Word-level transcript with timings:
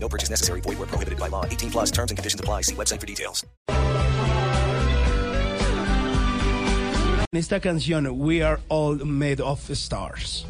No 0.00 0.08
purchase 0.08 0.30
necessary. 0.30 0.60
Void 0.62 0.78
where 0.78 0.86
prohibited 0.86 1.18
by 1.18 1.28
law. 1.28 1.44
18 1.44 1.70
plus 1.70 1.90
terms 1.90 2.10
and 2.10 2.16
conditions 2.16 2.40
apply. 2.40 2.62
See 2.62 2.74
website 2.74 3.00
for 3.00 3.06
details. 3.06 3.44
En 7.30 7.38
esta 7.38 7.60
canción, 7.60 8.18
We 8.18 8.42
Are 8.42 8.58
All 8.70 9.04
Made 9.04 9.42
of 9.42 9.60
Stars. 9.76 10.46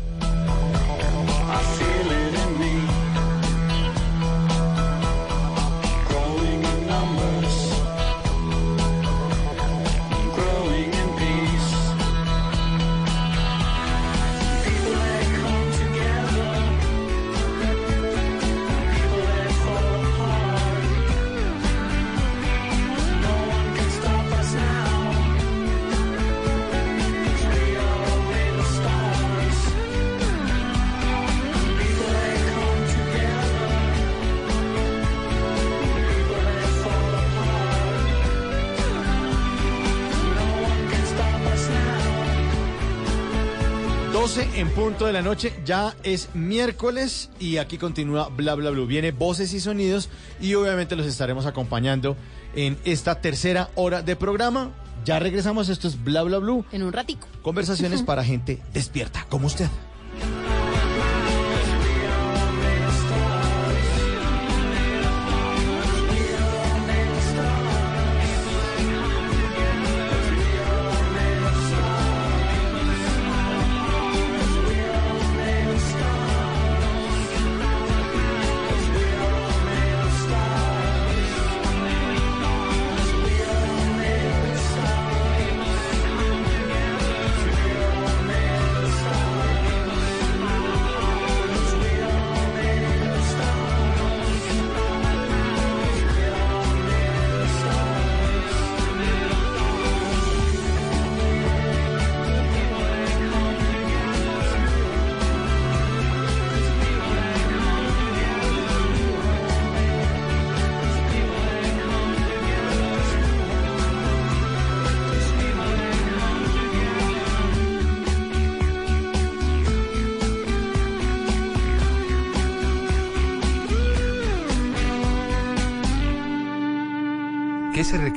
Punto 44.88 45.04
de 45.04 45.12
la 45.12 45.20
noche, 45.20 45.52
ya 45.66 45.94
es 46.02 46.30
miércoles 46.34 47.28
y 47.38 47.58
aquí 47.58 47.76
continúa 47.76 48.28
Bla 48.28 48.54
Bla 48.54 48.70
Blue. 48.70 48.86
Viene 48.86 49.10
voces 49.10 49.52
y 49.52 49.60
sonidos 49.60 50.08
y 50.40 50.54
obviamente 50.54 50.96
los 50.96 51.04
estaremos 51.04 51.44
acompañando 51.44 52.16
en 52.56 52.78
esta 52.86 53.20
tercera 53.20 53.68
hora 53.74 54.00
de 54.00 54.16
programa. 54.16 54.70
Ya 55.04 55.18
regresamos, 55.18 55.68
esto 55.68 55.88
es 55.88 56.02
Bla 56.02 56.22
Bla 56.22 56.38
Blue. 56.38 56.64
En 56.72 56.82
un 56.82 56.94
ratico. 56.94 57.28
Conversaciones 57.42 58.02
para 58.06 58.24
gente 58.24 58.62
despierta, 58.72 59.26
como 59.28 59.48
usted. 59.48 59.68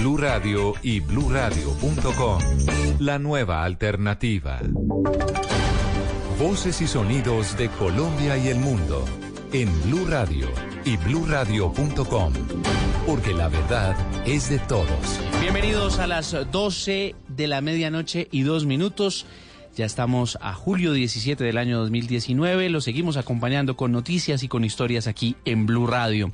Blue 0.00 0.16
Radio 0.16 0.72
y 0.82 1.00
bluradio.com. 1.00 2.40
La 3.00 3.18
nueva 3.18 3.64
alternativa. 3.64 4.58
Voces 6.38 6.80
y 6.80 6.86
sonidos 6.86 7.54
de 7.58 7.68
Colombia 7.68 8.38
y 8.38 8.48
el 8.48 8.60
mundo 8.60 9.04
en 9.52 9.68
Blue 9.82 10.06
Radio 10.06 10.48
y 10.86 10.96
bluradio.com. 10.96 12.32
Porque 13.06 13.34
la 13.34 13.48
verdad 13.48 13.94
es 14.26 14.48
de 14.48 14.58
todos. 14.60 15.20
Bienvenidos 15.42 15.98
a 15.98 16.06
las 16.06 16.34
12 16.50 17.14
de 17.28 17.46
la 17.46 17.60
medianoche 17.60 18.26
y 18.30 18.40
dos 18.40 18.64
minutos. 18.64 19.26
Ya 19.76 19.84
estamos 19.84 20.38
a 20.40 20.54
julio 20.54 20.94
17 20.94 21.44
del 21.44 21.58
año 21.58 21.78
2019. 21.78 22.70
Lo 22.70 22.80
seguimos 22.80 23.18
acompañando 23.18 23.76
con 23.76 23.92
noticias 23.92 24.42
y 24.44 24.48
con 24.48 24.64
historias 24.64 25.06
aquí 25.06 25.36
en 25.44 25.66
Blue 25.66 25.86
Radio. 25.86 26.32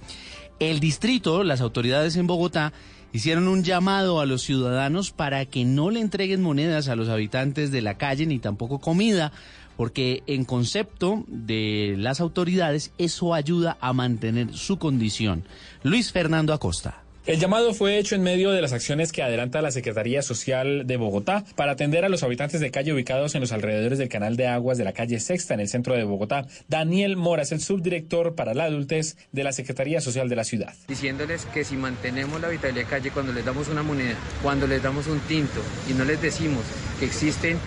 El 0.61 0.79
distrito, 0.79 1.43
las 1.43 1.61
autoridades 1.61 2.15
en 2.15 2.29
Bogotá, 2.29 2.73
hicieron 3.13 3.49
un 3.49 3.65
llamado 3.65 4.21
a 4.21 4.27
los 4.27 4.43
ciudadanos 4.43 5.11
para 5.11 5.45
que 5.47 5.65
no 5.65 5.91
le 5.91 6.01
entreguen 6.01 6.43
monedas 6.43 6.89
a 6.89 6.97
los 6.97 7.09
habitantes 7.09 7.71
de 7.71 7.83
la 7.83 7.97
calle 7.97 8.27
ni 8.27 8.39
tampoco 8.39 8.79
comida, 8.79 9.33
porque 9.77 10.23
en 10.27 10.45
concepto 10.45 11.25
de 11.27 11.95
las 11.99 12.21
autoridades 12.21 12.93
eso 12.99 13.35
ayuda 13.35 13.77
a 13.81 13.93
mantener 13.93 14.55
su 14.55 14.79
condición. 14.79 15.45
Luis 15.83 16.13
Fernando 16.13 16.53
Acosta. 16.53 17.06
El 17.27 17.41
llamado 17.41 17.75
fue 17.75 17.99
hecho 17.99 18.15
en 18.15 18.23
medio 18.23 18.53
de 18.53 18.63
las 18.63 18.73
acciones 18.73 19.11
que 19.11 19.21
adelanta 19.21 19.61
la 19.61 19.73
Secretaría 19.73 20.23
Social 20.23 20.87
de 20.87 20.97
Bogotá 20.97 21.45
para 21.57 21.73
atender 21.73 22.05
a 22.05 22.09
los 22.09 22.23
habitantes 22.23 22.61
de 22.61 22.71
calle 22.71 22.93
ubicados 22.93 23.35
en 23.35 23.41
los 23.41 23.51
alrededores 23.51 23.99
del 23.99 24.09
canal 24.09 24.37
de 24.37 24.47
aguas 24.47 24.79
de 24.79 24.85
la 24.85 24.93
calle 24.93 25.19
Sexta 25.19 25.53
en 25.53 25.59
el 25.59 25.67
centro 25.67 25.95
de 25.97 26.05
Bogotá. 26.05 26.47
Daniel 26.69 27.17
Mora 27.17 27.43
es 27.43 27.51
el 27.51 27.61
subdirector 27.61 28.37
para 28.37 28.55
la 28.55 28.67
adultez 28.67 29.17
de 29.33 29.43
la 29.43 29.51
Secretaría 29.51 30.01
Social 30.01 30.29
de 30.29 30.37
la 30.37 30.45
ciudad. 30.45 30.73
Diciéndoles 30.87 31.47
que 31.47 31.65
si 31.65 31.77
mantenemos 31.77 32.41
la 32.41 32.47
habitabilidad 32.47 32.85
de 32.85 32.91
calle 32.91 33.11
cuando 33.11 33.33
les 33.33 33.45
damos 33.45 33.67
una 33.67 33.83
moneda, 33.83 34.15
cuando 34.41 34.69
les 34.69 34.81
damos 34.81 35.09
un 35.09 35.19
tinto 35.19 35.61
y 35.91 35.95
no 35.95 36.05
les 36.05 36.23
decimos 36.23 36.63
que 37.01 37.07
existen 37.07 37.59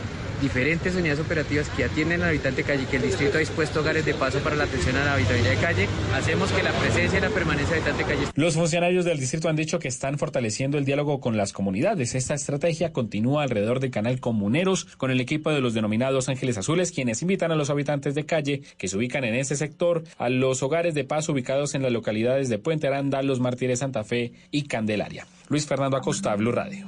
diferentes 0.41 0.95
unidades 0.95 1.19
operativas 1.19 1.69
que 1.69 1.83
atienden 1.83 2.21
al 2.21 2.29
habitante 2.29 2.63
de 2.63 2.67
calle, 2.67 2.85
que 2.85 2.97
el 2.97 3.03
distrito 3.03 3.37
ha 3.37 3.39
dispuesto 3.39 3.81
hogares 3.81 4.05
de 4.05 4.13
paso 4.13 4.39
para 4.39 4.55
la 4.55 4.65
atención 4.65 4.95
a 4.95 5.05
la 5.05 5.13
habitabilidad 5.13 5.51
de 5.51 5.57
calle, 5.57 5.87
hacemos 6.13 6.51
que 6.51 6.63
la 6.63 6.71
presencia 6.71 7.19
y 7.19 7.21
la 7.21 7.29
permanencia 7.29 7.75
del 7.75 7.83
habitante 7.83 8.03
de 8.03 8.09
calle. 8.09 8.31
Los 8.35 8.55
funcionarios 8.55 9.05
del 9.05 9.19
distrito 9.19 9.49
han 9.49 9.55
dicho 9.55 9.79
que 9.79 9.87
están 9.87 10.17
fortaleciendo 10.17 10.77
el 10.77 10.85
diálogo 10.85 11.19
con 11.19 11.37
las 11.37 11.53
comunidades. 11.53 12.15
Esta 12.15 12.33
estrategia 12.33 12.91
continúa 12.93 13.43
alrededor 13.43 13.79
del 13.79 13.91
canal 13.91 14.19
Comuneros 14.19 14.85
con 14.97 15.11
el 15.11 15.19
equipo 15.19 15.51
de 15.51 15.61
los 15.61 15.73
denominados 15.73 16.29
Ángeles 16.29 16.57
Azules, 16.57 16.91
quienes 16.91 17.21
invitan 17.21 17.51
a 17.51 17.55
los 17.55 17.69
habitantes 17.69 18.15
de 18.15 18.25
calle 18.25 18.61
que 18.77 18.87
se 18.87 18.97
ubican 18.97 19.23
en 19.23 19.35
ese 19.35 19.55
sector 19.55 20.03
a 20.17 20.29
los 20.29 20.63
hogares 20.63 20.93
de 20.93 21.03
paso 21.03 21.31
ubicados 21.31 21.75
en 21.75 21.83
las 21.83 21.91
localidades 21.91 22.49
de 22.49 22.59
Puente 22.59 22.87
Aranda, 22.87 23.21
Los 23.21 23.39
Martires, 23.39 23.79
Santa 23.79 24.03
Fe 24.03 24.33
y 24.51 24.63
Candelaria. 24.63 25.27
Luis 25.49 25.65
Fernando 25.65 25.97
Acosta, 25.97 26.35
Blue 26.35 26.51
Radio. 26.51 26.85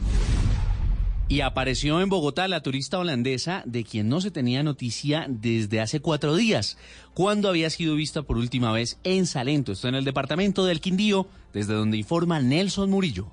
Y 1.32 1.40
apareció 1.40 2.02
en 2.02 2.10
Bogotá 2.10 2.50
la 2.50 2.62
turista 2.62 3.00
holandesa 3.00 3.64
de 3.66 3.86
quien 3.86 4.10
no 4.10 4.20
se 4.20 4.32
tenía 4.32 4.64
noticia 4.64 5.28
desde 5.30 5.80
hace 5.80 6.02
cuatro 6.02 6.36
días, 6.36 6.78
cuando 7.14 7.48
había 7.48 7.70
sido 7.70 7.96
vista 7.96 8.24
por 8.24 8.36
última 8.36 8.74
vez 8.74 9.00
en 9.06 9.26
Salento, 9.26 9.72
esto 9.72 9.88
en 9.88 9.96
el 9.96 10.04
departamento 10.04 10.66
del 10.66 10.82
Quindío, 10.82 11.28
desde 11.54 11.74
donde 11.74 11.96
informa 11.96 12.42
Nelson 12.42 12.90
Murillo. 12.90 13.28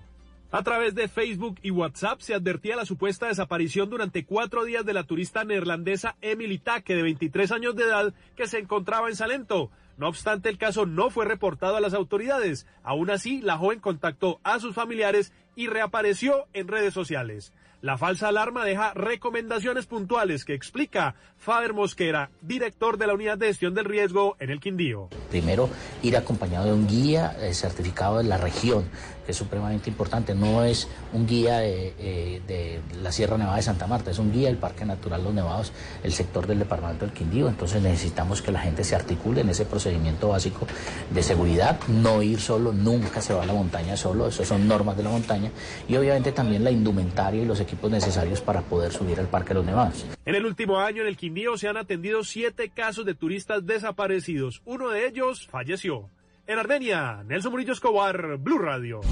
A 0.53 0.63
través 0.63 0.95
de 0.95 1.09
Facebook 1.09 1.59
y 1.61 1.73
WhatsApp 1.73 2.21
se 2.21 2.35
advertía 2.35 2.77
la 2.77 2.87
supuesta 2.87 3.27
desaparición 3.27 3.91
durante 3.91 4.25
cuatro 4.25 4.65
días 4.65 4.87
de 4.87 4.93
la 4.93 5.03
turista 5.03 5.43
neerlandesa 5.43 6.15
Emily 6.21 6.59
Take, 6.59 6.95
de 6.95 7.03
23 7.03 7.51
años 7.51 7.75
de 7.75 7.83
edad, 7.83 8.15
que 8.37 8.47
se 8.47 8.61
encontraba 8.61 9.09
en 9.09 9.17
Salento. 9.17 9.73
No 9.97 10.07
obstante, 10.07 10.49
el 10.51 10.57
caso 10.57 10.87
no 10.87 11.11
fue 11.11 11.25
reportado 11.25 11.77
a 11.77 11.81
las 11.81 11.95
autoridades. 11.95 12.65
Aún 12.85 13.11
así, 13.11 13.41
la 13.41 13.59
joven 13.59 13.81
contactó 13.81 14.39
a 14.45 14.61
sus 14.61 14.73
familiares 14.77 15.33
y 15.57 15.67
reapareció 15.67 16.47
en 16.53 16.69
redes 16.69 16.95
sociales. 16.95 17.53
La 17.81 17.97
falsa 17.97 18.27
alarma 18.27 18.65
deja 18.65 18.93
recomendaciones 18.95 19.87
puntuales 19.87 20.45
que 20.45 20.53
explica 20.53 21.15
Faber 21.37 21.75
Mosquera, 21.75 22.31
director 22.41 22.99
de 22.99 23.07
la 23.07 23.15
Unidad 23.15 23.39
de 23.39 23.47
Gestión 23.47 23.73
del 23.73 23.85
Riesgo 23.85 24.37
en 24.41 24.51
el 24.51 24.59
Quindío. 24.59 25.09
Primero, 25.31 25.71
ir 26.03 26.17
acompañado 26.17 26.67
de 26.67 26.73
un 26.73 26.89
guía 26.89 27.37
eh, 27.41 27.55
certificado 27.55 28.19
de 28.19 28.25
la 28.25 28.37
región, 28.37 28.91
es 29.29 29.37
supremamente 29.37 29.91
importante. 29.91 30.35
No 30.35 30.65
es 30.65 30.89
un 31.13 31.27
guía 31.27 31.59
de, 31.59 31.95
eh, 31.99 32.43
de, 32.47 32.81
la 33.03 33.13
Sierra 33.13 33.37
Nevada 33.37 33.57
de 33.57 33.63
Santa 33.63 33.87
Marta, 33.87 34.11
es 34.11 34.19
un 34.19 34.33
guía 34.33 34.49
del 34.49 34.57
Parque 34.57 34.85
Natural 34.85 35.23
Los 35.23 35.35
Nevados, 35.35 35.73
el 36.03 36.13
sector 36.13 36.47
del 36.47 36.59
departamento 36.59 37.05
del 37.05 37.15
Quindío. 37.15 37.49
Entonces 37.49 37.83
necesitamos 37.83 38.43
que 38.43 38.53
la 38.53 38.61
gente 38.61 38.85
se 38.85 38.95
articule 38.95 39.43
en 39.43 39.51
ese 39.51 39.65
procedimiento 39.65 40.29
básico 40.29 40.67
de 41.11 41.23
seguridad, 41.23 41.79
no 41.89 42.23
ir 42.23 42.41
solo, 42.41 42.73
nunca 42.73 43.21
se 43.21 43.35
va 43.35 43.43
a 43.43 43.47
la 43.47 43.53
montaña 43.53 43.97
solo, 43.97 44.29
eso 44.29 44.45
son 44.45 44.67
normas 44.67 44.97
de 44.97 45.03
la 45.03 45.11
montaña. 45.11 45.51
Y 45.89 45.97
obviamente 45.97 46.33
también 46.33 46.65
la 46.65 46.71
indumentaria 46.71 47.43
y 47.43 47.47
los 47.47 47.61
equipos 47.61 47.91
necesarios 47.91 48.41
para 48.41 48.63
poder 48.63 48.93
subir 48.93 49.19
al 49.21 49.29
Parque 49.29 49.55
los 49.55 49.65
Nevados. 49.65 50.05
En 50.25 50.35
el 50.35 50.47
último 50.47 50.79
año 50.81 51.03
en 51.03 51.09
el 51.09 51.17
Quindío 51.17 51.57
se 51.57 51.69
han 51.69 51.77
atendido 51.77 52.25
siete 52.25 52.71
casos 52.71 53.05
de 53.05 53.15
turistas 53.15 53.67
desaparecidos. 53.67 54.63
Uno 54.65 54.91
de 54.91 55.07
ellos 55.07 55.47
falleció. 55.51 56.11
En 56.49 56.59
Armenia, 56.59 57.23
Nelson 57.27 57.53
Murillo 57.53 57.75
Escobar, 57.75 58.39
Blue 58.39 58.57
Radio. 58.57 59.03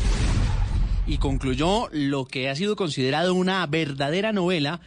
Y 1.06 1.18
concluyó 1.18 1.90
lo 1.92 2.24
que 2.24 2.48
ha 2.48 2.56
sido 2.56 2.76
considerado 2.76 3.34
una 3.34 3.66
verdadera 3.66 4.32
novela 4.32 4.80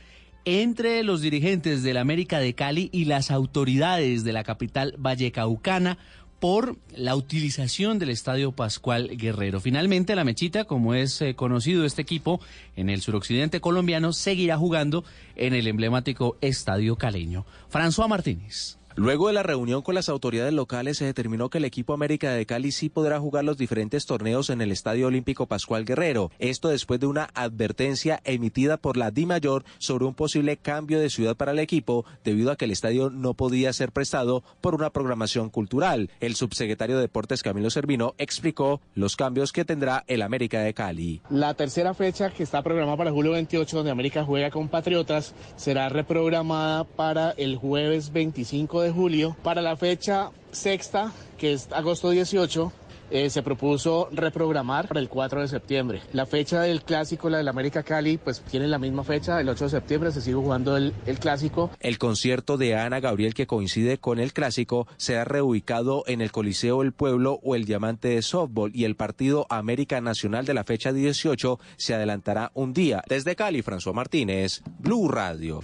entre 0.45 1.03
los 1.03 1.21
dirigentes 1.21 1.83
de 1.83 1.93
la 1.93 2.01
América 2.01 2.39
de 2.39 2.55
Cali 2.55 2.89
y 2.91 3.05
las 3.05 3.29
autoridades 3.29 4.23
de 4.23 4.33
la 4.33 4.43
capital 4.43 4.95
vallecaucana 4.97 5.99
por 6.39 6.75
la 6.95 7.15
utilización 7.15 7.99
del 7.99 8.09
Estadio 8.09 8.51
Pascual 8.51 9.15
Guerrero. 9.15 9.59
Finalmente, 9.59 10.15
la 10.15 10.23
Mechita, 10.23 10.65
como 10.65 10.95
es 10.95 11.21
eh, 11.21 11.35
conocido 11.35 11.85
este 11.85 12.01
equipo 12.01 12.41
en 12.75 12.89
el 12.89 13.01
suroccidente 13.01 13.61
colombiano, 13.61 14.11
seguirá 14.11 14.57
jugando 14.57 15.03
en 15.35 15.53
el 15.53 15.67
emblemático 15.67 16.35
Estadio 16.41 16.95
Caleño. 16.95 17.45
François 17.71 18.07
Martínez. 18.07 18.78
Luego 18.95 19.27
de 19.27 19.33
la 19.33 19.43
reunión 19.43 19.81
con 19.81 19.95
las 19.95 20.09
autoridades 20.09 20.53
locales 20.53 20.97
se 20.97 21.05
determinó 21.05 21.49
que 21.49 21.59
el 21.59 21.65
equipo 21.65 21.93
América 21.93 22.31
de 22.31 22.45
Cali 22.45 22.71
sí 22.71 22.89
podrá 22.89 23.19
jugar 23.19 23.45
los 23.45 23.57
diferentes 23.57 24.05
torneos 24.05 24.49
en 24.49 24.61
el 24.61 24.71
Estadio 24.71 25.07
Olímpico 25.07 25.45
Pascual 25.45 25.85
Guerrero. 25.85 26.31
Esto 26.39 26.69
después 26.69 26.99
de 26.99 27.07
una 27.07 27.29
advertencia 27.33 28.19
emitida 28.25 28.77
por 28.77 28.97
la 28.97 29.11
Di 29.11 29.25
Mayor 29.25 29.63
sobre 29.77 30.05
un 30.05 30.15
posible 30.15 30.57
cambio 30.57 30.99
de 30.99 31.09
ciudad 31.09 31.37
para 31.37 31.51
el 31.51 31.59
equipo 31.59 32.05
debido 32.23 32.51
a 32.51 32.55
que 32.55 32.65
el 32.65 32.71
estadio 32.71 33.09
no 33.09 33.35
podía 33.35 33.71
ser 33.73 33.91
prestado 33.91 34.43
por 34.59 34.75
una 34.75 34.89
programación 34.89 35.49
cultural. 35.49 36.09
El 36.19 36.35
subsecretario 36.35 36.95
de 36.95 37.03
Deportes 37.03 37.43
Camilo 37.43 37.69
Servino 37.69 38.15
explicó 38.17 38.81
los 38.95 39.15
cambios 39.15 39.53
que 39.53 39.65
tendrá 39.65 40.03
el 40.07 40.21
América 40.21 40.61
de 40.61 40.73
Cali. 40.73 41.21
La 41.29 41.53
tercera 41.53 41.93
fecha 41.93 42.31
que 42.31 42.43
está 42.43 42.61
programada 42.63 42.97
para 42.97 43.11
julio 43.11 43.31
28 43.31 43.77
donde 43.77 43.91
América 43.91 44.25
juega 44.25 44.49
con 44.49 44.67
Patriotas 44.67 45.33
será 45.55 45.89
reprogramada 45.89 46.83
para 46.83 47.31
el 47.31 47.55
jueves 47.55 48.11
25 48.11 48.78
de 48.81 48.91
julio. 48.91 49.35
Para 49.43 49.61
la 49.61 49.75
fecha 49.75 50.31
sexta, 50.51 51.11
que 51.37 51.53
es 51.53 51.71
agosto 51.71 52.09
18, 52.09 52.71
eh, 53.11 53.29
se 53.29 53.41
propuso 53.41 54.07
reprogramar 54.11 54.87
para 54.87 54.99
el 54.99 55.09
4 55.09 55.41
de 55.41 55.47
septiembre. 55.47 56.01
La 56.13 56.25
fecha 56.25 56.61
del 56.61 56.83
clásico, 56.83 57.29
la 57.29 57.39
del 57.39 57.47
América 57.47 57.81
Cali, 57.83 58.17
pues 58.17 58.41
tiene 58.41 58.67
la 58.67 58.77
misma 58.77 59.03
fecha, 59.03 59.41
el 59.41 59.49
8 59.49 59.63
de 59.65 59.69
septiembre 59.69 60.11
se 60.11 60.21
sigue 60.21 60.35
jugando 60.35 60.77
el, 60.77 60.93
el 61.05 61.17
clásico. 61.17 61.71
El 61.79 61.97
concierto 61.97 62.57
de 62.57 62.75
Ana 62.75 62.99
Gabriel, 62.99 63.33
que 63.33 63.47
coincide 63.47 63.97
con 63.97 64.19
el 64.19 64.33
clásico, 64.33 64.87
será 64.97 65.25
reubicado 65.25 66.03
en 66.07 66.21
el 66.21 66.31
Coliseo 66.31 66.83
El 66.83 66.93
Pueblo 66.93 67.39
o 67.43 67.55
el 67.55 67.65
Diamante 67.65 68.09
de 68.09 68.21
Softball 68.21 68.71
y 68.75 68.83
el 68.83 68.95
partido 68.95 69.47
América 69.49 70.01
Nacional 70.01 70.45
de 70.45 70.53
la 70.53 70.63
fecha 70.63 70.93
18 70.93 71.59
se 71.77 71.95
adelantará 71.95 72.51
un 72.53 72.73
día. 72.73 73.01
Desde 73.07 73.35
Cali, 73.35 73.63
François 73.63 73.93
Martínez, 73.93 74.61
Blue 74.79 75.07
Radio. 75.07 75.61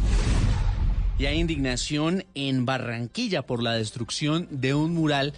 Y 1.18 1.28
hay 1.28 1.40
indignación 1.40 2.26
en 2.36 2.66
Barranquilla 2.66 3.44
por 3.44 3.64
la 3.64 3.74
destrucción 3.74 4.48
de 4.52 4.74
un 4.74 4.94
mural 4.94 5.34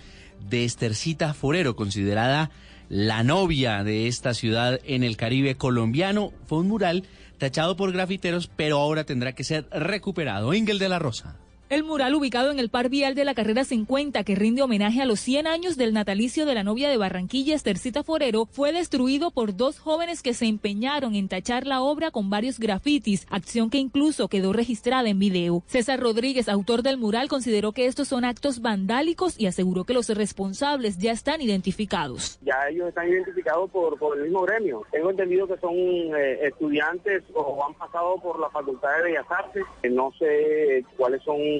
de 0.49 0.65
Estercita 0.65 1.35
Forero, 1.35 1.75
considerada 1.75 2.49
la 2.89 3.23
novia 3.23 3.83
de 3.83 4.07
esta 4.07 4.33
ciudad 4.33 4.79
en 4.85 5.03
el 5.03 5.17
Caribe 5.17 5.55
colombiano. 5.55 6.33
Fue 6.47 6.59
un 6.59 6.67
mural 6.67 7.03
tachado 7.37 7.77
por 7.77 7.91
grafiteros, 7.91 8.49
pero 8.55 8.79
ahora 8.79 9.03
tendrá 9.03 9.33
que 9.33 9.43
ser 9.43 9.67
recuperado. 9.71 10.53
Ingel 10.55 10.79
de 10.79 10.89
la 10.89 10.97
Rosa. 10.97 11.37
El 11.69 11.83
mural 11.83 12.15
ubicado 12.15 12.49
en 12.49 12.59
el 12.59 12.69
par 12.69 12.87
vial 12.87 13.13
de 13.13 13.25
la 13.25 13.35
carrera 13.35 13.65
50 13.65 14.23
que 14.23 14.35
rinde 14.35 14.61
homenaje 14.61 15.01
a 15.01 15.05
los 15.05 15.19
100 15.19 15.47
años 15.47 15.75
del 15.75 15.93
natalicio 15.93 16.45
de 16.45 16.55
la 16.55 16.63
novia 16.63 16.87
de 16.87 16.95
Barranquilla, 16.95 17.55
Estercita 17.55 18.03
Forero, 18.03 18.45
fue 18.45 18.71
destruido 18.71 19.31
por 19.31 19.53
dos 19.53 19.77
jóvenes 19.77 20.23
que 20.23 20.33
se 20.33 20.45
empeñaron 20.45 21.13
en 21.13 21.27
tachar 21.27 21.67
la 21.67 21.81
obra 21.81 22.09
con 22.09 22.29
varios 22.29 22.57
grafitis, 22.57 23.27
acción 23.29 23.69
que 23.69 23.79
incluso 23.79 24.29
quedó 24.29 24.53
registrada 24.53 25.09
en 25.09 25.19
video. 25.19 25.61
César 25.67 25.99
Rodríguez, 25.99 26.47
autor 26.47 26.83
del 26.83 26.95
mural, 26.95 27.27
consideró 27.27 27.73
que 27.73 27.87
estos 27.87 28.07
son 28.07 28.23
actos 28.23 28.61
vandálicos 28.61 29.37
y 29.37 29.47
aseguró 29.47 29.83
que 29.83 29.93
los 29.93 30.07
responsables 30.07 30.97
ya 30.99 31.11
están 31.11 31.41
identificados. 31.41 32.39
Ya 32.43 32.69
ellos 32.69 32.87
están 32.87 33.09
identificados 33.09 33.69
por, 33.71 33.97
el 34.15 34.23
mismo 34.23 34.43
gremio. 34.43 34.83
Tengo 34.89 35.11
entendido 35.11 35.45
que 35.45 35.57
son 35.57 35.75
eh, 35.75 36.39
estudiantes 36.43 37.23
o 37.33 37.61
han 37.65 37.73
pasado 37.73 38.15
por 38.21 38.39
la 38.39 38.49
Facultad 38.51 38.87
de 38.99 39.03
Bellas 39.03 39.25
Artes. 39.29 39.65
No 39.83 40.13
sé 40.17 40.85
cuáles 40.95 41.21
son 41.23 41.56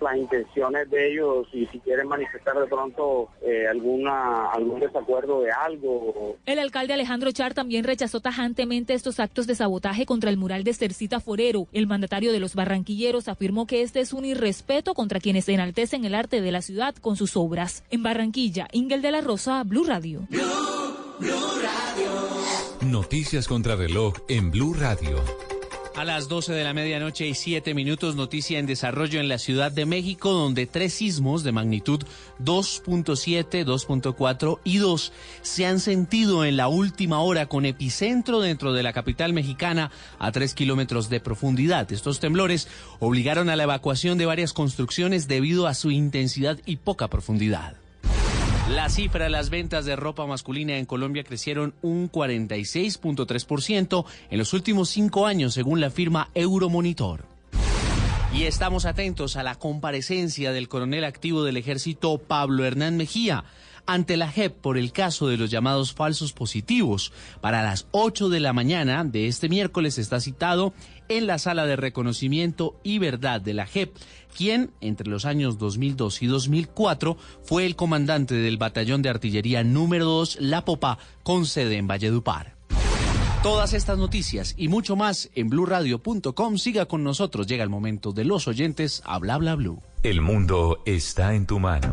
las 0.00 0.16
intenciones 0.16 0.90
de 0.90 1.12
ellos 1.12 1.46
y 1.52 1.66
si 1.66 1.78
quieren 1.80 2.08
manifestar 2.08 2.58
de 2.58 2.66
pronto 2.66 3.28
eh, 3.42 3.66
alguna 3.68 4.50
algún 4.50 4.80
desacuerdo 4.80 5.40
de 5.42 5.50
algo. 5.50 6.36
El 6.46 6.58
alcalde 6.58 6.94
Alejandro 6.94 7.32
Char 7.32 7.54
también 7.54 7.84
rechazó 7.84 8.20
tajantemente 8.20 8.94
estos 8.94 9.20
actos 9.20 9.46
de 9.46 9.54
sabotaje 9.54 10.06
contra 10.06 10.30
el 10.30 10.36
mural 10.36 10.64
de 10.64 10.74
Cercita 10.74 11.20
Forero. 11.20 11.66
El 11.72 11.86
mandatario 11.86 12.32
de 12.32 12.40
los 12.40 12.54
barranquilleros 12.54 13.28
afirmó 13.28 13.66
que 13.66 13.82
este 13.82 14.00
es 14.00 14.12
un 14.12 14.24
irrespeto 14.24 14.94
contra 14.94 15.20
quienes 15.20 15.48
enaltecen 15.48 16.04
el 16.04 16.14
arte 16.14 16.40
de 16.40 16.52
la 16.52 16.62
ciudad 16.62 16.94
con 16.96 17.16
sus 17.16 17.36
obras. 17.36 17.84
En 17.90 18.02
Barranquilla, 18.02 18.68
Ingel 18.72 19.02
de 19.02 19.10
la 19.10 19.20
Rosa, 19.20 19.62
Blue 19.64 19.84
Radio. 19.84 20.26
Blue, 20.30 20.42
Blue 21.18 21.32
Radio. 21.62 22.90
Noticias 22.90 23.48
contra 23.48 23.76
reloj 23.76 24.14
en 24.28 24.50
Blue 24.50 24.74
Radio. 24.74 25.53
A 25.96 26.04
las 26.04 26.26
12 26.26 26.52
de 26.52 26.64
la 26.64 26.74
medianoche 26.74 27.24
y 27.24 27.34
7 27.34 27.72
minutos, 27.72 28.16
noticia 28.16 28.58
en 28.58 28.66
desarrollo 28.66 29.20
en 29.20 29.28
la 29.28 29.38
Ciudad 29.38 29.70
de 29.70 29.86
México, 29.86 30.32
donde 30.32 30.66
tres 30.66 30.94
sismos 30.94 31.44
de 31.44 31.52
magnitud 31.52 32.02
2.7, 32.42 33.64
2.4 33.64 34.58
y 34.64 34.78
2 34.78 35.12
se 35.42 35.66
han 35.66 35.78
sentido 35.78 36.44
en 36.44 36.56
la 36.56 36.66
última 36.66 37.20
hora 37.20 37.46
con 37.46 37.64
epicentro 37.64 38.40
dentro 38.40 38.72
de 38.72 38.82
la 38.82 38.92
capital 38.92 39.32
mexicana 39.32 39.92
a 40.18 40.32
3 40.32 40.54
kilómetros 40.54 41.08
de 41.10 41.20
profundidad. 41.20 41.92
Estos 41.92 42.18
temblores 42.18 42.66
obligaron 42.98 43.48
a 43.48 43.54
la 43.54 43.62
evacuación 43.62 44.18
de 44.18 44.26
varias 44.26 44.52
construcciones 44.52 45.28
debido 45.28 45.68
a 45.68 45.74
su 45.74 45.92
intensidad 45.92 46.58
y 46.66 46.74
poca 46.76 47.06
profundidad. 47.06 47.83
La 48.70 48.88
cifra 48.88 49.24
de 49.24 49.30
las 49.30 49.50
ventas 49.50 49.84
de 49.84 49.94
ropa 49.94 50.26
masculina 50.26 50.78
en 50.78 50.86
Colombia 50.86 51.22
crecieron 51.22 51.74
un 51.82 52.10
46.3% 52.10 54.06
en 54.30 54.38
los 54.38 54.54
últimos 54.54 54.88
cinco 54.88 55.26
años, 55.26 55.52
según 55.52 55.82
la 55.82 55.90
firma 55.90 56.30
Euromonitor. 56.34 57.26
Y 58.32 58.44
estamos 58.44 58.86
atentos 58.86 59.36
a 59.36 59.42
la 59.42 59.56
comparecencia 59.56 60.52
del 60.52 60.70
coronel 60.70 61.04
activo 61.04 61.44
del 61.44 61.58
ejército 61.58 62.16
Pablo 62.16 62.64
Hernán 62.64 62.96
Mejía 62.96 63.44
ante 63.86 64.16
la 64.16 64.30
JEP 64.30 64.54
por 64.54 64.78
el 64.78 64.92
caso 64.92 65.28
de 65.28 65.36
los 65.36 65.50
llamados 65.50 65.92
falsos 65.92 66.32
positivos. 66.32 67.12
Para 67.40 67.62
las 67.62 67.86
8 67.90 68.28
de 68.28 68.40
la 68.40 68.52
mañana 68.52 69.04
de 69.04 69.28
este 69.28 69.48
miércoles 69.48 69.98
está 69.98 70.20
citado 70.20 70.72
en 71.08 71.26
la 71.26 71.38
sala 71.38 71.66
de 71.66 71.76
reconocimiento 71.76 72.78
y 72.82 72.98
verdad 72.98 73.40
de 73.40 73.54
la 73.54 73.66
JEP, 73.66 73.96
quien 74.36 74.70
entre 74.80 75.08
los 75.08 75.24
años 75.24 75.58
2002 75.58 76.22
y 76.22 76.26
2004 76.26 77.16
fue 77.42 77.66
el 77.66 77.76
comandante 77.76 78.34
del 78.34 78.56
batallón 78.56 79.02
de 79.02 79.08
artillería 79.10 79.64
número 79.64 80.06
2 80.06 80.38
La 80.40 80.64
Popa 80.64 80.98
con 81.22 81.46
sede 81.46 81.76
en 81.76 81.86
Valledupar. 81.86 82.54
Todas 83.44 83.74
estas 83.74 83.98
noticias 83.98 84.54
y 84.56 84.68
mucho 84.68 84.96
más 84.96 85.28
en 85.34 85.50
blurradio.com. 85.50 86.56
Siga 86.56 86.86
con 86.86 87.04
nosotros. 87.04 87.46
Llega 87.46 87.62
el 87.62 87.68
momento 87.68 88.12
de 88.12 88.24
los 88.24 88.48
oyentes 88.48 89.02
a 89.04 89.18
bla 89.18 89.36
bla 89.36 89.54
blue. 89.54 89.82
El 90.02 90.22
mundo 90.22 90.78
está 90.86 91.34
en 91.34 91.44
tu 91.44 91.58
mano. 91.58 91.92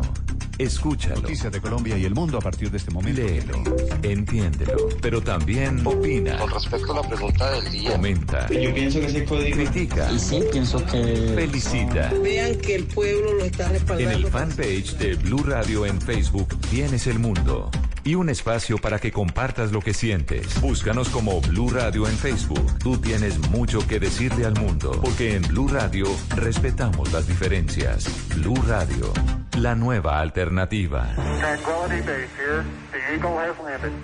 Escúchalo. 0.58 1.22
Noticias 1.22 1.52
de 1.52 1.60
Colombia 1.60 1.96
y 1.96 2.04
el 2.04 2.14
mundo 2.14 2.38
a 2.38 2.40
partir 2.40 2.70
de 2.70 2.76
este 2.76 2.90
momento. 2.90 3.20
Léelo, 3.20 3.62
entiéndelo, 4.02 4.88
pero 5.00 5.20
también 5.20 5.84
opina. 5.86 6.38
Con 6.38 6.50
respecto 6.50 6.92
a 6.92 7.02
la 7.02 7.08
pregunta 7.08 7.50
del 7.52 7.70
día. 7.70 7.92
Comenta. 7.92 8.48
Yo 8.48 8.74
pienso 8.74 9.00
que 9.00 9.08
sí 9.08 9.20
puede 9.22 9.50
Critica. 9.50 10.10
Y 10.12 10.18
sí, 10.18 10.40
pienso 10.50 10.84
que... 10.86 11.32
Felicita. 11.34 12.12
Vean 12.22 12.56
que 12.56 12.76
el 12.76 12.84
pueblo 12.84 13.34
lo 13.34 13.44
está 13.44 13.68
respaldando. 13.68 14.10
En 14.10 14.24
el 14.24 14.30
fanpage 14.30 14.96
de 14.98 15.14
Blue 15.16 15.42
Radio 15.42 15.86
en 15.86 16.00
Facebook 16.00 16.48
tienes 16.70 17.06
el 17.06 17.18
mundo. 17.18 17.70
Y 18.04 18.14
un 18.14 18.28
espacio 18.28 18.78
para 18.78 18.98
que 18.98 19.12
compartas 19.12 19.72
lo 19.72 19.80
que 19.80 19.94
sientes. 19.94 20.60
Búscanos 20.60 21.08
como 21.08 21.40
Blue 21.40 21.70
Radio 21.70 22.06
en 22.08 22.16
Facebook. 22.16 22.78
Tú 22.78 22.98
tienes 22.98 23.38
mucho 23.50 23.86
que 23.86 24.00
decirle 24.00 24.46
al 24.46 24.54
mundo, 24.54 24.98
porque 25.00 25.36
en 25.36 25.42
Blue 25.42 25.68
Radio 25.68 26.06
respetamos 26.36 27.12
las 27.12 27.26
diferencias. 27.26 28.06
Blue 28.36 28.60
Radio, 28.66 29.12
la 29.58 29.74
nueva 29.74 30.20
alternativa. 30.20 31.14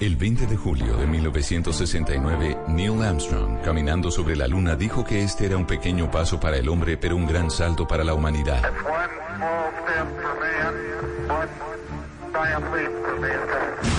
El 0.00 0.16
20 0.16 0.46
de 0.46 0.56
julio 0.56 0.96
de 0.96 1.06
1969, 1.06 2.58
Neil 2.68 3.02
Armstrong, 3.02 3.60
caminando 3.62 4.10
sobre 4.10 4.36
la 4.36 4.46
luna, 4.46 4.76
dijo 4.76 5.04
que 5.04 5.22
este 5.22 5.46
era 5.46 5.56
un 5.56 5.66
pequeño 5.66 6.10
paso 6.10 6.38
para 6.40 6.56
el 6.56 6.68
hombre, 6.68 6.96
pero 6.96 7.16
un 7.16 7.26
gran 7.26 7.50
salto 7.50 7.86
para 7.86 8.04
la 8.04 8.14
humanidad. 8.14 8.62
triumphant 12.38 13.04
for 13.04 13.18
mankind. 13.18 13.97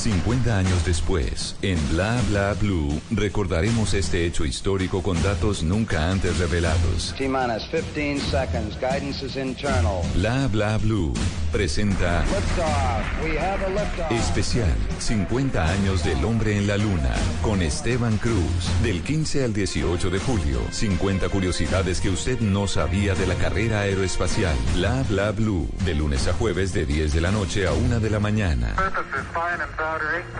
50 0.00 0.56
años 0.56 0.82
después, 0.86 1.56
en 1.60 1.78
Bla 1.90 2.18
Bla 2.30 2.54
Blue, 2.54 3.02
recordaremos 3.10 3.92
este 3.92 4.24
hecho 4.24 4.46
histórico 4.46 5.02
con 5.02 5.22
datos 5.22 5.62
nunca 5.62 6.10
antes 6.10 6.38
revelados. 6.38 7.14
T-minus 7.18 7.64
15 7.94 8.18
seconds. 8.30 8.76
Guidance 8.80 9.22
is 9.26 9.36
internal. 9.36 10.00
Bla 10.14 10.48
Bla 10.48 10.78
Blue 10.78 11.12
presenta 11.52 12.22
Liftoff. 12.22 13.24
We 13.24 13.38
have 13.38 13.62
a 13.62 13.68
liftoff. 13.68 14.10
especial 14.12 14.74
50 14.98 15.68
años 15.68 16.02
del 16.02 16.24
hombre 16.24 16.56
en 16.56 16.66
la 16.66 16.78
luna 16.78 17.14
con 17.42 17.60
Esteban 17.60 18.16
Cruz 18.18 18.70
del 18.82 19.02
15 19.02 19.44
al 19.44 19.52
18 19.52 20.08
de 20.08 20.18
julio. 20.18 20.60
50 20.70 21.28
curiosidades 21.28 22.00
que 22.00 22.08
usted 22.08 22.40
no 22.40 22.66
sabía 22.68 23.14
de 23.14 23.26
la 23.26 23.34
carrera 23.34 23.80
aeroespacial. 23.80 24.56
Bla 24.76 25.04
Bla 25.10 25.32
Blue 25.32 25.68
de 25.84 25.94
lunes 25.94 26.26
a 26.26 26.32
jueves 26.32 26.72
de 26.72 26.86
10 26.86 27.12
de 27.12 27.20
la 27.20 27.32
noche 27.32 27.66
a 27.66 27.72
1 27.72 28.00
de 28.00 28.08
la 28.08 28.18
mañana. 28.18 28.74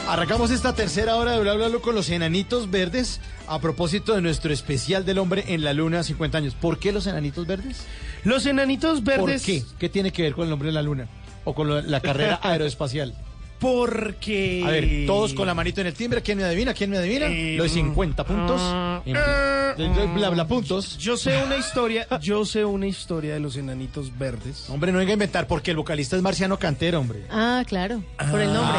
Arrancamos 0.07 0.51
esta 0.51 0.73
tercera 0.73 1.17
hora 1.17 1.33
de 1.33 1.41
Bla 1.41 1.53
Bla 1.55 1.67
Bla 1.67 1.79
con 1.79 1.93
los 1.93 2.09
enanitos 2.09 2.71
verdes 2.71 3.19
a 3.45 3.59
propósito 3.59 4.15
de 4.15 4.21
nuestro 4.21 4.53
especial 4.53 5.03
del 5.05 5.17
hombre 5.17 5.43
en 5.49 5.65
la 5.65 5.73
luna 5.73 6.01
50 6.01 6.37
años. 6.37 6.55
¿Por 6.55 6.79
qué 6.79 6.93
los 6.93 7.07
enanitos 7.07 7.45
verdes? 7.45 7.85
Los 8.23 8.45
enanitos 8.45 9.03
verdes. 9.03 9.41
¿Por 9.41 9.45
qué? 9.45 9.63
¿Qué 9.77 9.89
tiene 9.89 10.13
que 10.13 10.21
ver 10.21 10.33
con 10.33 10.47
el 10.47 10.53
hombre 10.53 10.69
en 10.69 10.75
la 10.75 10.81
luna? 10.81 11.07
¿O 11.43 11.53
con 11.53 11.91
la 11.91 11.99
carrera 11.99 12.39
aeroespacial? 12.43 13.13
Porque. 13.59 14.63
A 14.65 14.69
ver, 14.69 15.05
todos 15.07 15.33
con 15.33 15.47
la 15.47 15.53
manito 15.53 15.81
en 15.81 15.87
el 15.87 15.93
timbre. 15.93 16.21
¿Quién 16.21 16.37
me 16.37 16.43
adivina? 16.43 16.73
¿Quién 16.73 16.91
me 16.91 16.97
adivina? 16.97 17.25
Eh, 17.27 17.55
Los 17.57 17.71
50 17.71 18.23
puntos. 18.23 18.61
En 19.05 19.13
bla, 19.13 20.05
bla, 20.13 20.29
bla, 20.29 20.47
puntos. 20.47 20.97
Yo 20.97 21.17
sé 21.17 21.41
una 21.43 21.57
historia, 21.57 22.07
yo 22.21 22.45
sé 22.45 22.65
una 22.65 22.87
historia 22.87 23.33
de 23.33 23.39
los 23.39 23.55
enanitos 23.57 24.17
verdes. 24.17 24.69
Hombre, 24.69 24.91
no 24.91 24.99
venga 24.99 25.11
a 25.11 25.13
inventar 25.13 25.47
porque 25.47 25.71
el 25.71 25.77
vocalista 25.77 26.15
es 26.15 26.21
Marciano 26.21 26.57
Cantero, 26.59 26.99
hombre. 26.99 27.23
Ah, 27.29 27.63
claro, 27.67 28.03
por 28.31 28.39
el 28.39 28.53
nombre. 28.53 28.77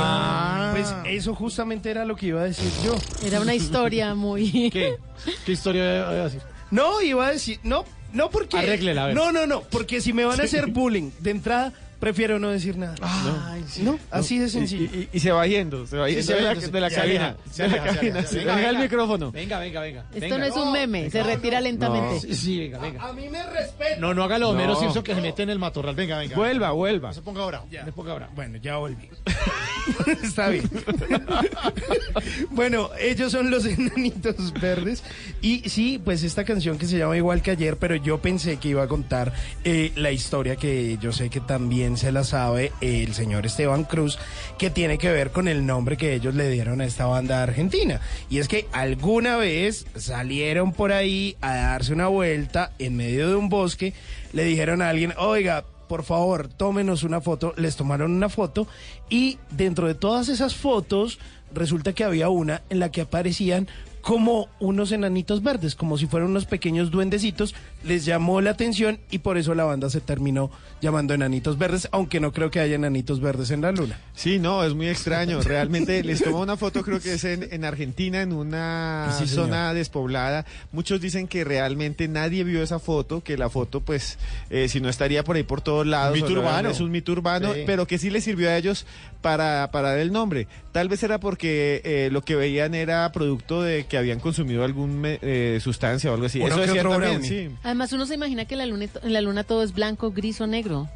Pues 0.73 0.95
eso 1.07 1.35
justamente 1.35 1.91
era 1.91 2.05
lo 2.05 2.17
que 2.17 2.27
iba 2.27 2.41
a 2.43 2.45
decir 2.45 2.71
yo. 2.85 2.97
Era 3.27 3.41
una 3.41 3.55
historia 3.55 4.15
muy... 4.15 4.71
¿Qué? 4.73 4.97
¿Qué 5.45 5.53
historia 5.53 5.97
iba 5.97 6.11
a 6.11 6.25
decir? 6.25 6.43
No, 6.71 7.01
iba 7.01 7.27
a 7.27 7.33
decir, 7.33 7.59
no, 7.63 7.85
no 8.13 8.31
porque... 8.31 8.59
Arréglela, 8.59 9.05
a 9.05 9.07
ver. 9.09 9.17
No, 9.17 9.33
no, 9.33 9.47
no, 9.47 9.63
porque 9.63 10.01
si 10.01 10.13
me 10.13 10.25
van 10.25 10.41
a 10.41 10.45
hacer 10.45 10.67
bullying 10.67 11.11
de 11.21 11.31
entrada, 11.31 11.73
prefiero 11.99 12.39
no 12.39 12.51
decir 12.51 12.77
nada. 12.77 12.95
Ay, 13.01 13.65
sí. 13.69 13.83
No, 13.83 13.99
así 14.11 14.39
de 14.39 14.49
sencillo. 14.49 14.85
Y, 14.85 15.09
y 15.13 15.21
se 15.21 15.33
va 15.33 15.47
yendo, 15.47 15.87
se 15.87 15.97
va 15.97 16.07
Sí, 16.09 16.15
yendo 16.15 16.27
se 16.27 16.35
de, 16.35 16.41
la, 16.43 16.55
de 16.55 16.81
la 16.81 16.91
se 16.91 16.97
cabina. 16.97 17.27
aleja, 17.29 18.27
se 18.29 18.39
el 18.41 18.45
venga. 18.47 18.73
micrófono. 18.81 19.33
Venga, 19.33 19.59
venga, 19.59 19.81
venga. 19.81 20.01
Esto 20.15 20.21
venga. 20.21 20.39
no 20.39 20.45
es 20.45 20.57
un 20.57 20.73
meme, 20.73 21.11
se 21.11 21.23
retira 21.23 21.61
lentamente. 21.61 22.21
Sí, 22.21 22.35
sí, 22.35 22.59
venga, 22.61 22.79
venga. 22.79 23.03
A 23.09 23.13
mí 23.13 23.29
me 23.29 23.43
respeto. 23.45 24.01
No, 24.01 24.15
no 24.15 24.23
haga 24.25 24.39
lo 24.39 24.51
Homero. 24.51 24.77
Simpson 24.77 25.03
que 25.03 25.15
se 25.15 25.21
mete 25.21 25.43
en 25.43 25.51
el 25.51 25.59
matorral. 25.59 25.95
Venga, 25.95 26.19
venga. 26.19 26.37
Vuelva, 26.37 26.71
vuelva. 26.73 27.09
No 27.09 27.15
se 27.15 27.23
ponga 27.23 27.45
bravo. 27.47 27.67
Ya. 27.71 27.81
No 27.81 27.87
se 27.87 27.93
ponga 27.93 28.15
bravo. 28.15 28.33
Bueno, 28.35 28.59
ya 28.59 28.77
volví. 28.77 29.09
Está 30.23 30.49
bien. 30.49 30.69
bueno, 32.51 32.91
ellos 32.99 33.33
son 33.33 33.51
los 33.51 33.65
enanitos 33.67 34.53
verdes. 34.61 35.03
Y 35.41 35.69
sí, 35.69 36.01
pues 36.03 36.23
esta 36.23 36.45
canción 36.45 36.79
que 36.79 36.87
se 36.87 36.99
llama 36.99 37.17
igual 37.17 37.43
que 37.43 37.51
ayer, 37.53 37.77
pero 37.77 37.97
yo 37.97 38.19
pensé 38.19 38.57
que 38.59 38.69
iba 38.69 38.83
a 38.83 38.89
contar 38.89 39.33
eh, 39.65 39.93
la 39.97 40.11
historia 40.13 40.57
que 40.57 40.99
yo 41.01 41.13
sé 41.13 41.31
que 41.31 41.41
también 41.41 41.88
se 41.97 42.13
la 42.13 42.25
sabe 42.25 42.73
el 42.81 43.15
señor 43.15 43.47
Esteban 43.47 43.85
Cruz, 43.85 44.19
que 44.59 44.71
tiene 44.71 44.99
que 44.99 45.11
ver 45.11 45.31
con 45.31 45.49
el 45.49 45.65
nombre 45.65 45.97
que 45.97 46.15
ellos 46.15 46.35
le 46.35 46.51
dieron 46.51 46.81
a 46.81 46.85
esta 46.85 47.07
banda 47.07 47.43
argentina. 47.43 48.01
Y 48.29 48.39
es 48.39 48.49
que 48.49 48.67
alguna 48.73 49.37
vez 49.37 49.87
salieron 49.97 50.73
por 50.73 50.93
ahí 50.93 51.37
a 51.41 51.55
darse 51.55 51.93
una 51.93 52.09
vuelta 52.09 52.73
en 52.79 52.97
medio 52.97 53.29
de 53.29 53.37
un 53.37 53.49
bosque, 53.49 53.95
le 54.33 54.45
dijeron 54.45 54.83
a 54.83 54.89
alguien, 54.89 55.15
oiga, 55.17 55.65
por 55.89 56.05
favor, 56.05 56.49
tómenos 56.49 57.03
una 57.03 57.21
foto. 57.21 57.55
Les 57.57 57.77
tomaron 57.77 58.13
una 58.13 58.29
foto 58.29 58.69
y 59.09 59.39
dentro 59.51 59.87
de 59.87 59.95
todas 59.95 60.29
esas 60.29 60.55
fotos 60.55 61.19
resulta 61.53 61.95
que 61.95 62.05
había 62.05 62.29
una 62.29 62.63
en 62.69 62.79
la 62.79 62.91
que 62.91 63.01
aparecían 63.01 63.69
como 64.01 64.49
unos 64.61 64.93
enanitos 64.93 65.43
verdes, 65.43 65.75
como 65.75 65.99
si 65.99 66.07
fueran 66.07 66.31
unos 66.31 66.47
pequeños 66.47 66.91
duendecitos, 66.91 67.55
les 67.85 68.05
llamó 68.05 68.41
la 68.41 68.51
atención 68.51 68.99
y 69.11 69.19
por 69.19 69.39
eso 69.39 69.55
la 69.55 69.65
banda 69.65 69.89
se 69.91 70.01
terminó 70.01 70.51
llamando 70.81 71.15
Enanitos 71.15 71.59
Verdes, 71.59 71.89
aunque 71.93 72.21
no 72.21 72.33
creo 72.33 72.51
que 72.51 72.61
haya 72.61 72.77
enanitos 72.77 73.21
verdes 73.21 73.51
en 73.51 73.63
la 73.63 73.73
luna. 73.73 73.99
Sí, 74.15 74.39
no, 74.39 74.63
es 74.65 74.75
muy 74.75 74.89
extraño. 74.89 75.41
Realmente 75.43 76.03
les 76.05 76.23
tomó 76.23 76.41
una 76.41 76.57
foto, 76.57 76.83
creo 76.85 77.01
que 77.01 77.15
es 77.15 77.25
en, 77.25 77.49
en 77.51 77.65
Argentina, 77.65 78.23
en 78.23 78.33
una 78.33 79.13
Sí, 79.19 79.27
zona 79.27 79.75
despoblada. 79.75 80.47
Muchos 80.71 81.01
dicen 81.01 81.27
que 81.27 81.43
realmente 81.45 82.07
nadie 82.09 82.45
vio 82.45 82.63
esa 82.63 82.79
foto, 82.79 83.23
que 83.25 83.37
la 83.37 83.51
foto, 83.51 83.81
pues, 83.81 84.19
eh, 84.51 84.69
si 84.69 84.81
no 84.81 84.89
estaría 84.89 85.25
por 85.25 85.35
ahí 85.37 85.43
por 85.43 85.61
todos 85.63 85.85
lados. 85.87 86.15
mito 86.15 86.27
o 86.27 86.31
no, 86.31 86.41
urbano. 86.41 86.71
Es 86.71 86.81
un 86.81 86.91
mito 86.93 87.11
urbano, 87.13 87.53
Sí. 87.55 87.63
pero 87.67 87.87
que 87.87 87.99
sí 87.99 88.11
les 88.11 88.23
sirvió 88.23 88.49
a 88.49 88.57
ellos 88.57 88.87
para, 89.21 89.71
para 89.73 89.91
dar 89.91 89.99
el 89.99 90.13
nombre. 90.13 90.47
Tal 90.71 90.89
vez 90.89 91.03
era 91.03 91.19
porque 91.19 91.81
eh, 91.85 92.09
lo 92.13 92.23
que 92.23 92.37
veían 92.37 92.75
era 92.77 93.11
producto 93.11 93.63
de 93.63 93.87
que 93.87 93.99
habían 93.99 94.21
consumido 94.21 94.63
alguna 94.63 95.17
sustancia 95.61 96.11
o 96.11 96.15
algo 96.15 96.27
así. 96.27 96.41
Eso 96.41 96.61
otro 96.61 96.91
también, 96.91 97.25
sí. 97.25 97.49
Además, 97.69 97.93
uno 97.93 98.07
se 98.07 98.15
imagina 98.15 98.47
que 98.47 98.55
en 98.55 98.59
la 98.61 98.67
luna, 98.67 98.87
en 99.03 99.13
la 99.13 99.21
luna 99.21 99.45
todo 99.45 99.63
es 99.63 99.75
blanco, 99.75 100.11
gris 100.11 100.41
o 100.41 100.47
negro. 100.47 100.89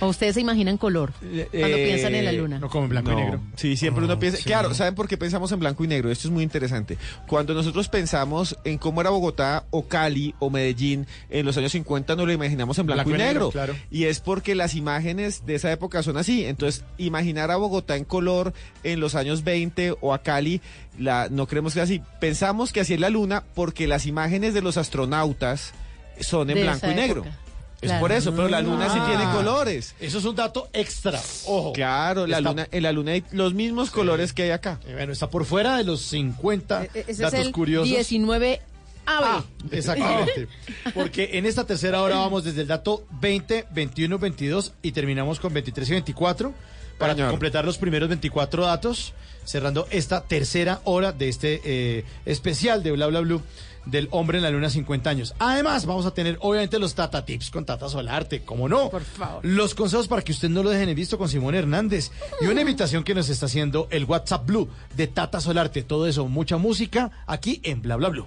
¿O 0.00 0.08
ustedes 0.08 0.34
se 0.34 0.40
imaginan 0.40 0.76
color 0.78 1.12
cuando 1.20 1.36
Eh, 1.52 1.84
piensan 1.86 2.14
en 2.14 2.24
la 2.24 2.32
luna? 2.32 2.58
No 2.58 2.68
como 2.68 2.84
en 2.84 2.90
blanco 2.90 3.12
y 3.12 3.14
negro. 3.14 3.40
Sí, 3.54 3.76
siempre 3.76 4.04
uno 4.04 4.18
piensa. 4.18 4.38
sí. 4.38 4.44
Claro, 4.44 4.74
¿saben 4.74 4.94
por 4.96 5.06
qué 5.06 5.16
pensamos 5.16 5.52
en 5.52 5.60
blanco 5.60 5.84
y 5.84 5.86
negro? 5.86 6.10
Esto 6.10 6.26
es 6.28 6.32
muy 6.32 6.42
interesante. 6.42 6.98
Cuando 7.28 7.54
nosotros 7.54 7.88
pensamos 7.88 8.56
en 8.64 8.78
cómo 8.78 9.00
era 9.00 9.10
Bogotá 9.10 9.64
o 9.70 9.86
Cali 9.86 10.34
o 10.40 10.50
Medellín 10.50 11.06
en 11.30 11.46
los 11.46 11.56
años 11.58 11.72
50, 11.72 12.16
nos 12.16 12.26
lo 12.26 12.32
imaginamos 12.32 12.76
en 12.78 12.86
blanco, 12.86 13.10
y 13.10 13.12
negro. 13.12 13.50
claro. 13.50 13.76
Y 13.90 14.04
es 14.04 14.18
porque 14.20 14.54
las 14.56 14.74
imágenes 14.74 15.46
de 15.46 15.54
esa 15.54 15.70
época 15.70 16.02
son 16.02 16.16
así. 16.16 16.44
Entonces, 16.44 16.82
imaginar 16.98 17.50
a 17.52 17.56
Bogotá 17.56 17.96
en 17.96 18.04
color 18.04 18.52
en 18.82 18.98
los 18.98 19.14
años 19.14 19.44
20 19.44 19.94
o 20.00 20.12
a 20.14 20.22
Cali, 20.22 20.60
la, 20.98 21.28
no 21.30 21.46
creemos 21.46 21.74
que 21.74 21.76
sea 21.76 21.84
así. 21.84 22.02
Pensamos 22.18 22.72
que 22.72 22.80
así 22.80 22.94
es 22.94 23.00
la 23.00 23.10
luna 23.10 23.44
porque 23.54 23.86
las 23.86 24.06
imágenes 24.06 24.52
de 24.54 24.62
los 24.62 24.78
astronautas 24.78 25.72
son 26.20 26.48
en 26.50 26.56
De 26.56 26.62
blanco 26.62 26.90
y 26.90 26.94
negro. 26.94 27.20
época. 27.22 27.38
Es 27.82 27.88
Claro. 27.90 28.00
por 28.00 28.12
eso, 28.12 28.34
pero 28.34 28.48
la 28.48 28.62
luna 28.62 28.88
sí 28.90 28.98
Ah. 29.00 29.06
tiene 29.06 29.24
colores. 29.32 29.94
Eso 30.00 30.18
es 30.18 30.24
un 30.24 30.34
dato 30.34 30.68
extra. 30.72 31.20
Ojo. 31.44 31.72
Claro, 31.74 32.26
la 32.26 32.38
Está- 32.38 32.50
luna, 32.50 32.68
en 32.70 32.82
la 32.82 32.92
luna 32.92 33.12
hay 33.12 33.24
los 33.32 33.52
mismos 33.52 33.90
colores 33.90 34.32
que 34.32 34.44
hay 34.44 34.50
acá. 34.50 34.80
Eh, 34.86 34.94
Bueno, 34.94 35.12
está 35.12 35.28
por 35.28 35.44
fuera 35.44 35.76
de 35.76 35.84
los 35.84 36.00
50 36.00 36.84
E- 36.94 37.04
Ese 37.06 37.22
datos 37.22 37.40
es 37.40 37.46
el 37.46 37.52
curiosos. 37.52 37.88
19 37.88 38.60
Ah, 39.08 39.44
exactamente. 39.70 40.48
Porque 40.94 41.30
en 41.34 41.46
esta 41.46 41.64
tercera 41.64 42.02
hora 42.02 42.16
vamos 42.16 42.42
desde 42.44 42.62
el 42.62 42.66
dato 42.66 43.04
20, 43.20 43.66
21, 43.72 44.18
22 44.18 44.72
y 44.82 44.90
terminamos 44.92 45.38
con 45.38 45.52
23 45.54 45.88
y 45.90 45.92
24 45.92 46.52
para 46.98 47.12
Señor. 47.14 47.30
completar 47.30 47.64
los 47.64 47.78
primeros 47.78 48.08
24 48.08 48.64
datos, 48.64 49.12
cerrando 49.44 49.86
esta 49.90 50.22
tercera 50.24 50.80
hora 50.84 51.12
de 51.12 51.28
este 51.28 51.60
eh, 51.64 52.04
especial 52.24 52.82
de 52.82 52.92
Bla 52.92 53.06
Bla 53.06 53.20
Blue 53.20 53.42
del 53.86 54.08
hombre 54.10 54.38
en 54.38 54.44
la 54.44 54.50
luna 54.50 54.68
50 54.68 55.08
años. 55.08 55.34
Además, 55.38 55.86
vamos 55.86 56.04
a 56.06 56.12
tener 56.12 56.38
obviamente 56.40 56.78
los 56.78 56.94
Tata 56.94 57.24
Tips 57.24 57.50
con 57.50 57.64
Tata 57.64 57.88
Solarte, 57.88 58.42
como 58.42 58.68
no. 58.68 58.90
Por 58.90 59.04
favor. 59.04 59.44
Los 59.44 59.74
consejos 59.74 60.08
para 60.08 60.22
que 60.22 60.32
usted 60.32 60.48
no 60.48 60.62
lo 60.62 60.70
dejen 60.70 60.88
en 60.88 60.96
visto 60.96 61.16
con 61.16 61.28
Simón 61.28 61.54
Hernández. 61.54 62.10
Y 62.40 62.46
una 62.46 62.60
invitación 62.60 63.04
que 63.04 63.14
nos 63.14 63.28
está 63.28 63.46
haciendo 63.46 63.88
el 63.90 64.04
WhatsApp 64.04 64.46
Blue 64.46 64.68
de 64.96 65.06
Tata 65.06 65.40
Solarte. 65.40 65.82
Todo 65.82 66.06
eso, 66.06 66.26
mucha 66.28 66.56
música 66.56 67.10
aquí 67.26 67.60
en 67.64 67.80
Bla 67.82 67.96
Bla 67.96 68.08
Blue. 68.08 68.26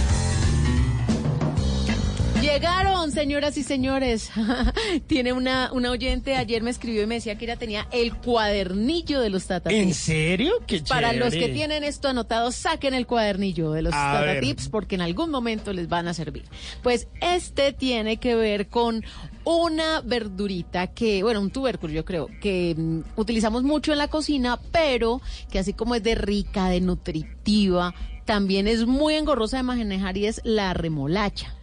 Llegaron, 2.51 3.13
señoras 3.13 3.55
y 3.55 3.63
señores. 3.63 4.29
Tiene 5.07 5.31
una, 5.31 5.71
una 5.71 5.89
oyente, 5.89 6.35
ayer 6.35 6.61
me 6.61 6.69
escribió 6.69 7.01
y 7.03 7.05
me 7.05 7.15
decía 7.15 7.37
que 7.37 7.45
ella 7.45 7.55
tenía 7.55 7.87
el 7.91 8.13
cuadernillo 8.13 9.21
de 9.21 9.29
los 9.29 9.47
Tata 9.47 9.71
¿En 9.71 9.93
serio? 9.93 10.55
Qué 10.67 10.81
Para 10.81 11.13
los 11.13 11.33
que 11.33 11.47
tienen 11.47 11.85
esto 11.85 12.09
anotado, 12.09 12.51
saquen 12.51 12.93
el 12.93 13.07
cuadernillo 13.07 13.71
de 13.71 13.83
los 13.83 13.93
A 13.93 13.95
Tata 13.95 14.25
ver. 14.25 14.41
Tips 14.41 14.67
porque 14.67 14.95
en 14.95 15.01
algún 15.01 15.31
momento 15.31 15.71
les 15.71 15.87
van 15.87 16.09
a 16.09 16.13
servir. 16.13 16.43
Pues 16.83 17.07
este 17.21 17.71
tiene 17.71 18.17
que 18.17 18.35
ver 18.35 18.67
con 18.67 19.01
una 19.45 20.01
verdurita 20.01 20.87
que, 20.87 21.23
bueno, 21.23 21.39
un 21.39 21.51
tubérculo 21.51 21.93
yo 21.93 22.03
creo, 22.03 22.27
que 22.41 22.75
mm, 22.77 22.99
utilizamos 23.15 23.63
mucho 23.63 23.93
en 23.93 23.97
la 23.97 24.09
cocina, 24.09 24.59
pero 24.73 25.21
que 25.49 25.59
así 25.59 25.71
como 25.71 25.95
es 25.95 26.03
de 26.03 26.15
rica, 26.15 26.67
de 26.67 26.81
nutritiva, 26.81 27.95
también 28.25 28.67
es 28.67 28.85
muy 28.85 29.15
engorrosa 29.15 29.55
de 29.55 29.63
manejar 29.63 30.17
y 30.17 30.25
es 30.25 30.41
la 30.43 30.73
remolacha. 30.73 31.55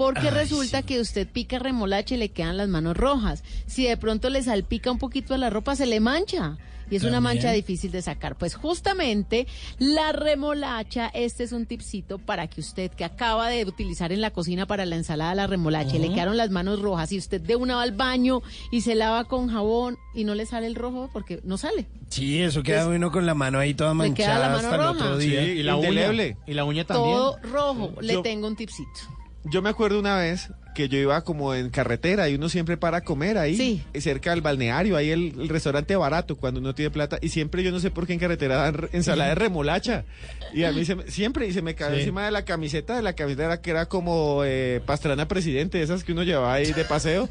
Porque 0.00 0.28
Ay, 0.28 0.34
resulta 0.34 0.80
que 0.80 0.98
usted 0.98 1.28
pica 1.28 1.58
remolacha 1.58 2.14
y 2.14 2.16
le 2.16 2.30
quedan 2.30 2.56
las 2.56 2.70
manos 2.70 2.96
rojas. 2.96 3.44
Si 3.66 3.84
de 3.84 3.98
pronto 3.98 4.30
le 4.30 4.42
salpica 4.42 4.90
un 4.90 4.96
poquito 4.96 5.34
a 5.34 5.36
la 5.36 5.50
ropa, 5.50 5.76
se 5.76 5.84
le 5.84 6.00
mancha. 6.00 6.56
Y 6.90 6.96
es 6.96 7.04
una 7.04 7.20
mancha 7.20 7.52
difícil 7.52 7.92
de 7.92 8.00
sacar. 8.00 8.38
Pues 8.38 8.54
justamente 8.54 9.46
la 9.78 10.12
remolacha, 10.12 11.10
este 11.12 11.44
es 11.44 11.52
un 11.52 11.66
tipcito 11.66 12.16
para 12.18 12.48
que 12.48 12.62
usted 12.62 12.90
que 12.90 13.04
acaba 13.04 13.50
de 13.50 13.62
utilizar 13.66 14.10
en 14.10 14.22
la 14.22 14.30
cocina 14.30 14.64
para 14.64 14.86
la 14.86 14.96
ensalada 14.96 15.34
la 15.34 15.46
remolacha 15.46 15.96
y 15.96 15.98
le 15.98 16.14
quedaron 16.14 16.38
las 16.38 16.48
manos 16.48 16.80
rojas 16.80 17.12
y 17.12 17.18
usted 17.18 17.38
de 17.38 17.56
una 17.56 17.76
va 17.76 17.82
al 17.82 17.92
baño 17.92 18.40
y 18.72 18.80
se 18.80 18.94
lava 18.94 19.24
con 19.24 19.48
jabón 19.48 19.98
y 20.14 20.24
no 20.24 20.34
le 20.34 20.46
sale 20.46 20.66
el 20.66 20.76
rojo 20.76 21.10
porque 21.12 21.40
no 21.44 21.58
sale. 21.58 21.86
Sí, 22.08 22.40
eso 22.40 22.62
queda 22.62 22.88
uno 22.88 23.12
con 23.12 23.26
la 23.26 23.34
mano 23.34 23.58
ahí 23.58 23.74
toda 23.74 23.90
queda 23.90 23.98
manchada 23.98 24.38
la 24.38 24.48
mano 24.48 24.68
hasta 24.68 24.74
el 24.76 24.96
otro 24.96 25.18
día. 25.18 25.42
y 25.42 25.62
la 25.62 25.76
uña. 25.76 26.34
Y 26.46 26.54
la 26.54 26.64
uña 26.64 26.84
también. 26.86 27.16
Todo 27.16 27.38
rojo. 27.42 27.92
Le 28.00 28.16
tengo 28.22 28.46
un 28.46 28.56
tipcito. 28.56 29.19
Yo 29.44 29.62
me 29.62 29.70
acuerdo 29.70 29.98
una 29.98 30.16
vez 30.16 30.50
que 30.74 30.88
yo 30.88 30.98
iba 30.98 31.22
como 31.22 31.54
en 31.54 31.70
carretera 31.70 32.28
y 32.28 32.34
uno 32.36 32.48
siempre 32.48 32.76
para 32.76 32.98
a 32.98 33.00
comer 33.02 33.38
ahí, 33.38 33.56
Sí. 33.56 33.82
cerca 34.00 34.30
del 34.30 34.40
balneario, 34.40 34.96
ahí 34.96 35.10
el, 35.10 35.34
el 35.40 35.48
restaurante 35.48 35.96
barato 35.96 36.36
cuando 36.36 36.60
uno 36.60 36.74
tiene 36.74 36.90
plata 36.90 37.18
y 37.20 37.28
siempre 37.28 37.62
yo 37.62 37.70
no 37.70 37.80
sé 37.80 37.90
por 37.90 38.06
qué 38.06 38.12
en 38.14 38.18
carretera 38.18 38.56
dan 38.56 38.88
ensalada 38.92 39.30
de 39.30 39.34
remolacha 39.36 40.04
y 40.54 40.64
a 40.64 40.72
mí 40.72 40.84
se 40.84 40.94
me- 40.96 41.10
siempre 41.10 41.46
y 41.46 41.52
se 41.52 41.62
me 41.62 41.74
cayó 41.74 41.94
Sí. 41.94 42.00
encima 42.00 42.24
de 42.24 42.30
la 42.30 42.44
camiseta 42.44 42.96
de 42.96 43.02
la 43.02 43.14
camiseta 43.14 43.60
que 43.60 43.70
era 43.70 43.86
como 43.86 44.42
eh, 44.44 44.80
pastrana 44.86 45.26
presidente, 45.28 45.82
esas 45.82 46.04
que 46.04 46.12
uno 46.12 46.22
llevaba 46.22 46.52
ahí 46.54 46.72
de 46.72 46.84
paseo 46.84 47.28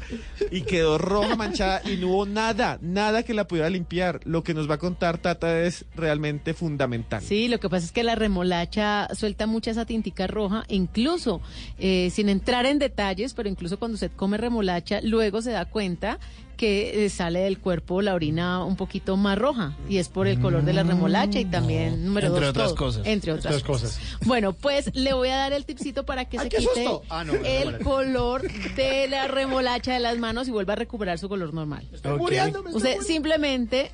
y 0.50 0.62
quedó 0.62 0.98
roja 0.98 1.36
manchada 1.36 1.82
y 1.90 1.96
no 1.96 2.08
hubo 2.08 2.26
nada, 2.26 2.78
nada 2.82 3.22
que 3.22 3.34
la 3.34 3.46
pudiera 3.46 3.70
limpiar. 3.70 4.20
Lo 4.24 4.42
que 4.42 4.54
nos 4.54 4.68
va 4.70 4.74
a 4.74 4.78
contar 4.78 5.18
Tata 5.18 5.60
es 5.62 5.84
realmente 5.96 6.54
fundamental. 6.54 7.22
Sí, 7.22 7.48
lo 7.48 7.58
que 7.60 7.68
pasa 7.68 7.86
es 7.86 7.92
que 7.92 8.02
la 8.04 8.14
remolacha 8.14 9.08
suelta 9.14 9.46
mucha 9.46 9.70
esa 9.70 9.84
tintica 9.86 10.26
roja, 10.26 10.64
incluso 10.68 11.40
eh, 11.78 12.10
sin 12.12 12.28
entrar 12.28 12.66
en 12.66 12.78
detalles, 12.78 13.34
pero 13.40 13.48
incluso 13.48 13.78
cuando 13.78 13.94
usted 13.94 14.10
come 14.16 14.36
remolacha, 14.36 15.00
luego 15.02 15.40
se 15.40 15.50
da 15.50 15.64
cuenta 15.64 16.18
que 16.58 17.06
eh, 17.06 17.08
sale 17.08 17.38
del 17.40 17.58
cuerpo 17.58 18.02
la 18.02 18.12
orina 18.12 18.62
un 18.66 18.76
poquito 18.76 19.16
más 19.16 19.38
roja 19.38 19.74
y 19.88 19.96
es 19.96 20.10
por 20.10 20.26
el 20.26 20.38
color 20.40 20.62
de 20.62 20.74
la 20.74 20.82
remolacha 20.82 21.40
y 21.40 21.46
también 21.46 22.04
número 22.04 22.26
Entre 22.26 22.40
dos, 22.42 22.50
otras 22.50 22.66
todo, 22.68 22.76
cosas. 22.76 23.06
entre 23.06 23.32
otras 23.32 23.46
Otras 23.54 23.62
cosas. 23.66 23.96
cosas. 23.98 24.26
Bueno, 24.28 24.52
pues 24.52 24.94
le 24.94 25.14
voy 25.14 25.30
a 25.30 25.36
dar 25.36 25.54
el 25.54 25.64
tipcito 25.64 26.04
para 26.04 26.26
que 26.26 26.38
¡Ay, 26.38 26.50
se 26.50 26.58
quite! 26.58 26.86
Ah, 27.08 27.24
no, 27.24 27.32
el 27.32 27.78
color 27.78 28.42
de 28.76 29.08
la 29.08 29.26
remolacha 29.26 29.94
de 29.94 30.00
las 30.00 30.18
manos 30.18 30.46
y 30.48 30.50
vuelva 30.50 30.74
a 30.74 30.76
recuperar 30.76 31.18
su 31.18 31.30
color 31.30 31.54
normal. 31.54 31.88
Estoy 31.94 32.12
Ok. 32.12 32.18
muriendo, 32.18 32.62
me 32.62 32.68
estoy 32.68 32.76
Usted 32.76 32.88
muriendo. 32.96 33.06
simplemente 33.06 33.90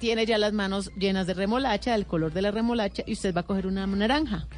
tiene 0.00 0.26
ya 0.26 0.36
las 0.36 0.52
manos 0.52 0.90
llenas 0.98 1.28
de 1.28 1.34
remolacha, 1.34 1.92
del 1.92 2.06
color 2.06 2.32
de 2.32 2.42
la 2.42 2.50
remolacha, 2.50 3.04
y 3.06 3.12
usted 3.12 3.32
va 3.32 3.42
a 3.42 3.44
coger 3.44 3.68
una 3.68 3.86
naranja. 3.86 4.48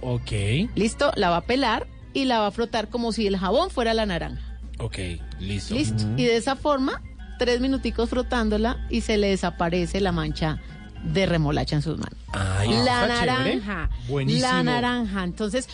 Ok, 0.00 0.30
¿Listo? 0.76 1.10
La 1.16 1.28
va 1.30 1.38
a 1.38 1.40
pelar 1.40 1.88
y 2.12 2.24
la 2.24 2.40
va 2.40 2.46
a 2.48 2.50
frotar 2.50 2.88
como 2.88 3.12
si 3.12 3.26
el 3.26 3.36
jabón 3.36 3.70
fuera 3.70 3.94
la 3.94 4.06
naranja. 4.06 4.42
ok, 4.78 4.98
listo. 5.40 5.74
¿Listo? 5.74 6.04
Y 6.16 6.24
de 6.24 6.36
esa 6.36 6.56
forma, 6.56 7.02
tres 7.38 7.60
minuticos 7.60 8.08
frotándola 8.10 8.86
y 8.90 9.00
se 9.02 9.16
le 9.16 9.28
desaparece 9.28 10.00
la 10.00 10.12
mancha 10.12 10.60
de 11.04 11.26
remolacha 11.26 11.76
en 11.76 11.82
sus 11.82 11.96
manos. 11.98 12.18
Ay, 12.32 12.68
la 12.84 13.06
naranja. 13.06 13.90
Buenísimo. 14.08 14.46
La 14.46 14.62
naranja. 14.62 15.24
Entonces, 15.24 15.68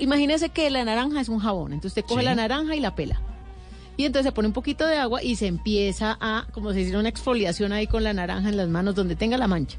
imagínese 0.00 0.50
que 0.50 0.70
la 0.70 0.84
naranja 0.84 1.20
es 1.20 1.28
un 1.28 1.38
jabón. 1.40 1.72
Entonces 1.72 1.98
usted 1.98 2.08
coge 2.08 2.20
Sí. 2.20 2.24
la 2.26 2.34
naranja 2.34 2.76
y 2.76 2.80
la 2.80 2.94
pela. 2.94 3.20
Y 3.96 4.04
entonces 4.04 4.26
se 4.26 4.32
pone 4.32 4.46
un 4.46 4.54
poquito 4.54 4.86
de 4.86 4.96
agua 4.96 5.22
y 5.24 5.34
se 5.34 5.48
empieza 5.48 6.16
a, 6.20 6.46
como 6.52 6.72
si 6.72 6.80
hiciera 6.80 7.00
una 7.00 7.08
exfoliación 7.08 7.72
ahí 7.72 7.88
con 7.88 8.04
la 8.04 8.12
naranja 8.12 8.48
en 8.48 8.56
las 8.56 8.68
manos 8.68 8.94
donde 8.94 9.16
tenga 9.16 9.36
la 9.36 9.48
mancha. 9.48 9.78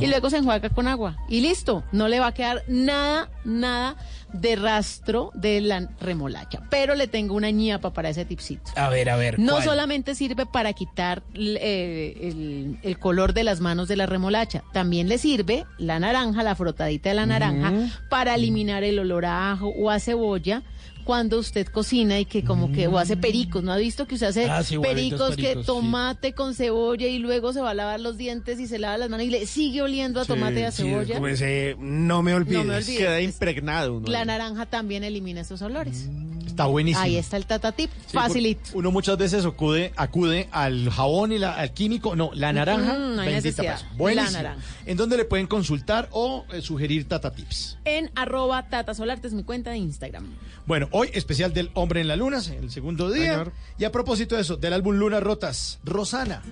Y 0.00 0.06
luego 0.06 0.30
se 0.30 0.38
enjuaga 0.38 0.68
con 0.70 0.88
agua 0.88 1.16
y 1.28 1.40
listo. 1.40 1.84
No 1.92 2.08
le 2.08 2.20
va 2.20 2.28
a 2.28 2.34
quedar 2.34 2.62
nada, 2.68 3.30
nada 3.44 3.96
de 4.32 4.56
rastro 4.56 5.30
de 5.34 5.60
la 5.60 5.88
remolacha. 6.00 6.62
Pero 6.70 6.94
le 6.94 7.06
tengo 7.06 7.34
una 7.34 7.50
ñapa 7.50 7.92
para 7.92 8.08
ese 8.10 8.24
tipcito. 8.24 8.70
A 8.76 8.88
ver, 8.88 9.08
a 9.10 9.16
ver. 9.16 9.38
No 9.38 9.52
¿cuál? 9.54 9.64
solamente 9.64 10.14
sirve 10.14 10.46
para 10.46 10.72
quitar 10.72 11.22
eh, 11.34 12.16
el, 12.20 12.78
el 12.82 12.98
color 12.98 13.32
de 13.32 13.44
las 13.44 13.60
manos 13.60 13.88
de 13.88 13.96
la 13.96 14.06
remolacha, 14.06 14.62
también 14.72 15.08
le 15.08 15.18
sirve 15.18 15.64
la 15.78 15.98
naranja, 15.98 16.42
la 16.42 16.54
frotadita 16.54 17.08
de 17.10 17.14
la 17.14 17.26
naranja, 17.26 17.70
Ujú. 17.70 17.88
para 18.10 18.34
eliminar 18.34 18.84
el 18.84 18.98
olor 18.98 19.24
a 19.24 19.52
ajo 19.52 19.68
o 19.68 19.90
a 19.90 19.98
cebolla 20.00 20.62
cuando 21.06 21.38
usted 21.38 21.66
cocina 21.68 22.18
y 22.20 22.24
que 22.26 22.44
como 22.44 22.70
que 22.72 22.88
o 22.88 22.98
hace 22.98 23.16
pericos, 23.16 23.62
¿no 23.62 23.72
ha 23.72 23.76
visto 23.76 24.06
que 24.06 24.14
usted 24.16 24.26
hace 24.26 24.44
Ah, 24.50 24.62
sí, 24.62 24.76
pericos, 24.78 25.36
que 25.36 25.54
sí. 25.54 25.60
tomate 25.64 26.32
con 26.34 26.52
cebolla 26.54 27.06
y 27.06 27.18
luego 27.18 27.52
se 27.52 27.60
va 27.62 27.70
a 27.70 27.74
lavar 27.74 28.00
los 28.00 28.18
dientes 28.18 28.58
y 28.60 28.66
se 28.66 28.78
lava 28.78 28.98
las 28.98 29.08
manos 29.08 29.24
y 29.24 29.30
le 29.30 29.46
sigue 29.46 29.80
oliendo 29.82 30.20
a 30.20 30.24
tomate 30.24 30.60
y 30.60 30.62
a 30.64 30.72
Sí, 30.72 30.82
cebolla? 30.82 31.14
como 31.14 31.28
ese, 31.28 31.76
no 31.78 32.22
me 32.22 32.34
olvides. 32.34 32.58
No 32.58 32.64
me 32.64 32.74
olvides. 32.76 32.98
Queda 32.98 33.20
impregnado 33.22 33.94
uno. 33.98 34.08
La 34.08 34.24
naranja 34.24 34.66
también 34.66 35.04
elimina 35.04 35.40
esos 35.42 35.62
olores. 35.62 36.08
Está 36.44 36.66
buenísimo. 36.66 37.04
Ahí 37.04 37.16
está 37.16 37.36
el 37.36 37.44
tata 37.44 37.72
tip, 37.72 37.90
Sí, 38.06 38.14
facilito. 38.14 38.62
Uno 38.72 38.90
muchas 38.90 39.18
veces 39.18 39.44
acude, 39.44 39.92
acude 39.94 40.48
al 40.52 40.88
jabón 40.90 41.32
y 41.32 41.38
la- 41.38 41.52
al 41.54 41.72
químico. 41.74 42.16
No, 42.16 42.30
la 42.34 42.52
naranja. 42.52 42.94
Mm, 42.94 43.14
no 43.16 43.20
hay 43.22 43.32
necesidad. 43.34 43.78
Buenísimo. 43.96 44.32
La 44.32 44.42
naranja. 44.42 44.64
En 44.86 44.96
donde 44.96 45.18
le 45.18 45.26
pueden 45.26 45.46
consultar 45.46 46.08
o 46.12 46.46
eh, 46.52 46.62
sugerir 46.62 47.06
Tata 47.06 47.30
Tips. 47.30 47.76
En 47.84 48.10
arroba 48.14 48.68
Tata 48.70 48.94
Solarte 48.94 49.28
es 49.28 49.34
mi 49.34 49.44
cuenta 49.44 49.70
de 49.72 49.76
Instagram. 49.78 50.26
Bueno, 50.66 50.88
hoy 50.90 51.10
especial 51.14 51.52
del 51.54 51.70
Hombre 51.74 52.00
en 52.00 52.08
la 52.08 52.16
Luna, 52.16 52.38
el 52.60 52.72
segundo 52.72 53.08
día. 53.12 53.30
Señor. 53.30 53.52
Y 53.78 53.84
a 53.84 53.92
propósito 53.92 54.34
de 54.34 54.42
eso, 54.42 54.56
del 54.56 54.72
álbum 54.72 54.96
Lunas 54.96 55.22
Rotas, 55.22 55.78
Rosana, 55.84 56.42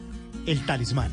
el 0.46 0.64
talismán. 0.64 1.10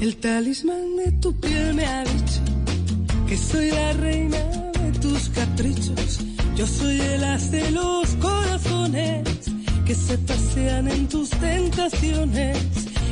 El 0.00 0.16
talismán 0.16 0.96
de 0.96 1.12
tu 1.20 1.38
piel 1.38 1.74
me 1.74 1.84
ha 1.84 2.04
dicho 2.04 2.40
que 3.28 3.36
soy 3.36 3.70
la 3.70 3.92
reina 3.94 4.38
de 4.38 4.98
tus 4.98 5.28
caprichos. 5.28 6.35
Yo 6.56 6.66
soy 6.66 6.98
el 6.98 7.22
as 7.22 7.50
de 7.50 7.70
los 7.70 8.16
corazones 8.16 9.28
que 9.84 9.94
se 9.94 10.16
pasean 10.16 10.88
en 10.88 11.06
tus 11.06 11.28
tentaciones. 11.28 12.56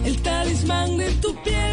El 0.04 0.16
talismán 0.22 0.96
de 0.96 1.11
tu 1.20 1.35
piel 1.42 1.63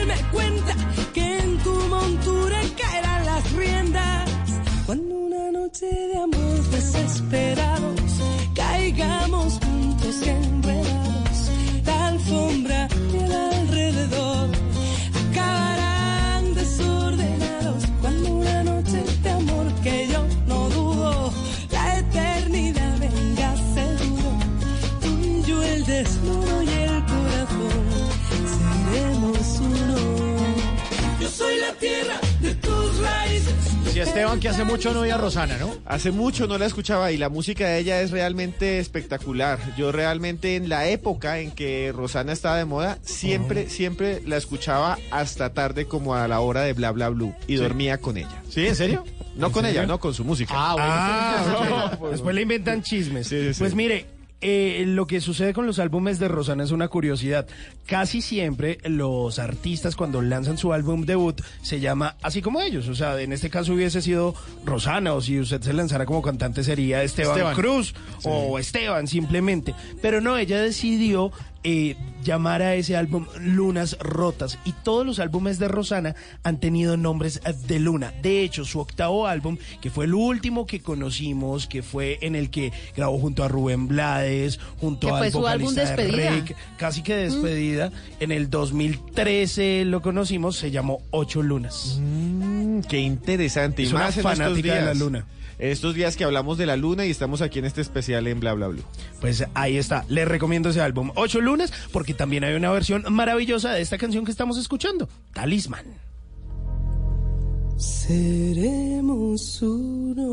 Esteban, 34.34 34.40
que 34.40 34.50
hace 34.50 34.64
mucho 34.64 34.94
no 34.94 35.02
oía 35.02 35.16
a 35.16 35.18
Rosana, 35.18 35.58
¿no? 35.58 35.74
Hace 35.86 36.12
mucho 36.12 36.48
no 36.48 36.58
la 36.58 36.66
escuchaba 36.66 37.12
y 37.12 37.18
la 37.18 37.30
música 37.30 37.68
de 37.68 37.80
ella 37.80 38.02
es 38.02 38.12
realmente 38.12 38.80
espectacular. 38.80 39.60
Yo 39.78 39.92
realmente 39.92 40.56
en 40.56 40.70
la 40.70 40.88
época 40.88 41.40
en 41.40 41.52
que 41.52 41.92
Rosana 41.96 42.32
estaba 42.34 42.58
de 42.58 42.66
moda, 42.66 42.98
siempre, 43.02 43.70
siempre 43.70 44.22
la 44.26 44.38
escuchaba 44.38 44.98
hasta 45.12 45.54
tarde 45.54 45.86
como 45.86 46.16
a 46.16 46.28
la 46.28 46.40
hora 46.40 46.62
de 46.62 46.74
bla 46.74 46.92
bla 46.92 47.10
blue 47.10 47.34
y 47.48 47.58
Sí. 47.58 47.62
dormía 47.64 47.98
con 48.00 48.18
ella. 48.18 48.42
¿Sí? 48.50 48.68
¿En 48.68 48.76
serio? 48.76 49.04
No 49.36 49.48
¿En 49.48 49.54
con 49.54 49.64
serio? 49.66 49.82
ella, 49.82 49.88
no 49.88 50.00
con 50.00 50.14
su 50.14 50.24
música. 50.24 50.54
Ah, 50.56 50.74
bueno. 50.74 50.90
Ah, 50.92 51.92
pues, 52.00 52.12
después 52.14 52.36
le 52.36 52.42
inventan 52.44 52.82
chismes. 52.84 53.28
Sí, 53.28 53.40
sí, 53.42 53.54
sí. 53.54 53.60
Pues 53.60 53.76
mire, 53.76 54.06
eh, 54.42 54.84
lo 54.88 55.06
que 55.06 55.22
sucede 55.22 55.54
con 55.54 55.68
los 55.68 55.78
álbumes 55.78 56.18
de 56.18 56.28
Rosana 56.28 56.64
es 56.64 56.72
una 56.72 56.88
curiosidad. 56.88 57.48
Casi 57.86 58.22
siempre 58.22 58.80
los 58.84 59.38
artistas 59.38 59.96
cuando 59.96 60.22
lanzan 60.22 60.58
su 60.58 60.74
álbum 60.74 61.06
debut 61.06 61.42
se 61.62 61.80
llama 61.80 62.16
así 62.22 62.42
como 62.42 62.60
ellos. 62.62 62.88
O 62.88 62.96
sea, 62.96 63.20
en 63.22 63.34
este 63.34 63.50
caso 63.50 63.74
hubiese 63.74 64.02
sido 64.02 64.34
Rosana 64.66 65.14
o 65.14 65.22
si 65.22 65.40
usted 65.40 65.62
se 65.62 65.74
lanzara 65.74 66.06
como 66.06 66.22
cantante 66.22 66.64
sería 66.64 67.04
Esteban, 67.04 67.32
Esteban. 67.34 67.56
Cruz 67.56 67.94
o 68.24 68.58
Esteban 68.58 69.08
simplemente. 69.08 69.76
Pero 70.02 70.22
no, 70.22 70.38
ella 70.38 70.60
decidió 70.62 71.32
eh, 71.64 71.96
llamar 72.24 72.62
a 72.62 72.76
ese 72.76 72.96
álbum 72.96 73.26
Lunas 73.40 73.98
Rotas 74.00 74.58
y 74.66 74.72
todos 74.72 75.06
los 75.06 75.20
álbumes 75.20 75.60
de 75.60 75.68
Rosana 75.68 76.16
han 76.44 76.60
tenido 76.60 76.98
nombres 76.98 77.42
eh, 77.46 77.54
de 77.68 77.80
luna. 77.80 78.14
De 78.22 78.42
hecho, 78.42 78.66
su 78.66 78.80
octavo 78.80 79.28
álbum, 79.28 79.58
que 79.80 79.90
fue 79.90 80.06
el 80.06 80.14
último 80.14 80.66
que 80.66 80.82
conocimos, 80.82 81.68
que 81.68 81.84
fue 81.84 82.18
en 82.22 82.36
el 82.36 82.50
que 82.50 82.72
grabó 82.96 83.20
junto 83.20 83.44
a 83.44 83.48
Rubén 83.48 83.88
Blades, 83.88 84.60
junto 84.80 85.08
Que 85.08 85.14
al 85.14 85.20
fue 85.20 85.32
su 85.32 85.48
álbum 85.48 85.70
vocalista 85.70 85.96
de. 85.96 86.12
Rake, 86.12 86.56
casi 86.78 87.04
que 87.04 87.16
despedida. 87.16 87.92
En 88.20 88.32
el 88.32 88.50
2013 88.50 89.86
lo 89.86 90.02
conocimos, 90.02 90.56
se 90.56 90.72
llamó 90.72 91.02
Ocho 91.12 91.42
Lunas. 91.42 92.00
Mm, 92.02 92.82
qué 92.82 93.00
interesante. 93.00 93.84
Y 93.84 93.86
Es 93.86 93.92
una 93.92 94.06
más 94.06 94.18
en 94.18 94.20
estos 94.26 94.38
fanática 94.38 94.76
de 94.76 94.82
la 94.82 94.94
luna. 94.94 95.26
Estos 95.62 95.94
días 95.94 96.18
que 96.18 96.24
hablamos 96.24 96.58
de 96.58 96.66
la 96.66 96.76
luna 96.76 97.06
y 97.06 97.12
estamos 97.12 97.44
aquí 97.44 97.60
en 97.60 97.66
este 97.66 97.82
especial 97.82 98.26
en 98.26 98.40
bla 98.40 98.54
bla 98.54 98.68
blue. 98.68 98.82
Pues 99.20 99.46
ahí 99.54 99.78
está, 99.78 100.06
les 100.10 100.28
recomiendo 100.28 100.70
ese 100.70 100.82
álbum, 100.82 101.12
Ocho 101.14 101.40
Lunas, 101.40 101.72
porque 101.94 102.16
también 102.16 102.44
hay 102.44 102.56
una 102.56 102.72
versión 102.72 103.06
maravillosa 103.12 103.72
de 103.74 103.82
esta 103.82 104.00
canción 104.00 104.26
que 104.26 104.32
estamos 104.32 104.58
escuchando, 104.58 105.08
Talisman. 105.34 105.86
Seremos 107.78 109.62
uno. 109.62 110.32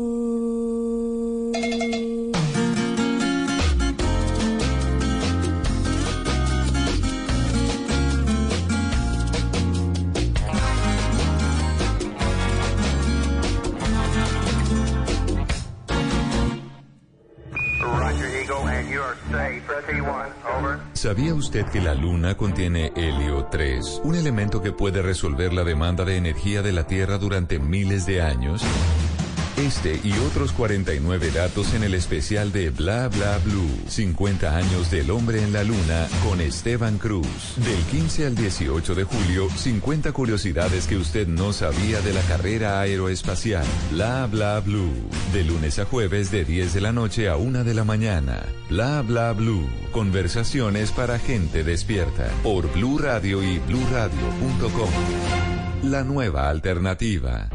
¿Sabía 20.99 21.33
usted 21.33 21.65
que 21.67 21.79
la 21.79 21.95
Luna 21.95 22.35
contiene 22.35 22.91
helio 22.93 23.47
3, 23.49 24.01
un 24.03 24.15
elemento 24.15 24.61
que 24.61 24.73
puede 24.73 25.01
resolver 25.01 25.53
la 25.53 25.63
demanda 25.63 26.03
de 26.03 26.17
energía 26.17 26.61
de 26.61 26.73
la 26.73 26.87
Tierra 26.87 27.17
durante 27.17 27.57
miles 27.57 28.05
de 28.05 28.21
años? 28.21 28.61
Este 29.59 29.99
y 30.05 30.13
otros 30.29 30.53
49 30.53 31.31
datos 31.31 31.73
en 31.73 31.83
el 31.83 31.93
especial 31.93 32.53
de 32.53 32.69
Bla 32.69 33.09
Bla 33.09 33.39
Blue, 33.39 33.69
50 33.87 34.55
años 34.55 34.89
del 34.89 35.11
hombre 35.11 35.43
en 35.43 35.51
la 35.51 35.65
Luna 35.65 36.07
con 36.23 36.39
Esteban 36.39 36.97
Cruz. 36.97 37.27
Del 37.57 37.83
15 37.91 38.27
al 38.27 38.35
18 38.35 38.95
de 38.95 39.03
julio, 39.03 39.49
50 39.49 40.13
curiosidades 40.13 40.87
que 40.87 40.95
usted 40.95 41.27
no 41.27 41.51
sabía 41.51 41.99
de 41.99 42.13
la 42.13 42.21
carrera 42.21 42.79
aeroespacial. 42.79 43.65
Bla 43.91 44.27
Bla 44.27 44.61
Blue, 44.61 44.93
de 45.33 45.43
lunes 45.43 45.77
a 45.79 45.83
jueves 45.83 46.31
de 46.31 46.45
10 46.45 46.73
de 46.73 46.81
la 46.81 46.93
noche 46.93 47.27
a 47.27 47.35
1 47.35 47.65
de 47.65 47.73
la 47.73 47.83
mañana. 47.83 48.41
Bla 48.69 49.01
Bla 49.01 49.33
Blue, 49.33 49.67
conversaciones 49.91 50.93
para 50.93 51.19
gente 51.19 51.65
despierta. 51.65 52.29
Por 52.43 52.71
Blue 52.71 52.97
Radio 52.97 53.43
y 53.43 53.59
bluradio.com. 53.59 54.89
La 55.83 56.05
nueva 56.05 56.49
alternativa. 56.49 57.49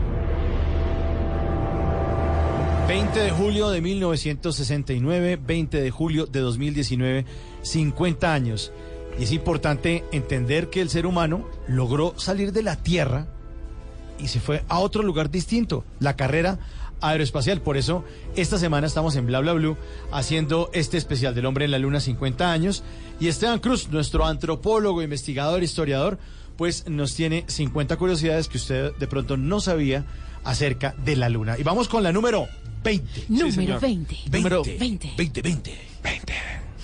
20 2.86 3.18
de 3.18 3.30
julio 3.30 3.70
de 3.70 3.80
1969, 3.80 5.40
20 5.42 5.80
de 5.80 5.90
julio 5.90 6.26
de 6.26 6.40
2019, 6.40 7.24
50 7.62 8.34
años. 8.34 8.72
Y 9.18 9.24
es 9.24 9.32
importante 9.32 10.04
entender 10.12 10.68
que 10.68 10.82
el 10.82 10.90
ser 10.90 11.06
humano 11.06 11.48
logró 11.66 12.12
salir 12.18 12.52
de 12.52 12.62
la 12.62 12.76
Tierra 12.76 13.26
y 14.18 14.28
se 14.28 14.38
fue 14.38 14.64
a 14.68 14.80
otro 14.80 15.02
lugar 15.02 15.30
distinto, 15.30 15.82
la 15.98 16.14
carrera 16.14 16.58
aeroespacial. 17.00 17.62
Por 17.62 17.78
eso, 17.78 18.04
esta 18.36 18.58
semana 18.58 18.86
estamos 18.86 19.16
en 19.16 19.26
Bla 19.26 19.40
Bla 19.40 19.54
Blue 19.54 19.78
haciendo 20.12 20.68
este 20.74 20.98
especial 20.98 21.34
del 21.34 21.46
hombre 21.46 21.64
en 21.64 21.70
la 21.70 21.78
luna 21.78 22.00
50 22.00 22.52
años. 22.52 22.84
Y 23.18 23.28
Esteban 23.28 23.60
Cruz, 23.60 23.88
nuestro 23.88 24.26
antropólogo, 24.26 25.02
investigador, 25.02 25.62
historiador, 25.62 26.18
pues 26.58 26.86
nos 26.86 27.14
tiene 27.14 27.44
50 27.46 27.96
curiosidades 27.96 28.48
que 28.48 28.58
usted 28.58 28.92
de 28.96 29.06
pronto 29.06 29.38
no 29.38 29.60
sabía 29.60 30.04
acerca 30.44 30.94
de 31.02 31.16
la 31.16 31.30
luna. 31.30 31.58
Y 31.58 31.62
vamos 31.62 31.88
con 31.88 32.02
la 32.02 32.12
número 32.12 32.46
20. 32.84 33.24
Número 33.28 33.52
señor. 33.52 33.80
20. 33.80 34.16
Número 34.30 34.62
20. 34.62 35.12
20, 35.16 35.42
20. 35.42 35.72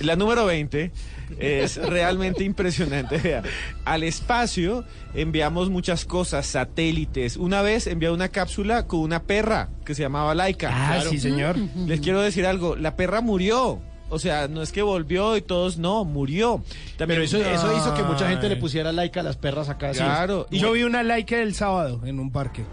La 0.01 0.17
número 0.17 0.47
20 0.47 0.91
es 1.39 1.77
realmente 1.89 2.43
impresionante. 2.43 3.43
Al 3.85 4.03
espacio 4.03 4.85
enviamos 5.15 5.69
muchas 5.69 6.05
cosas, 6.07 6.47
satélites. 6.47 7.37
Una 7.37 7.61
vez 7.63 7.87
envié 7.87 8.11
una 8.11 8.29
cápsula 8.29 8.87
con 8.87 9.01
una 9.01 9.23
perra 9.25 9.69
que 9.85 9.95
se 9.95 10.03
llamaba 10.03 10.35
Laika. 10.35 10.71
Ah, 10.73 11.03
sí, 11.09 11.19
señor. 11.19 11.57
Les 11.87 12.01
quiero 12.01 12.21
decir 12.21 12.47
algo, 12.47 12.77
la 12.77 12.97
perra 12.97 13.21
murió. 13.21 13.81
O 14.13 14.19
sea, 14.19 14.49
no 14.49 14.61
es 14.61 14.73
que 14.73 14.83
volvió 14.83 15.37
y 15.37 15.43
todos, 15.43 15.79
no, 15.79 16.05
murió. 16.05 16.65
Pero 16.99 17.23
eso, 17.23 17.39
eso 17.39 17.77
hizo 17.77 17.95
que 17.95 18.03
mucha 18.03 18.29
gente 18.29 18.49
le 18.49 18.57
pusiera 18.57 18.91
like 18.91 19.21
a 19.21 19.23
las 19.23 19.37
perras 19.37 19.69
acá. 19.69 19.95
sí. 19.95 20.01
Claro. 20.01 20.49
Y 20.51 20.59
yo 20.59 20.73
vi 20.73 20.83
una 20.83 21.03
like 21.05 21.41
el 21.41 21.55
sábado 21.55 22.01
en 22.05 22.19
un 22.19 22.33
parque. 22.33 22.65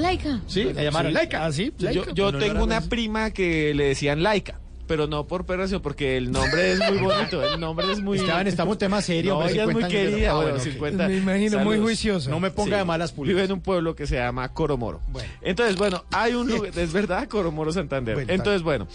Laika. 0.00 0.40
Sí, 0.46 0.64
la 0.72 0.82
llamaron 0.82 1.10
Sí. 1.10 1.14
Laika. 1.14 1.44
Ah, 1.46 1.52
sí, 1.52 1.72
Yo, 1.78 1.86
Laika, 1.90 2.12
yo 2.12 2.32
no 2.32 2.38
tengo 2.38 2.64
una 2.64 2.78
así. 2.78 2.88
prima 2.88 3.30
que 3.30 3.74
le 3.74 3.84
decían 3.84 4.22
Laika. 4.22 4.60
Pero 4.86 5.06
no 5.06 5.26
por 5.26 5.44
perra, 5.44 5.66
sino 5.66 5.82
porque 5.82 6.16
el 6.16 6.32
nombre 6.32 6.72
es 6.72 6.78
muy 6.78 6.96
bonito. 6.98 7.42
El 7.44 7.60
nombre 7.60 7.92
es 7.92 8.00
muy. 8.00 8.16
Esteban, 8.16 8.46
estamos 8.46 8.76
en 8.76 8.78
tema 8.78 9.02
serio. 9.02 9.34
No, 9.34 9.46
ella 9.46 9.64
es 9.64 9.68
muy 9.70 9.82
50 9.82 9.86
años 9.86 10.02
de- 10.02 10.10
querida. 10.12 10.30
Ah, 10.30 10.34
bueno, 10.36 10.48
bueno, 10.52 10.62
ok. 10.64 10.72
50. 10.72 11.08
Me 11.08 11.16
imagino 11.18 11.58
muy 11.58 11.78
juiciosa. 11.78 12.30
No 12.30 12.40
me 12.40 12.50
ponga 12.50 12.76
Sí. 12.76 12.78
de 12.78 12.84
malas 12.86 13.12
pulgas. 13.12 13.28
Vive 13.34 13.44
en 13.44 13.52
un 13.52 13.60
pueblo 13.60 13.94
que 13.94 14.06
se 14.06 14.14
llama 14.16 14.48
Coromoro. 14.54 15.02
Entonces, 15.42 15.76
bueno, 15.76 16.04
hay 16.10 16.32
un 16.32 16.48
lugar, 16.48 16.70
es 16.74 16.90
verdad, 16.94 17.28
Coromoro 17.28 17.70
Santander. 17.70 18.14
Bueno, 18.14 18.32
Entonces, 18.32 18.62
bueno, 18.62 18.88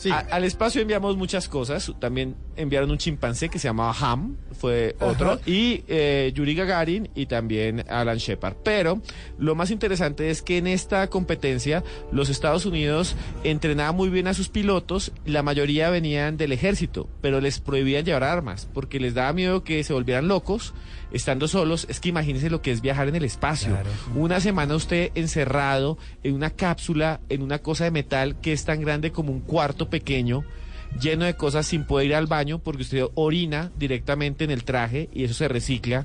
Sí. 0.00 0.10
a- 0.10 0.18
al 0.30 0.44
espacio 0.44 0.80
enviamos 0.80 1.18
muchas 1.18 1.46
cosas. 1.46 1.92
También 2.00 2.34
enviaron 2.56 2.90
un 2.90 2.96
chimpancé 2.96 3.50
que 3.50 3.58
se 3.58 3.68
llamaba 3.68 3.94
Ham, 4.00 4.36
fue 4.58 4.96
otro, 4.98 5.32
Ajá. 5.32 5.40
y 5.44 5.84
eh, 5.88 6.32
Yuri 6.34 6.54
Gagarin 6.54 7.10
y 7.14 7.26
también 7.26 7.84
Alan 7.86 8.16
Shepard. 8.16 8.56
Pero 8.64 9.02
lo 9.38 9.54
más 9.54 9.70
interesante 9.70 10.30
es 10.30 10.40
que 10.40 10.56
en 10.56 10.66
esta 10.68 11.06
competencia 11.08 11.84
los 12.12 12.30
Estados 12.30 12.64
Unidos 12.64 13.14
entrenaban 13.44 13.94
muy 13.94 14.08
bien 14.08 14.26
a 14.26 14.32
sus 14.34 14.48
pilotos, 14.48 15.12
la 15.26 15.42
mayoría 15.42 15.90
venían 15.90 16.38
del 16.38 16.52
ejército, 16.52 17.06
pero 17.20 17.42
les 17.42 17.60
prohibían 17.60 18.04
llevar 18.06 18.24
armas 18.24 18.68
porque 18.72 19.00
les 19.00 19.12
daba 19.12 19.34
miedo 19.34 19.64
que 19.64 19.84
se 19.84 19.92
volvieran 19.92 20.28
locos 20.28 20.72
estando 21.12 21.48
solos. 21.48 21.86
Es 21.88 22.00
que 22.00 22.08
imagínense 22.10 22.50
lo 22.50 22.62
que 22.62 22.70
es 22.72 22.80
viajar 22.80 23.08
en 23.08 23.16
el 23.16 23.24
espacio. 23.24 23.76
Una 24.14 24.40
semana 24.40 24.74
usted 24.74 25.10
encerrado 25.14 25.98
en 26.22 26.34
una 26.34 26.50
cápsula, 26.50 27.20
en 27.28 27.42
una 27.42 27.58
cosa 27.60 27.84
de 27.84 27.90
metal 27.90 28.36
que 28.40 28.52
es 28.52 28.64
tan 28.64 28.80
grande 28.80 29.12
como 29.12 29.32
un 29.32 29.40
cuarto 29.40 29.88
pequeño 29.90 30.44
lleno 31.00 31.24
de 31.24 31.34
cosas 31.36 31.66
sin 31.66 31.84
poder 31.84 32.08
ir 32.08 32.14
al 32.16 32.26
baño 32.26 32.58
porque 32.58 32.82
usted 32.82 33.04
orina 33.14 33.70
directamente 33.78 34.42
en 34.42 34.50
el 34.50 34.64
traje 34.64 35.08
y 35.14 35.22
eso 35.22 35.34
se 35.34 35.46
recicla. 35.46 36.04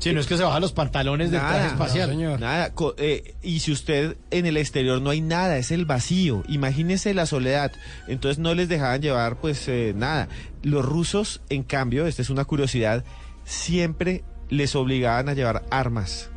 Sí, 0.00 0.12
no 0.12 0.18
es 0.18 0.26
que 0.26 0.36
se 0.36 0.42
bajan 0.42 0.60
los 0.60 0.72
pantalones 0.72 1.30
del 1.30 1.38
traje 1.40 1.68
espacial. 1.68 2.10
Nada, 2.40 2.74
co- 2.74 2.96
eh, 2.98 3.36
y 3.44 3.60
si 3.60 3.70
usted 3.70 4.16
en 4.32 4.44
el 4.46 4.56
exterior 4.56 5.00
no 5.00 5.10
hay 5.10 5.20
nada, 5.20 5.56
es 5.56 5.70
el 5.70 5.84
vacío. 5.84 6.42
Imagínese 6.48 7.14
la 7.14 7.26
soledad. 7.26 7.70
Entonces 8.08 8.40
no 8.40 8.54
les 8.54 8.68
dejaban 8.68 9.00
llevar 9.00 9.36
pues 9.36 9.68
eh, 9.68 9.92
nada. 9.96 10.28
Los 10.64 10.84
rusos, 10.84 11.40
en 11.48 11.62
cambio, 11.62 12.04
esta 12.08 12.20
es 12.22 12.28
una 12.28 12.44
curiosidad, 12.44 13.04
siempre 13.44 14.24
les 14.50 14.74
obligaban 14.76 15.28
a 15.28 15.34
llevar 15.34 15.64
armas. 15.70 16.28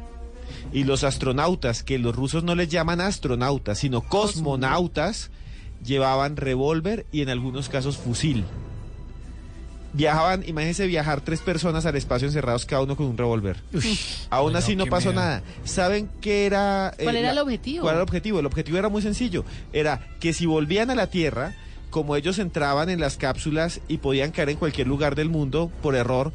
Y 0.74 0.84
los 0.84 1.04
astronautas, 1.04 1.84
que 1.84 1.98
los 2.00 2.15
rusos 2.15 2.43
no 2.43 2.56
les 2.56 2.70
llaman 2.70 3.00
astronautas, 3.02 3.80
sino 3.80 4.02
cosmonautas, 4.02 5.30
llevaban 5.84 6.36
revólver 6.38 7.06
y 7.12 7.22
en 7.22 7.30
algunos 7.30 7.70
casos 7.70 7.98
fusil. 7.98 8.43
Viajaban, 9.93 10.43
imagínense 10.48 10.86
viajar 10.86 11.22
tres 11.22 11.39
personas 11.39 11.86
al 11.86 11.96
espacio 11.96 12.28
encerrados 12.28 12.65
cada 12.65 12.82
uno 12.84 12.96
con 12.96 13.08
un 13.08 13.17
revólver. 13.17 13.58
Aún 14.30 14.56
así 14.56 14.76
no 14.76 14.86
pasó 14.86 15.10
miedo. 15.10 15.22
nada. 15.22 15.41
¿Saben 15.63 16.10
qué 16.22 16.46
era? 16.46 16.93
eh, 16.98 17.04
¿Cuál 17.06 17.15
era 17.15 17.28
la- 17.28 17.32
el 17.34 17.38
objetivo? 17.39 17.82
¿Cuál 17.84 17.93
era 17.96 18.02
el 18.04 18.08
objetivo? 18.08 18.39
El 18.39 18.46
objetivo 18.46 18.78
era 18.78 18.89
muy 18.89 19.02
sencillo. 19.02 19.43
Era 19.74 20.06
que 20.20 20.34
si 20.34 20.46
volvían 20.46 20.91
a 20.91 20.96
la 20.96 21.08
Tierra, 21.08 21.56
como 21.89 22.15
ellos 22.15 22.38
entraban 22.38 22.89
en 22.89 23.00
las 23.00 23.15
cápsulas 23.17 23.80
y 23.88 23.98
podían 23.98 24.32
caer 24.32 24.50
en 24.50 24.58
cualquier 24.58 24.88
lugar 24.88 25.15
del 25.15 25.30
mundo 25.30 25.72
por 25.82 25.96
error, 25.96 26.32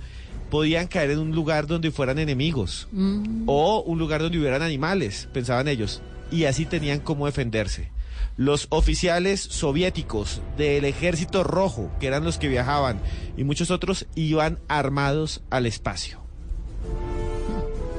podían 0.52 0.86
caer 0.86 1.12
en 1.12 1.18
un 1.18 1.34
lugar 1.34 1.66
donde 1.66 1.90
fueran 1.90 2.18
enemigos 2.18 2.86
Mm. 2.92 3.44
o 3.46 3.80
un 3.80 3.98
lugar 3.98 4.20
donde 4.20 4.38
hubieran 4.38 4.60
animales, 4.60 5.26
pensaban 5.32 5.66
ellos, 5.66 6.02
y 6.30 6.44
así 6.44 6.66
tenían 6.66 7.00
cómo 7.00 7.24
defenderse. 7.24 7.88
Los 8.36 8.66
oficiales 8.68 9.40
soviéticos 9.40 10.42
del 10.58 10.84
ejército 10.84 11.42
rojo, 11.42 11.90
que 12.00 12.06
eran 12.06 12.22
los 12.22 12.36
que 12.36 12.48
viajaban, 12.48 13.00
y 13.34 13.44
muchos 13.44 13.70
otros 13.70 14.04
iban 14.14 14.58
armados 14.68 15.40
al 15.48 15.64
espacio. 15.64 16.20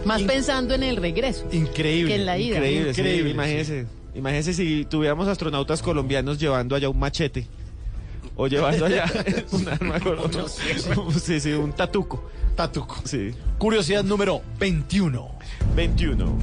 Más 0.06 0.22
pensando 0.22 0.76
en 0.76 0.84
el 0.84 0.98
regreso. 0.98 1.48
Increíble. 1.52 2.14
Que 2.14 2.20
en 2.20 2.26
la 2.28 2.38
ida. 2.38 2.58
Increíble, 2.58 2.94
sí, 2.94 3.02
Increíble, 3.02 3.30
imagínense. 3.32 3.86
Imagínense 4.14 4.54
si 4.54 4.86
tuviéramos 4.86 5.28
astronautas 5.28 5.82
colombianos 5.82 6.38
llevando 6.38 6.76
allá 6.76 6.88
un 6.88 7.00
machete. 7.00 7.48
O 8.36 8.48
llevando 8.48 8.86
allá 8.86 9.06
un 9.52 9.68
arma 9.68 10.00
con- 10.00 10.32
Sí, 11.20 11.40
sí, 11.40 11.52
un 11.54 11.72
tatuco. 11.74 12.30
Tatuco. 12.56 12.98
Sí. 13.04 13.32
Curiosidad 13.58 14.04
número 14.04 14.42
21. 14.60 15.30
21. 15.76 16.38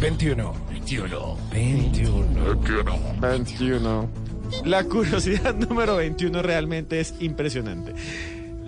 21. 0.00 0.54
21. 0.80 1.36
21. 1.52 2.96
21. 3.20 4.08
La 4.64 4.84
curiosidad 4.84 5.54
número 5.68 5.96
21 5.96 6.42
realmente 6.42 7.00
es 7.00 7.14
impresionante. 7.20 7.94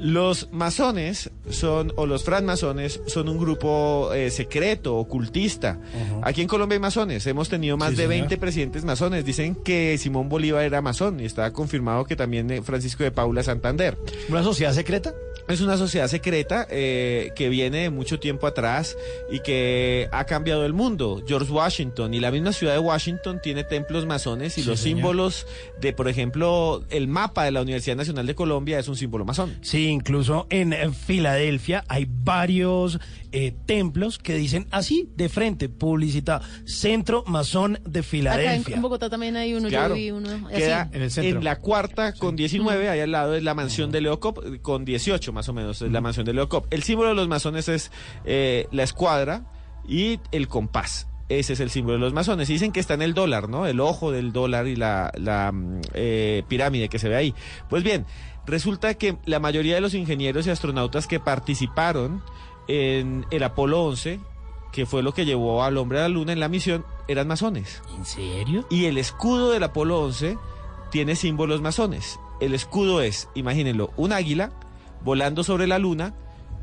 Los 0.04 0.50
masones 0.52 1.30
son, 1.48 1.90
o 1.96 2.04
los 2.04 2.24
francmasones, 2.24 3.00
son 3.06 3.26
un 3.30 3.38
grupo 3.38 4.12
eh, 4.12 4.30
secreto, 4.30 4.96
ocultista. 4.96 5.78
Aquí 6.22 6.42
en 6.42 6.46
Colombia 6.46 6.76
hay 6.76 6.80
masones. 6.80 7.26
Hemos 7.26 7.48
tenido 7.48 7.78
más 7.78 7.88
Sí, 7.92 7.96
de 7.96 8.02
señor. 8.02 8.10
20 8.10 8.36
presidentes 8.36 8.84
masones. 8.84 9.24
Dicen 9.24 9.54
que 9.54 9.96
Simón 9.96 10.28
Bolívar 10.28 10.62
era 10.62 10.82
masón 10.82 11.20
y 11.20 11.24
está 11.24 11.50
confirmado 11.54 12.04
que 12.04 12.16
también 12.16 12.50
eh, 12.50 12.60
Francisco 12.60 13.02
de 13.02 13.12
Paula 13.12 13.42
Santander. 13.42 13.96
¿Una 14.28 14.42
sociedad 14.42 14.74
secreta? 14.74 15.14
Es 15.46 15.60
una 15.60 15.76
sociedad 15.76 16.08
secreta 16.08 16.66
eh, 16.70 17.32
que 17.36 17.50
viene 17.50 17.82
de 17.82 17.90
mucho 17.90 18.18
tiempo 18.18 18.46
atrás 18.46 18.96
y 19.30 19.40
que 19.40 20.08
ha 20.10 20.24
cambiado 20.24 20.64
el 20.64 20.72
mundo. 20.72 21.22
George 21.26 21.52
Washington 21.52 22.14
y 22.14 22.20
la 22.20 22.30
misma 22.30 22.52
ciudad 22.52 22.72
de 22.72 22.78
Washington 22.78 23.40
tiene 23.42 23.62
templos 23.62 24.06
masones 24.06 24.56
y 24.56 24.62
Sí, 24.62 24.68
los 24.68 24.80
señor. 24.80 24.96
símbolos 24.96 25.46
de, 25.80 25.92
por 25.92 26.08
ejemplo, 26.08 26.82
el 26.88 27.08
mapa 27.08 27.44
de 27.44 27.50
la 27.50 27.60
Universidad 27.60 27.96
Nacional 27.96 28.26
de 28.26 28.34
Colombia 28.34 28.78
es 28.78 28.88
un 28.88 28.96
símbolo 28.96 29.26
masón. 29.26 29.58
Sí, 29.60 29.88
incluso 29.88 30.46
en 30.48 30.94
Filadelfia 30.94 31.84
hay 31.88 32.06
varios 32.08 32.98
eh, 33.36 33.52
templos 33.66 34.18
que 34.18 34.34
dicen 34.36 34.68
así, 34.70 35.10
de 35.16 35.28
frente, 35.28 35.68
publicidad, 35.68 36.40
Centro 36.66 37.24
Masón 37.26 37.80
de 37.84 37.88
Acá 37.88 37.96
en, 37.98 38.04
Filadelfia. 38.04 38.76
en 38.76 38.82
Bogotá 38.82 39.10
también 39.10 39.36
hay 39.36 39.54
uno, 39.54 39.68
Claro. 39.68 39.96
yo 39.96 40.00
vi 40.00 40.10
uno. 40.12 40.30
así. 40.30 40.56
Queda 40.56 40.82
En 40.92 40.96
el 40.98 41.02
en, 41.02 41.10
centro. 41.10 41.40
la 41.42 41.58
cuarta 41.58 42.12
con 42.12 42.36
19, 42.36 42.88
ahí 42.88 43.00
al 43.00 43.10
lado 43.10 43.34
es 43.34 43.42
la 43.42 43.54
mansión 43.54 43.90
de 43.90 44.02
Leocop, 44.02 44.38
con 44.62 44.84
18 44.84 45.32
más 45.32 45.48
o 45.48 45.52
menos, 45.52 45.82
es 45.82 45.90
la 45.90 46.00
mansión 46.00 46.24
de 46.26 46.32
Leocop. 46.32 46.72
El 46.72 46.84
símbolo 46.84 47.08
de 47.08 47.16
los 47.16 47.26
masones 47.26 47.68
es 47.68 47.90
eh, 48.24 48.68
la 48.70 48.84
escuadra 48.84 49.50
y 49.88 50.20
el 50.30 50.46
compás. 50.46 51.08
Ese 51.28 51.54
es 51.54 51.60
el 51.60 51.70
símbolo 51.70 51.94
de 51.94 52.00
los 52.04 52.12
masones. 52.12 52.48
Y 52.50 52.52
dicen 52.52 52.70
que 52.70 52.78
está 52.78 52.94
en 52.94 53.02
el 53.02 53.14
dólar, 53.14 53.48
¿no? 53.48 53.66
El 53.66 53.80
ojo 53.80 54.12
del 54.12 54.32
dólar 54.32 54.68
y 54.68 54.76
la, 54.76 55.10
la, 55.16 55.50
mm, 55.50 55.80
eh, 55.94 56.42
pirámide 56.46 56.88
que 56.88 57.00
se 57.00 57.08
ve 57.08 57.16
ahí. 57.16 57.34
Pues 57.68 57.82
bien, 57.82 58.06
resulta 58.46 58.94
que 58.94 59.16
la 59.24 59.40
mayoría 59.40 59.74
de 59.74 59.80
los 59.80 59.94
ingenieros 59.94 60.46
y 60.46 60.50
astronautas 60.50 61.08
que 61.08 61.18
participaron 61.18 62.22
en 62.68 63.26
el 63.30 63.42
Apolo 63.42 63.82
11, 63.84 64.20
que 64.72 64.86
fue 64.86 65.02
lo 65.02 65.14
que 65.14 65.24
llevó 65.24 65.62
al 65.62 65.76
hombre 65.76 65.98
a 65.98 66.02
la 66.02 66.08
luna 66.08 66.32
en 66.32 66.40
la 66.40 66.48
misión, 66.48 66.84
eran 67.08 67.28
masones. 67.28 67.82
¿En 67.96 68.04
serio? 68.04 68.66
Y 68.70 68.86
el 68.86 68.98
escudo 68.98 69.50
del 69.50 69.62
Apolo 69.62 70.00
11 70.00 70.36
tiene 70.90 71.16
símbolos 71.16 71.60
masones. 71.60 72.18
El 72.40 72.54
escudo 72.54 73.00
es, 73.00 73.28
imagínenlo, 73.34 73.92
un 73.96 74.12
águila 74.12 74.52
volando 75.04 75.44
sobre 75.44 75.66
la 75.66 75.78
luna 75.78 76.14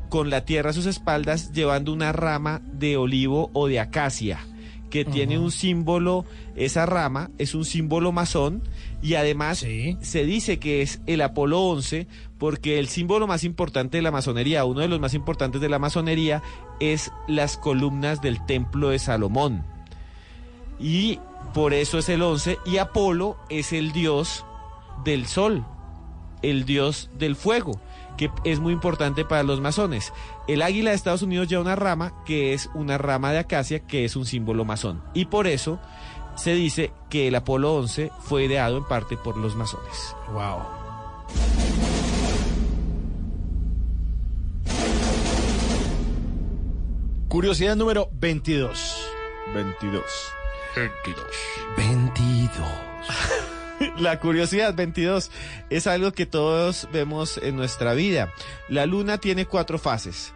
con 0.08 0.28
la 0.28 0.44
tierra 0.44 0.70
a 0.70 0.74
sus 0.74 0.86
espaldas 0.86 1.52
llevando 1.52 1.92
una 1.92 2.12
rama 2.12 2.60
de 2.64 2.98
olivo 2.98 3.50
o 3.54 3.66
de 3.66 3.80
acacia 3.80 4.46
que 4.92 5.06
tiene 5.06 5.38
un 5.38 5.50
símbolo, 5.50 6.26
esa 6.54 6.84
rama 6.84 7.30
es 7.38 7.54
un 7.54 7.64
símbolo 7.64 8.12
masón 8.12 8.62
y 9.00 9.14
además 9.14 9.60
se 9.60 10.24
dice 10.26 10.58
que 10.58 10.82
es 10.82 11.00
el 11.06 11.22
Apolo 11.22 11.62
11 11.62 12.06
porque 12.36 12.78
el 12.78 12.88
símbolo 12.88 13.26
más 13.26 13.42
importante 13.42 13.96
de 13.96 14.02
la 14.02 14.10
masonería, 14.10 14.66
uno 14.66 14.80
de 14.80 14.88
los 14.88 15.00
más 15.00 15.14
importantes 15.14 15.62
de 15.62 15.70
la 15.70 15.78
masonería 15.78 16.42
es 16.78 17.10
las 17.26 17.56
columnas 17.56 18.20
del 18.20 18.44
templo 18.44 18.90
de 18.90 18.98
Salomón. 18.98 19.64
Y 20.78 21.20
por 21.54 21.72
eso 21.72 21.96
es 21.96 22.10
el 22.10 22.20
11 22.20 22.58
y 22.66 22.76
Apolo 22.76 23.38
es 23.48 23.72
el 23.72 23.92
dios 23.92 24.44
del 25.06 25.24
sol, 25.26 25.64
el 26.42 26.66
dios 26.66 27.08
del 27.18 27.34
fuego, 27.34 27.80
que 28.16 28.30
es 28.44 28.60
muy 28.60 28.72
importante 28.72 29.24
para 29.24 29.42
los 29.42 29.60
masones. 29.60 30.12
El 30.48 30.62
águila 30.62 30.90
de 30.90 30.96
Estados 30.96 31.22
Unidos 31.22 31.48
lleva 31.48 31.62
una 31.62 31.76
rama 31.76 32.12
que 32.24 32.54
es 32.54 32.70
una 32.74 32.98
rama 32.98 33.32
de 33.32 33.38
acacia 33.38 33.80
que 33.80 34.04
es 34.04 34.16
un 34.16 34.26
símbolo 34.26 34.64
masón 34.64 35.02
y 35.14 35.26
por 35.26 35.46
eso 35.46 35.80
se 36.34 36.54
dice 36.54 36.92
que 37.10 37.28
el 37.28 37.34
Apolo 37.34 37.74
11 37.74 38.10
fue 38.20 38.44
ideado 38.44 38.78
en 38.78 38.84
parte 38.84 39.16
por 39.16 39.36
los 39.36 39.54
masones. 39.54 40.16
Wow. 40.32 40.82
Curiosidad 47.28 47.76
número 47.76 48.10
22. 48.12 49.08
22. 49.54 50.04
22. 50.76 51.26
22. 51.76 53.51
La 53.98 54.18
curiosidad 54.20 54.74
22 54.74 55.30
es 55.70 55.86
algo 55.86 56.12
que 56.12 56.26
todos 56.26 56.88
vemos 56.92 57.38
en 57.42 57.56
nuestra 57.56 57.94
vida. 57.94 58.32
La 58.68 58.86
luna 58.86 59.18
tiene 59.18 59.46
cuatro 59.46 59.78
fases. 59.78 60.32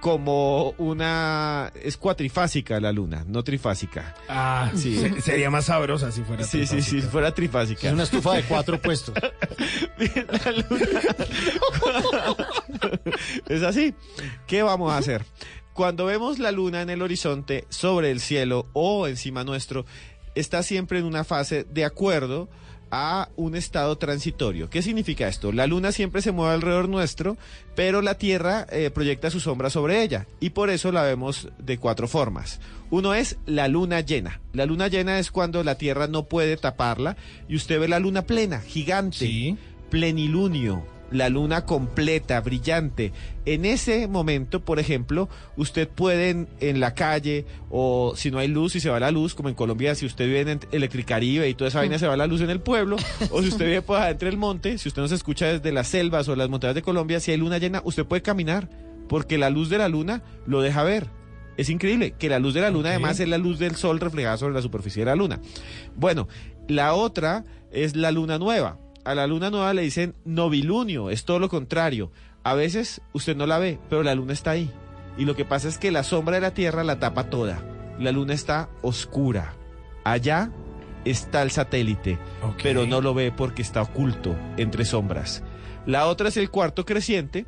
Como 0.00 0.70
una... 0.78 1.70
Es 1.74 1.98
cuatrifásica 1.98 2.80
la 2.80 2.90
luna, 2.90 3.22
no 3.28 3.44
trifásica. 3.44 4.14
Ah, 4.30 4.70
Sí. 4.74 4.96
se- 4.96 5.20
sería 5.20 5.50
más 5.50 5.66
sabrosa 5.66 6.10
si 6.10 6.22
fuera 6.22 6.42
Sí, 6.44 6.66
sí, 6.66 6.80
sí, 6.80 7.02
si 7.02 7.06
fuera 7.06 7.34
trifásica. 7.34 7.86
Es 7.88 7.92
una 7.92 8.04
estufa 8.04 8.32
de 8.34 8.42
cuatro 8.44 8.78
puestos. 8.82 9.14
Es 13.48 13.62
así. 13.62 13.94
¿Qué 14.46 14.62
vamos 14.62 14.92
a 14.92 14.98
hacer? 14.98 15.24
Cuando 15.72 16.06
vemos 16.06 16.38
la 16.38 16.50
luna 16.52 16.82
en 16.82 16.90
el 16.90 17.02
horizonte, 17.02 17.64
sobre 17.68 18.10
el 18.10 18.20
cielo 18.20 18.68
o 18.72 19.06
encima 19.06 19.44
nuestro, 19.44 19.84
está 20.34 20.62
siempre 20.62 20.98
en 20.98 21.04
una 21.04 21.24
fase 21.24 21.64
de 21.64 21.84
acuerdo 21.84 22.48
a 22.90 23.28
un 23.36 23.54
estado 23.54 23.96
transitorio. 23.98 24.68
¿Qué 24.68 24.82
significa 24.82 25.28
esto? 25.28 25.52
La 25.52 25.66
luna 25.66 25.92
siempre 25.92 26.22
se 26.22 26.32
mueve 26.32 26.54
alrededor 26.54 26.88
nuestro, 26.88 27.36
pero 27.74 28.02
la 28.02 28.14
Tierra 28.14 28.66
eh, 28.70 28.90
proyecta 28.90 29.30
su 29.30 29.40
sombra 29.40 29.70
sobre 29.70 30.02
ella 30.02 30.26
y 30.40 30.50
por 30.50 30.70
eso 30.70 30.92
la 30.92 31.02
vemos 31.02 31.48
de 31.58 31.78
cuatro 31.78 32.08
formas. 32.08 32.60
Uno 32.90 33.14
es 33.14 33.36
la 33.46 33.68
luna 33.68 34.00
llena. 34.00 34.40
La 34.52 34.66
luna 34.66 34.88
llena 34.88 35.18
es 35.18 35.30
cuando 35.30 35.62
la 35.62 35.76
Tierra 35.76 36.08
no 36.08 36.24
puede 36.24 36.56
taparla 36.56 37.16
y 37.48 37.56
usted 37.56 37.78
ve 37.78 37.88
la 37.88 38.00
luna 38.00 38.22
plena, 38.22 38.60
gigante, 38.60 39.56
plenilunio, 39.90 40.84
la 41.10 41.28
luna 41.28 41.64
completa, 41.64 42.40
brillante. 42.40 43.12
En 43.44 43.64
ese 43.64 44.06
momento, 44.06 44.60
por 44.60 44.78
ejemplo, 44.78 45.28
usted 45.56 45.88
puede 45.88 46.30
en, 46.30 46.48
en 46.60 46.80
la 46.80 46.94
calle 46.94 47.46
o 47.70 48.14
si 48.16 48.30
no 48.30 48.38
hay 48.38 48.48
luz 48.48 48.76
y 48.76 48.80
se 48.80 48.90
va 48.90 49.00
la 49.00 49.10
luz, 49.10 49.34
como 49.34 49.48
en 49.48 49.54
Colombia, 49.54 49.94
si 49.94 50.06
usted 50.06 50.26
vive 50.26 50.40
en 50.40 50.60
Electricaribe 50.72 51.48
y 51.48 51.54
toda 51.54 51.68
esa 51.68 51.78
vaina 51.78 51.98
se 51.98 52.06
va 52.06 52.16
la 52.16 52.26
luz 52.26 52.40
en 52.40 52.50
el 52.50 52.60
pueblo, 52.60 52.96
o 53.30 53.42
si 53.42 53.48
usted 53.48 53.66
vive 53.66 53.82
por 53.82 53.98
adentro 53.98 54.28
del 54.28 54.38
monte, 54.38 54.78
si 54.78 54.88
usted 54.88 55.02
nos 55.02 55.12
escucha 55.12 55.46
desde 55.46 55.72
las 55.72 55.88
selvas 55.88 56.28
o 56.28 56.36
las 56.36 56.48
montañas 56.48 56.74
de 56.74 56.82
Colombia, 56.82 57.20
si 57.20 57.30
hay 57.30 57.36
luna 57.36 57.58
llena, 57.58 57.82
usted 57.84 58.04
puede 58.04 58.22
caminar 58.22 58.68
porque 59.08 59.38
la 59.38 59.50
luz 59.50 59.68
de 59.68 59.78
la 59.78 59.88
luna 59.88 60.22
lo 60.46 60.60
deja 60.60 60.84
ver. 60.84 61.08
Es 61.56 61.68
increíble 61.68 62.12
que 62.12 62.28
la 62.28 62.38
luz 62.38 62.54
de 62.54 62.60
la 62.60 62.70
luna 62.70 62.90
además 62.90 63.20
es 63.20 63.28
la 63.28 63.36
luz 63.36 63.58
del 63.58 63.76
sol 63.76 64.00
reflejada 64.00 64.38
sobre 64.38 64.54
la 64.54 64.62
superficie 64.62 65.00
de 65.00 65.06
la 65.10 65.16
luna. 65.16 65.40
Bueno, 65.96 66.28
la 66.68 66.94
otra 66.94 67.44
es 67.72 67.96
la 67.96 68.12
luna 68.12 68.38
nueva. 68.38 68.78
A 69.04 69.14
la 69.14 69.26
luna 69.26 69.50
nueva 69.50 69.72
le 69.72 69.82
dicen 69.82 70.14
novilunio, 70.24 71.10
es 71.10 71.24
todo 71.24 71.38
lo 71.38 71.48
contrario. 71.48 72.10
A 72.42 72.54
veces 72.54 73.00
usted 73.12 73.36
no 73.36 73.46
la 73.46 73.58
ve, 73.58 73.78
pero 73.88 74.02
la 74.02 74.14
luna 74.14 74.32
está 74.32 74.52
ahí. 74.52 74.70
Y 75.16 75.24
lo 75.24 75.34
que 75.36 75.44
pasa 75.44 75.68
es 75.68 75.78
que 75.78 75.90
la 75.90 76.02
sombra 76.02 76.36
de 76.36 76.42
la 76.42 76.54
Tierra 76.54 76.84
la 76.84 76.98
tapa 76.98 77.30
toda. 77.30 77.62
La 77.98 78.12
luna 78.12 78.34
está 78.34 78.68
oscura. 78.82 79.54
Allá 80.04 80.50
está 81.04 81.42
el 81.42 81.50
satélite, 81.50 82.18
pero 82.62 82.86
no 82.86 83.00
lo 83.00 83.14
ve 83.14 83.32
porque 83.32 83.62
está 83.62 83.82
oculto 83.82 84.34
entre 84.56 84.84
sombras. 84.84 85.42
La 85.86 86.06
otra 86.06 86.28
es 86.28 86.36
el 86.36 86.50
cuarto 86.50 86.84
creciente, 86.84 87.46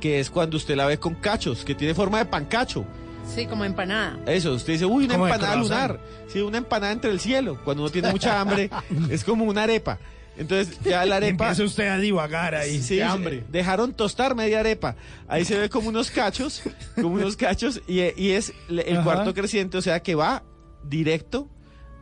que 0.00 0.20
es 0.20 0.30
cuando 0.30 0.56
usted 0.56 0.76
la 0.76 0.86
ve 0.86 0.98
con 0.98 1.14
cachos, 1.14 1.64
que 1.64 1.74
tiene 1.74 1.94
forma 1.94 2.18
de 2.18 2.26
pancacho. 2.26 2.84
Sí, 3.32 3.46
como 3.46 3.64
empanada. 3.64 4.18
Eso, 4.26 4.52
usted 4.52 4.74
dice, 4.74 4.84
uy, 4.86 5.06
una 5.06 5.14
Como 5.14 5.26
empanada 5.28 5.56
lunar. 5.56 6.00
Sí, 6.28 6.40
una 6.40 6.58
empanada 6.58 6.92
entre 6.92 7.10
el 7.10 7.20
cielo. 7.20 7.58
Cuando 7.64 7.84
uno 7.84 7.90
tiene 7.90 8.10
mucha 8.10 8.40
hambre, 8.40 8.70
es 9.10 9.24
como 9.24 9.44
una 9.44 9.62
arepa. 9.62 9.98
Entonces, 10.36 10.78
ya 10.84 11.04
la 11.06 11.16
arepa. 11.18 11.48
Empieza 11.48 11.64
usted 11.64 11.88
a 11.88 11.98
divagar 11.98 12.54
ahí. 12.54 12.82
Sí, 12.82 13.00
hambre. 13.00 13.44
Dejaron 13.50 13.92
tostar 13.92 14.34
media 14.34 14.60
arepa. 14.60 14.96
Ahí 15.28 15.44
se 15.44 15.58
ve 15.58 15.68
como 15.68 15.88
unos 15.88 16.10
cachos, 16.10 16.62
como 16.94 17.14
unos 17.14 17.36
cachos, 17.36 17.80
y, 17.86 18.00
y 18.20 18.30
es 18.32 18.52
el 18.68 18.94
Ajá. 18.96 19.04
cuarto 19.04 19.34
creciente, 19.34 19.76
o 19.78 19.82
sea 19.82 20.00
que 20.02 20.14
va 20.14 20.42
directo 20.84 21.48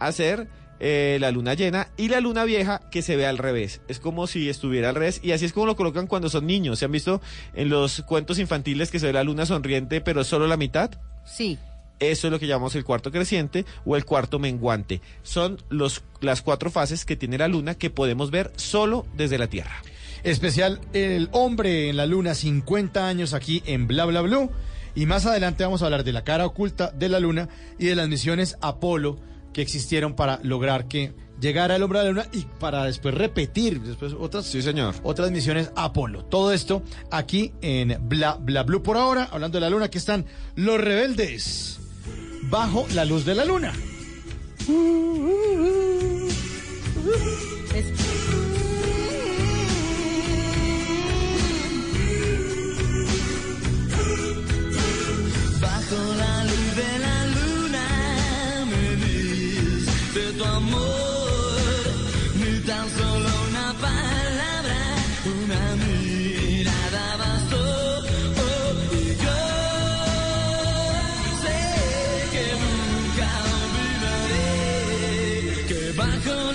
a 0.01 0.11
ser 0.13 0.49
eh, 0.81 1.19
la 1.21 1.31
luna 1.31 1.55
llena 1.55 1.89
y 1.97 2.09
la 2.09 2.19
luna 2.21 2.45
vieja 2.45 2.81
que 2.91 3.03
se 3.03 3.15
ve 3.17 3.27
al 3.27 3.39
revés. 3.39 3.81
Es 3.87 4.01
como 4.01 4.27
si 4.27 4.49
estuviera 4.49 4.89
al 4.89 4.95
revés, 4.97 5.21
y 5.23 5.31
así 5.33 5.45
es 5.45 5.53
como 5.53 5.67
lo 5.67 5.77
colocan 5.77 6.07
cuando 6.09 6.29
son 6.29 6.47
niños. 6.47 6.79
¿Se 6.81 6.87
han 6.87 6.93
visto 6.93 7.21
en 7.55 7.69
los 7.69 8.03
cuentos 8.03 8.39
infantiles 8.39 8.91
que 8.91 8.99
se 8.99 9.07
ve 9.07 9.13
la 9.13 9.23
luna 9.25 9.47
sonriente, 9.47 10.01
pero 10.01 10.25
solo 10.25 10.47
la 10.49 10.57
mitad? 10.57 10.91
Sí. 11.25 11.59
Eso 12.01 12.27
es 12.27 12.33
lo 12.33 12.39
que 12.41 12.47
llamamos 12.47 12.75
el 12.75 12.85
cuarto 12.85 13.13
creciente 13.13 13.65
o 13.85 13.97
el 13.97 14.05
cuarto 14.05 14.39
menguante. 14.39 15.01
Son 15.23 15.59
los, 15.69 16.03
las 16.21 16.43
cuatro 16.43 16.71
fases 16.71 17.05
que 17.05 17.17
tiene 17.17 17.39
la 17.39 17.49
luna 17.49 17.75
que 17.77 17.91
podemos 17.91 18.31
ver 18.31 18.53
solo 18.57 19.07
desde 19.17 19.39
la 19.39 19.47
Tierra. 19.47 19.83
Especial 20.25 20.81
El 20.93 21.29
hombre 21.33 21.89
en 21.89 21.97
la 21.97 22.07
luna, 22.07 22.35
50 22.35 23.07
años 23.07 23.35
aquí 23.35 23.63
en 23.67 23.87
Bla 23.87 24.05
Bla 24.05 24.21
Blue. 24.21 24.51
Y 24.95 25.07
más 25.07 25.27
adelante 25.27 25.65
vamos 25.65 25.83
a 25.83 25.87
hablar 25.87 26.05
de 26.05 26.13
la 26.13 26.23
cara 26.25 26.45
oculta 26.47 26.91
de 26.91 27.09
la 27.09 27.19
luna 27.19 27.49
y 27.79 27.87
de 27.87 27.95
las 27.97 28.09
misiones 28.09 28.57
Apolo 28.61 29.19
que 29.53 29.63
existieron 29.63 30.15
para 30.15 30.39
lograr 30.43 30.87
que 30.89 31.13
llegara 31.41 31.77
el 31.77 31.83
hombre 31.83 31.99
a 32.01 32.03
la 32.05 32.11
luna 32.11 32.27
y 32.33 32.47
para 32.61 32.85
después 32.85 33.15
repetir 33.15 33.81
después 33.81 34.13
otras, 34.19 34.47
Sí, 34.47 34.63
señor. 34.63 34.95
otras 35.03 35.31
misiones 35.31 35.71
Apolo. 35.77 36.25
Todo 36.25 36.53
esto 36.53 36.83
aquí 37.11 37.53
en 37.63 37.97
Bla 38.09 38.35
Bla 38.41 38.63
Blue. 38.65 38.83
Por 38.83 38.97
ahora, 38.97 39.29
hablando 39.31 39.57
de 39.57 39.63
la 39.63 39.71
luna, 39.71 39.87
aquí 39.87 39.99
están 39.99 40.27
los 40.57 40.81
rebeldes 40.81 41.81
bajo 42.53 42.87
la 42.93 43.07
luz 43.07 43.25
de 43.25 43.35
la 43.35 43.47
luna. 43.47 43.73
Bajo 76.03 76.52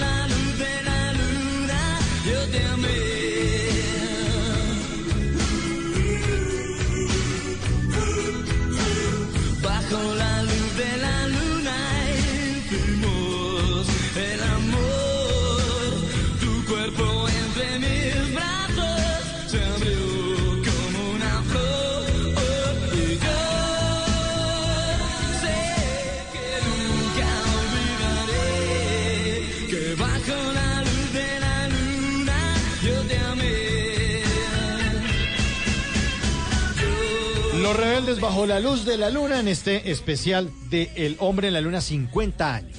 bajo 38.19 38.45
la 38.45 38.59
luz 38.59 38.85
de 38.85 38.97
la 38.97 39.09
luna 39.09 39.39
en 39.39 39.47
este 39.47 39.91
especial 39.91 40.49
de 40.69 40.91
El 40.95 41.17
hombre 41.19 41.47
en 41.47 41.53
la 41.53 41.61
luna 41.61 41.81
50 41.81 42.53
años. 42.55 42.76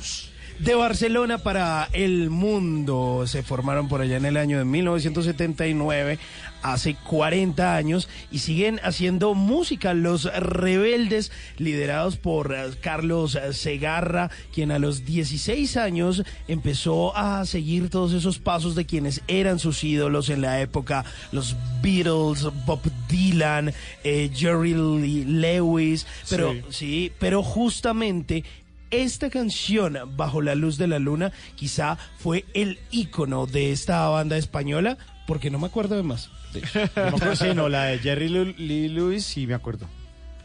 De 0.58 0.74
Barcelona 0.74 1.38
para 1.38 1.88
el 1.92 2.30
mundo. 2.30 3.24
Se 3.26 3.42
formaron 3.44 3.88
por 3.88 4.00
allá 4.00 4.16
en 4.16 4.24
el 4.24 4.36
año 4.36 4.58
de 4.58 4.64
1979, 4.64 6.18
hace 6.62 6.96
40 6.96 7.76
años, 7.76 8.08
y 8.32 8.40
siguen 8.40 8.80
haciendo 8.82 9.34
música. 9.34 9.94
Los 9.94 10.24
rebeldes, 10.24 11.30
liderados 11.58 12.16
por 12.16 12.52
eh, 12.52 12.70
Carlos 12.80 13.38
Segarra, 13.52 14.30
quien 14.52 14.72
a 14.72 14.80
los 14.80 15.04
16 15.04 15.76
años 15.76 16.24
empezó 16.48 17.16
a 17.16 17.46
seguir 17.46 17.88
todos 17.88 18.12
esos 18.12 18.40
pasos 18.40 18.74
de 18.74 18.84
quienes 18.84 19.22
eran 19.28 19.60
sus 19.60 19.84
ídolos 19.84 20.28
en 20.28 20.40
la 20.40 20.60
época, 20.60 21.04
los 21.30 21.54
Beatles, 21.82 22.48
Bob 22.66 22.80
Dylan, 23.08 23.72
eh, 24.02 24.28
Jerry 24.34 24.74
Lee 24.74 25.24
Lewis, 25.24 26.04
pero 26.28 26.52
Sí. 26.52 26.62
sí, 26.70 27.12
pero 27.20 27.44
justamente 27.44 28.42
esta 28.90 29.30
canción, 29.30 29.98
Bajo 30.16 30.40
la 30.42 30.54
Luz 30.54 30.78
de 30.78 30.86
la 30.88 30.98
Luna, 30.98 31.32
quizá 31.56 31.96
fue 32.18 32.44
el 32.54 32.78
ícono 32.90 33.46
de 33.46 33.72
esta 33.72 34.08
banda 34.08 34.36
española, 34.36 34.98
porque 35.26 35.50
no 35.50 35.58
me 35.58 35.66
acuerdo 35.66 35.96
de 35.96 36.02
más. 36.02 36.30
de 36.52 36.60
hecho. 36.60 36.80
No 36.96 37.02
me 37.02 37.08
acuerdo, 37.16 37.36
sí, 37.36 37.46
no, 37.54 37.68
la 37.68 37.84
de 37.84 37.98
Jerry 37.98 38.28
Lu- 38.28 38.54
Lee 38.56 38.88
Lewis 38.88 39.24
sí 39.24 39.46
me 39.46 39.54
acuerdo. 39.54 39.86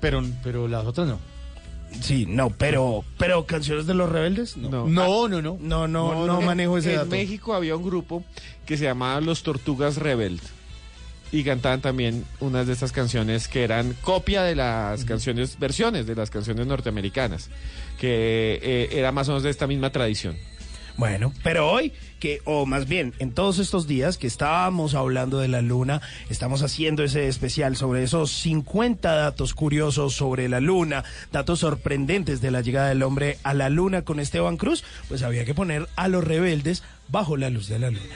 Pero, 0.01 0.21
pero 0.43 0.67
las 0.67 0.85
otras 0.85 1.07
no. 1.07 1.19
Sí, 2.01 2.25
no, 2.27 2.49
pero, 2.49 3.05
pero 3.19 3.45
canciones 3.45 3.85
de 3.85 3.93
los 3.93 4.09
rebeldes, 4.09 4.57
no. 4.57 4.69
No. 4.69 4.87
No, 4.87 5.27
no, 5.29 5.41
no. 5.41 5.57
No, 5.61 5.87
no, 5.87 6.25
no, 6.25 6.41
manejo 6.41 6.77
ese 6.79 6.91
en 6.91 6.95
dato. 6.97 7.09
México 7.11 7.53
había 7.53 7.75
un 7.75 7.83
grupo 7.83 8.23
que 8.65 8.77
se 8.77 8.85
llamaba 8.85 9.21
Los 9.21 9.43
Tortugas 9.43 9.97
Rebeld. 9.97 10.41
Y 11.33 11.43
cantaban 11.43 11.81
también 11.81 12.23
unas 12.39 12.67
de 12.67 12.73
estas 12.73 12.91
canciones 12.91 13.49
que 13.49 13.63
eran 13.63 13.93
copia 14.01 14.43
de 14.43 14.55
las 14.55 15.03
canciones, 15.03 15.59
versiones 15.59 16.05
de 16.05 16.15
las 16.15 16.29
canciones 16.29 16.65
norteamericanas, 16.67 17.49
que 17.99 18.59
eh, 18.61 18.89
era 18.91 19.11
más 19.11 19.27
o 19.27 19.31
menos 19.31 19.43
de 19.43 19.49
esta 19.49 19.67
misma 19.67 19.89
tradición. 19.89 20.37
Bueno, 20.95 21.33
pero 21.43 21.71
hoy, 21.71 21.91
que, 22.19 22.41
o 22.45 22.67
más 22.67 22.87
bien, 22.87 23.13
en 23.17 23.33
todos 23.33 23.57
estos 23.57 23.87
días 23.87 24.17
que 24.19 24.27
estábamos 24.27 24.93
hablando 24.93 25.39
de 25.39 25.47
la 25.47 25.63
luna, 25.63 26.01
estamos 26.29 26.61
haciendo 26.61 27.03
ese 27.03 27.27
especial 27.27 27.75
sobre 27.75 28.03
esos 28.03 28.31
50 28.31 29.11
datos 29.11 29.55
curiosos 29.55 30.13
sobre 30.13 30.47
la 30.49 30.59
luna, 30.59 31.03
datos 31.31 31.59
sorprendentes 31.61 32.41
de 32.41 32.51
la 32.51 32.61
llegada 32.61 32.89
del 32.89 33.01
hombre 33.01 33.39
a 33.41 33.55
la 33.55 33.69
luna 33.69 34.03
con 34.03 34.19
Esteban 34.19 34.57
Cruz, 34.57 34.83
pues 35.07 35.23
había 35.23 35.45
que 35.45 35.55
poner 35.55 35.87
a 35.95 36.07
los 36.07 36.23
rebeldes 36.23 36.83
bajo 37.09 37.37
la 37.37 37.49
luz 37.49 37.67
de 37.67 37.79
la 37.79 37.89
luna. 37.89 38.15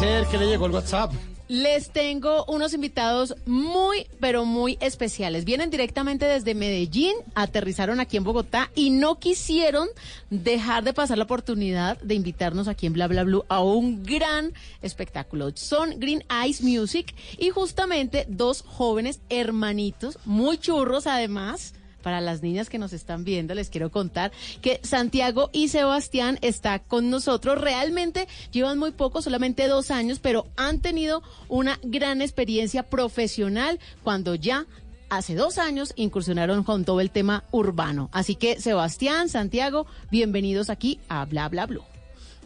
¿Qué 0.00 0.38
le 0.38 0.46
llegó 0.46 0.66
el 0.66 0.72
WhatsApp? 0.72 1.12
Les 1.48 1.90
tengo 1.90 2.44
unos 2.46 2.72
invitados 2.72 3.36
muy, 3.46 4.06
pero 4.20 4.44
muy 4.44 4.78
especiales. 4.80 5.44
Vienen 5.44 5.70
directamente 5.70 6.24
desde 6.24 6.54
Medellín, 6.54 7.14
aterrizaron 7.34 8.00
aquí 8.00 8.16
en 8.16 8.24
Bogotá 8.24 8.70
y 8.74 8.90
no 8.90 9.18
quisieron 9.18 9.88
dejar 10.30 10.82
de 10.82 10.94
pasar 10.94 11.18
la 11.18 11.24
oportunidad 11.24 12.00
de 12.00 12.14
invitarnos 12.14 12.68
aquí 12.68 12.86
en 12.86 12.94
Bla 12.94 13.06
Bla 13.06 13.24
Blue 13.24 13.44
a 13.48 13.62
un 13.62 14.02
gran 14.02 14.52
espectáculo. 14.80 15.50
Son 15.54 16.00
Green 16.00 16.24
Eyes 16.30 16.62
Music 16.62 17.14
y 17.38 17.50
justamente 17.50 18.24
dos 18.28 18.62
jóvenes 18.62 19.20
hermanitos, 19.28 20.18
muy 20.24 20.58
churros 20.58 21.06
además. 21.06 21.74
Para 22.02 22.20
las 22.20 22.42
niñas 22.42 22.68
que 22.68 22.78
nos 22.78 22.92
están 22.92 23.24
viendo, 23.24 23.54
les 23.54 23.70
quiero 23.70 23.90
contar 23.90 24.32
que 24.60 24.80
Santiago 24.82 25.50
y 25.52 25.68
Sebastián 25.68 26.38
está 26.42 26.80
con 26.80 27.10
nosotros. 27.10 27.60
Realmente 27.60 28.28
llevan 28.50 28.78
muy 28.78 28.90
poco, 28.90 29.22
solamente 29.22 29.68
dos 29.68 29.90
años, 29.90 30.18
pero 30.18 30.46
han 30.56 30.80
tenido 30.80 31.22
una 31.48 31.78
gran 31.82 32.20
experiencia 32.20 32.82
profesional 32.82 33.78
cuando 34.02 34.34
ya 34.34 34.66
hace 35.08 35.34
dos 35.34 35.58
años 35.58 35.92
incursionaron 35.96 36.64
con 36.64 36.84
todo 36.84 37.00
el 37.00 37.10
tema 37.10 37.44
urbano. 37.50 38.08
Así 38.12 38.34
que 38.34 38.60
Sebastián, 38.60 39.28
Santiago, 39.28 39.86
bienvenidos 40.10 40.70
aquí 40.70 41.00
a 41.08 41.24
Bla 41.26 41.48
Bla 41.48 41.66
Blue. 41.66 41.84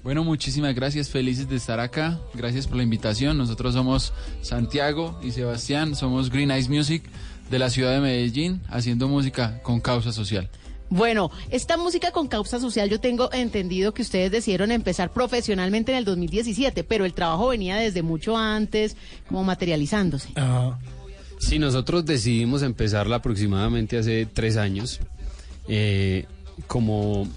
Bueno, 0.02 0.22
muchísimas 0.22 0.74
gracias, 0.74 1.10
felices 1.10 1.48
de 1.48 1.56
estar 1.56 1.80
acá. 1.80 2.20
Gracias 2.34 2.66
por 2.66 2.76
la 2.76 2.84
invitación. 2.84 3.38
Nosotros 3.38 3.74
somos 3.74 4.12
Santiago 4.40 5.18
y 5.20 5.32
Sebastián, 5.32 5.96
somos 5.96 6.30
Green 6.30 6.50
Eyes 6.50 6.68
Music 6.68 7.02
de 7.50 7.58
la 7.58 7.70
ciudad 7.70 7.92
de 7.92 8.00
Medellín, 8.00 8.60
haciendo 8.68 9.08
música 9.08 9.60
con 9.62 9.80
causa 9.80 10.12
social. 10.12 10.48
Bueno, 10.88 11.30
esta 11.50 11.76
música 11.76 12.12
con 12.12 12.28
causa 12.28 12.60
social, 12.60 12.88
yo 12.88 13.00
tengo 13.00 13.32
entendido 13.32 13.92
que 13.92 14.02
ustedes 14.02 14.30
decidieron 14.30 14.70
empezar 14.70 15.12
profesionalmente 15.12 15.92
en 15.92 15.98
el 15.98 16.04
2017, 16.04 16.84
pero 16.84 17.04
el 17.04 17.12
trabajo 17.12 17.48
venía 17.48 17.76
desde 17.76 18.02
mucho 18.02 18.36
antes, 18.36 18.96
como 19.26 19.42
materializándose. 19.42 20.28
Sí, 21.38 21.58
nosotros 21.58 22.06
decidimos 22.06 22.62
empezarla 22.62 23.16
aproximadamente 23.16 23.98
hace 23.98 24.26
tres 24.26 24.56
años, 24.56 25.00
eh, 25.68 26.26
como 26.66 27.28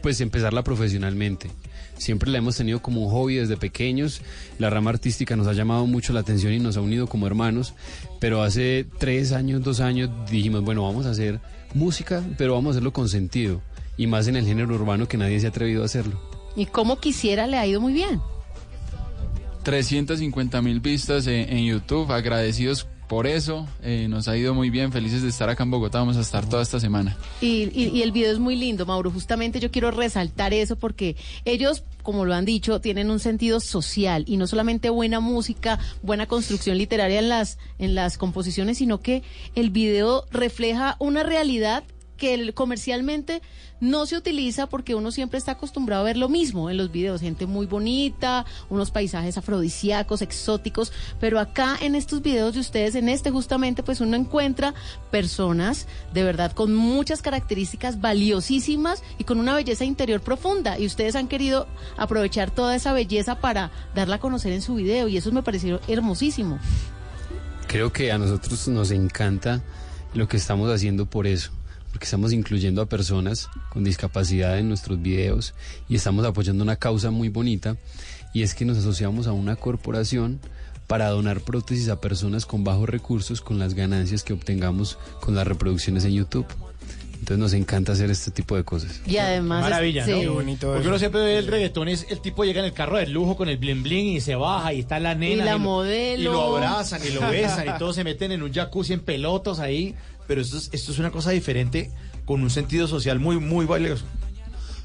pues 0.00 0.20
empezarla 0.20 0.62
profesionalmente. 0.62 1.50
Siempre 1.96 2.30
la 2.30 2.38
hemos 2.38 2.56
tenido 2.56 2.82
como 2.82 3.02
un 3.02 3.10
hobby 3.10 3.36
desde 3.36 3.56
pequeños. 3.56 4.22
La 4.58 4.70
rama 4.70 4.90
artística 4.90 5.36
nos 5.36 5.46
ha 5.46 5.52
llamado 5.52 5.86
mucho 5.86 6.12
la 6.12 6.20
atención 6.20 6.52
y 6.52 6.58
nos 6.58 6.76
ha 6.76 6.80
unido 6.80 7.06
como 7.06 7.26
hermanos. 7.26 7.74
Pero 8.20 8.42
hace 8.42 8.86
tres 8.98 9.32
años, 9.32 9.62
dos 9.62 9.80
años 9.80 10.10
dijimos, 10.30 10.62
bueno, 10.62 10.82
vamos 10.82 11.06
a 11.06 11.10
hacer 11.10 11.40
música, 11.74 12.22
pero 12.36 12.54
vamos 12.54 12.70
a 12.70 12.72
hacerlo 12.72 12.92
con 12.92 13.08
sentido. 13.08 13.62
Y 13.96 14.06
más 14.06 14.26
en 14.28 14.36
el 14.36 14.46
género 14.46 14.74
urbano 14.74 15.06
que 15.06 15.16
nadie 15.16 15.38
se 15.38 15.46
ha 15.46 15.50
atrevido 15.50 15.82
a 15.82 15.86
hacerlo. 15.86 16.20
Y 16.56 16.66
como 16.66 16.98
quisiera, 16.98 17.46
le 17.46 17.58
ha 17.58 17.66
ido 17.66 17.80
muy 17.80 17.92
bien. 17.92 18.20
350 19.62 20.60
mil 20.60 20.80
vistas 20.80 21.26
en, 21.26 21.56
en 21.56 21.64
YouTube, 21.64 22.10
agradecidos 22.10 22.88
por 23.12 23.26
eso. 23.26 23.68
eh, 23.82 24.06
nos 24.08 24.26
ha 24.26 24.38
ido 24.38 24.54
muy 24.54 24.70
bien, 24.70 24.90
felices 24.90 25.20
de 25.20 25.28
estar 25.28 25.50
acá 25.50 25.64
en 25.64 25.70
Bogotá. 25.70 25.98
Vamos 25.98 26.16
a 26.16 26.22
estar 26.22 26.48
toda 26.48 26.62
esta 26.62 26.80
semana. 26.80 27.14
Y, 27.42 27.68
y- 27.78 27.90
y 27.92 28.00
el 28.00 28.10
video 28.10 28.32
es 28.32 28.38
muy 28.38 28.56
lindo, 28.56 28.86
Mauro. 28.86 29.10
Justamente 29.10 29.60
yo 29.60 29.70
quiero 29.70 29.90
resaltar 29.90 30.54
eso 30.54 30.76
porque 30.76 31.14
ellos, 31.44 31.84
como 32.02 32.24
lo 32.24 32.32
han 32.32 32.46
dicho, 32.46 32.80
tienen 32.80 33.10
un 33.10 33.20
sentido 33.20 33.60
social 33.60 34.24
y 34.26 34.38
no 34.38 34.46
solamente 34.46 34.88
buena 34.88 35.20
música, 35.20 35.78
buena 36.00 36.24
construcción 36.24 36.78
literaria 36.78 37.18
en 37.18 37.28
las, 37.28 37.58
en 37.78 37.94
las 37.94 38.16
composiciones, 38.16 38.78
sino 38.78 39.02
que 39.02 39.22
el 39.54 39.68
video 39.68 40.24
refleja 40.30 40.96
una 40.98 41.22
realidad 41.22 41.84
que 42.16 42.54
comercialmente 42.54 43.42
no 43.82 44.06
se 44.06 44.16
utiliza 44.16 44.68
porque 44.68 44.94
uno 44.94 45.10
siempre 45.10 45.38
está 45.38 45.52
acostumbrado 45.52 46.02
a 46.02 46.04
ver 46.04 46.16
lo 46.16 46.28
mismo 46.28 46.70
en 46.70 46.76
los 46.76 46.92
videos, 46.92 47.20
gente 47.20 47.46
muy 47.46 47.66
bonita, 47.66 48.46
unos 48.70 48.92
paisajes 48.92 49.36
afrodisíacos, 49.36 50.22
exóticos, 50.22 50.92
pero 51.18 51.40
acá 51.40 51.76
en 51.80 51.96
estos 51.96 52.22
videos 52.22 52.54
de 52.54 52.60
ustedes, 52.60 52.94
en 52.94 53.08
este 53.08 53.32
justamente, 53.32 53.82
pues 53.82 54.00
uno 54.00 54.16
encuentra 54.16 54.72
personas 55.10 55.88
de 56.14 56.22
verdad 56.22 56.52
con 56.52 56.74
muchas 56.74 57.22
características 57.22 58.00
valiosísimas 58.00 59.02
y 59.18 59.24
con 59.24 59.40
una 59.40 59.54
belleza 59.54 59.84
interior 59.84 60.20
profunda. 60.20 60.78
Y 60.78 60.86
ustedes 60.86 61.16
han 61.16 61.26
querido 61.26 61.66
aprovechar 61.96 62.52
toda 62.52 62.76
esa 62.76 62.92
belleza 62.92 63.40
para 63.40 63.72
darla 63.96 64.16
a 64.16 64.20
conocer 64.20 64.52
en 64.52 64.62
su 64.62 64.76
video. 64.76 65.08
Y 65.08 65.16
eso 65.16 65.32
me 65.32 65.42
pareció 65.42 65.80
hermosísimo. 65.88 66.60
Creo 67.66 67.92
que 67.92 68.12
a 68.12 68.18
nosotros 68.18 68.68
nos 68.68 68.92
encanta 68.92 69.60
lo 70.14 70.28
que 70.28 70.36
estamos 70.36 70.70
haciendo 70.70 71.06
por 71.06 71.26
eso, 71.26 71.50
porque 71.92 72.06
estamos 72.06 72.32
incluyendo 72.32 72.82
a 72.82 72.86
personas 72.86 73.48
con 73.70 73.84
discapacidad 73.84 74.58
en 74.58 74.68
nuestros 74.68 75.00
videos 75.00 75.54
y 75.88 75.94
estamos 75.94 76.24
apoyando 76.24 76.64
una 76.64 76.76
causa 76.76 77.10
muy 77.10 77.28
bonita 77.28 77.76
y 78.34 78.42
es 78.42 78.54
que 78.54 78.64
nos 78.64 78.78
asociamos 78.78 79.26
a 79.26 79.32
una 79.32 79.56
corporación 79.56 80.40
para 80.86 81.08
donar 81.10 81.40
prótesis 81.42 81.88
a 81.88 82.00
personas 82.00 82.44
con 82.46 82.64
bajos 82.64 82.88
recursos 82.88 83.40
con 83.40 83.58
las 83.58 83.74
ganancias 83.74 84.24
que 84.24 84.32
obtengamos 84.32 84.98
con 85.20 85.34
las 85.34 85.46
reproducciones 85.46 86.04
en 86.04 86.12
YouTube. 86.14 86.46
Entonces 87.22 87.38
nos 87.38 87.52
encanta 87.52 87.92
hacer 87.92 88.10
este 88.10 88.32
tipo 88.32 88.56
de 88.56 88.64
cosas. 88.64 89.00
Y 89.06 89.16
además... 89.18 89.62
Maravilla, 89.62 90.04
sí. 90.04 90.24
¿no? 90.24 90.34
Porque 90.34 90.88
uno 90.88 90.98
siempre 90.98 91.20
ve 91.20 91.38
el 91.38 91.46
reggaetón, 91.46 91.86
es 91.86 92.04
el 92.10 92.20
tipo 92.20 92.44
llega 92.44 92.58
en 92.58 92.66
el 92.66 92.72
carro 92.72 92.96
de 92.96 93.06
lujo 93.06 93.36
con 93.36 93.48
el 93.48 93.58
bling 93.58 93.84
bling 93.84 94.16
y 94.16 94.20
se 94.20 94.34
baja 94.34 94.72
y 94.72 94.80
está 94.80 94.98
la 94.98 95.14
nena. 95.14 95.42
Y 95.44 95.46
la 95.46 95.52
lo- 95.52 95.58
modelo. 95.60 96.20
Y 96.20 96.24
lo 96.24 96.56
abrazan 96.56 97.00
y 97.06 97.10
lo 97.10 97.20
besan 97.30 97.68
y 97.68 97.78
todos 97.78 97.94
se 97.94 98.02
meten 98.02 98.32
en 98.32 98.42
un 98.42 98.52
jacuzzi 98.52 98.94
en 98.94 99.00
pelotas 99.00 99.60
ahí. 99.60 99.94
Pero 100.26 100.40
esto 100.40 100.56
es, 100.56 100.70
esto 100.72 100.92
es 100.92 100.98
una 100.98 101.10
cosa 101.10 101.30
diferente 101.30 101.90
con 102.24 102.42
un 102.42 102.50
sentido 102.50 102.86
social 102.86 103.18
muy, 103.18 103.38
muy 103.38 103.66
valioso. 103.66 104.04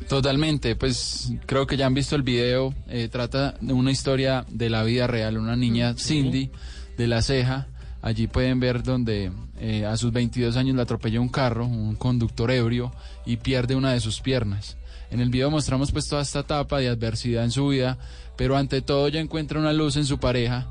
Totalmente, 0.08 0.76
pues 0.76 1.34
creo 1.46 1.68
que 1.68 1.76
ya 1.76 1.86
han 1.86 1.94
visto 1.94 2.16
el 2.16 2.22
video, 2.22 2.74
eh, 2.88 3.10
trata 3.12 3.56
de 3.60 3.74
una 3.74 3.92
historia 3.92 4.46
de 4.50 4.70
la 4.70 4.84
vida 4.84 5.06
real, 5.06 5.38
una 5.38 5.56
niña 5.56 5.96
Cindy 5.98 6.50
de 6.98 7.08
la 7.08 7.22
ceja, 7.22 7.68
allí 8.02 8.28
pueden 8.28 8.60
ver 8.60 8.84
donde 8.84 9.32
eh, 9.60 9.86
a 9.86 9.98
sus 9.98 10.14
22 10.14 10.56
años 10.56 10.76
la 10.76 10.84
atropella 10.84 11.20
un 11.20 11.30
carro, 11.30 11.66
un 11.66 11.96
conductor 11.96 12.52
ebrio 12.52 12.94
y 13.26 13.38
pierde 13.38 13.76
una 13.76 13.92
de 13.92 14.00
sus 14.00 14.22
piernas. 14.22 14.78
En 15.10 15.20
el 15.20 15.30
video 15.30 15.52
mostramos 15.52 15.92
pues 15.92 16.08
toda 16.08 16.22
esta 16.22 16.40
etapa 16.40 16.80
de 16.80 16.90
adversidad 16.90 17.44
en 17.44 17.52
su 17.52 17.68
vida, 17.68 17.98
pero 18.38 18.56
ante 18.56 18.82
todo 18.82 19.08
ella 19.08 19.20
encuentra 19.20 19.60
una 19.60 19.74
luz 19.74 19.98
en 19.98 20.06
su 20.06 20.20
pareja 20.20 20.68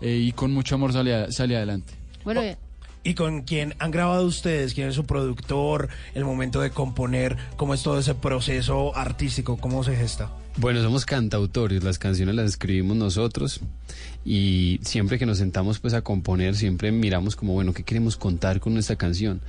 eh, 0.00 0.16
y 0.16 0.32
con 0.32 0.52
mucho 0.52 0.74
amor 0.74 0.92
sale, 0.92 1.32
sale 1.32 1.56
adelante. 1.56 1.94
Bueno, 2.24 2.42
eh, 2.42 2.56
¿Y 3.06 3.14
con 3.14 3.42
quién 3.42 3.72
han 3.78 3.92
grabado 3.92 4.26
ustedes? 4.26 4.74
¿Quién 4.74 4.88
es 4.88 4.96
su 4.96 5.06
productor? 5.06 5.88
El 6.16 6.24
momento 6.24 6.60
de 6.60 6.70
componer, 6.70 7.36
¿cómo 7.56 7.72
es 7.72 7.84
todo 7.84 8.00
ese 8.00 8.16
proceso 8.16 8.96
artístico? 8.96 9.58
¿Cómo 9.58 9.84
se 9.84 9.94
gesta? 9.94 10.32
Bueno, 10.56 10.82
somos 10.82 11.06
cantautores, 11.06 11.84
las 11.84 12.00
canciones 12.00 12.34
las 12.34 12.46
escribimos 12.46 12.96
nosotros 12.96 13.60
y 14.24 14.80
siempre 14.82 15.20
que 15.20 15.26
nos 15.26 15.38
sentamos 15.38 15.78
pues 15.78 15.94
a 15.94 16.02
componer, 16.02 16.56
siempre 16.56 16.90
miramos 16.90 17.36
como, 17.36 17.52
bueno, 17.52 17.72
¿qué 17.72 17.84
queremos 17.84 18.16
contar 18.16 18.58
con 18.58 18.74
nuestra 18.74 18.96
canción? 18.96 19.40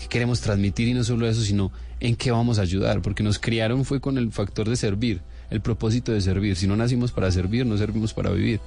¿Qué 0.00 0.08
queremos 0.08 0.40
transmitir? 0.40 0.88
Y 0.88 0.94
no 0.94 1.04
solo 1.04 1.28
eso, 1.28 1.42
sino 1.42 1.72
en 2.00 2.16
qué 2.16 2.30
vamos 2.30 2.58
a 2.58 2.62
ayudar, 2.62 3.02
porque 3.02 3.22
nos 3.22 3.38
criaron 3.38 3.84
fue 3.84 4.00
con 4.00 4.16
el 4.16 4.32
factor 4.32 4.66
de 4.66 4.76
servir, 4.76 5.20
el 5.50 5.60
propósito 5.60 6.10
de 6.10 6.22
servir. 6.22 6.56
Si 6.56 6.66
no 6.66 6.74
nacimos 6.74 7.12
para 7.12 7.30
servir, 7.30 7.66
no 7.66 7.76
servimos 7.76 8.14
para 8.14 8.30
vivir. 8.30 8.60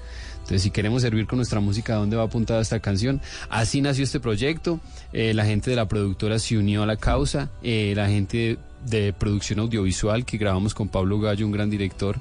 Entonces, 0.47 0.63
si 0.63 0.71
queremos 0.71 1.01
servir 1.01 1.27
con 1.27 1.35
nuestra 1.35 1.59
música, 1.59 1.95
¿a 1.95 1.97
dónde 1.97 2.15
va 2.15 2.23
apuntada 2.23 2.61
esta 2.61 2.79
canción? 2.79 3.19
Así 3.49 3.81
nació 3.81 4.05
este 4.05 4.21
proyecto. 4.21 4.79
eh, 5.11 5.33
la 5.33 5.43
gente 5.43 5.69
de 5.69 5.75
la 5.75 5.89
productora 5.89 6.39
se 6.39 6.57
unió 6.57 6.83
a 6.83 6.85
la 6.85 6.95
causa. 6.95 7.49
eh, 7.63 7.91
la 7.97 8.07
gente 8.07 8.57
de, 8.85 8.97
de 9.01 9.11
producción 9.11 9.59
audiovisual 9.59 10.23
que 10.23 10.37
grabamos 10.37 10.73
con 10.73 10.87
Pablo 10.87 11.19
Gallo, 11.19 11.45
un 11.45 11.51
gran 11.51 11.69
director, 11.69 12.17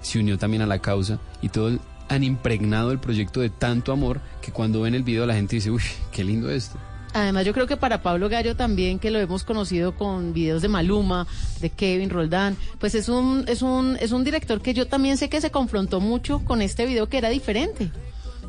se 0.00 0.18
unió 0.18 0.38
también 0.38 0.62
a 0.62 0.66
la 0.66 0.80
causa. 0.80 1.20
Y 1.40 1.50
todos 1.50 1.78
han 2.08 2.24
impregnado 2.24 2.90
el 2.90 2.98
proyecto 2.98 3.38
de 3.40 3.48
tanto 3.48 3.92
amor 3.92 4.20
que 4.42 4.50
cuando 4.50 4.80
ven 4.80 4.96
el 4.96 5.04
video 5.04 5.24
la 5.24 5.34
gente 5.34 5.54
dice, 5.54 5.70
uy, 5.70 5.82
qué 6.10 6.24
lindo 6.24 6.50
esto. 6.50 6.78
Además, 7.22 7.44
yo 7.44 7.52
creo 7.52 7.66
que 7.66 7.76
para 7.76 8.02
Pablo 8.02 8.28
Gallo 8.28 8.56
también, 8.56 8.98
que 8.98 9.10
lo 9.10 9.18
hemos 9.18 9.44
conocido 9.44 9.94
con 9.94 10.32
videos 10.32 10.62
de 10.62 10.68
Maluma, 10.68 11.26
de 11.60 11.70
Kevin 11.70 12.10
Roldán, 12.10 12.56
pues 12.78 12.94
es 12.94 13.08
un, 13.08 13.44
es 13.48 13.62
un, 13.62 13.96
es 14.00 14.12
un 14.12 14.24
director 14.24 14.60
que 14.60 14.74
yo 14.74 14.86
también 14.86 15.16
sé 15.16 15.28
que 15.28 15.40
se 15.40 15.50
confrontó 15.50 16.00
mucho 16.00 16.40
con 16.44 16.62
este 16.62 16.86
video 16.86 17.08
que 17.08 17.18
era 17.18 17.28
diferente. 17.28 17.90